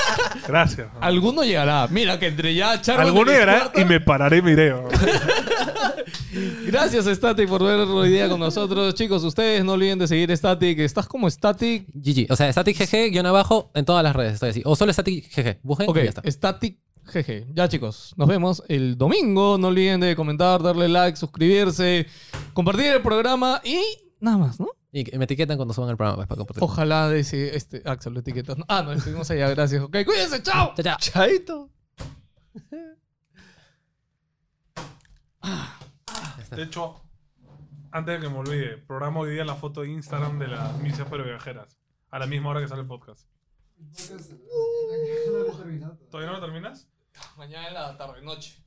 [0.47, 0.87] Gracias.
[1.01, 1.87] Alguno llegará.
[1.89, 4.75] Mira, que entre ya Charmander Alguno y llegará y me pararé y me iré.
[6.65, 8.93] Gracias, Static, por ver hoy día con nosotros.
[8.95, 10.79] Chicos, ustedes no olviden de seguir Static.
[10.79, 11.87] Estás como Static.
[11.93, 12.31] GG.
[12.31, 14.61] O sea, Static GG, guion abajo, en todas las redes estoy así.
[14.65, 15.59] O solo Static GG.
[15.63, 16.21] Busquen Ok, y ya está.
[16.29, 17.53] Static GG.
[17.53, 19.57] Ya, chicos, nos vemos el domingo.
[19.57, 22.07] No olviden de comentar, darle like, suscribirse,
[22.53, 23.81] compartir el programa y
[24.19, 24.67] nada más, ¿no?
[24.95, 26.63] Y me etiquetan cuando suban el programa pues, para compartir.
[26.63, 28.55] Ojalá de ese, este Axel lo etiquetas.
[28.69, 29.83] Ah, no, estuvimos allá, gracias.
[29.83, 30.73] Ok, cuídense, chao.
[30.73, 30.97] Chao, chao.
[30.99, 31.69] Chaito.
[36.49, 37.01] De hecho,
[37.91, 41.05] antes de que me olvide, programa hoy día la foto de Instagram de las misas
[41.09, 41.77] pero viajeras.
[42.09, 43.27] A la misma hora que sale el podcast.
[46.09, 46.87] ¿Todavía no lo terminas?
[47.35, 48.63] Mañana en la tarde, noche.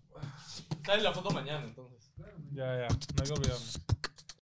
[0.84, 2.12] Sale la foto mañana, entonces.
[2.52, 2.88] Ya, ya.
[2.88, 3.64] No hay que olvidarme.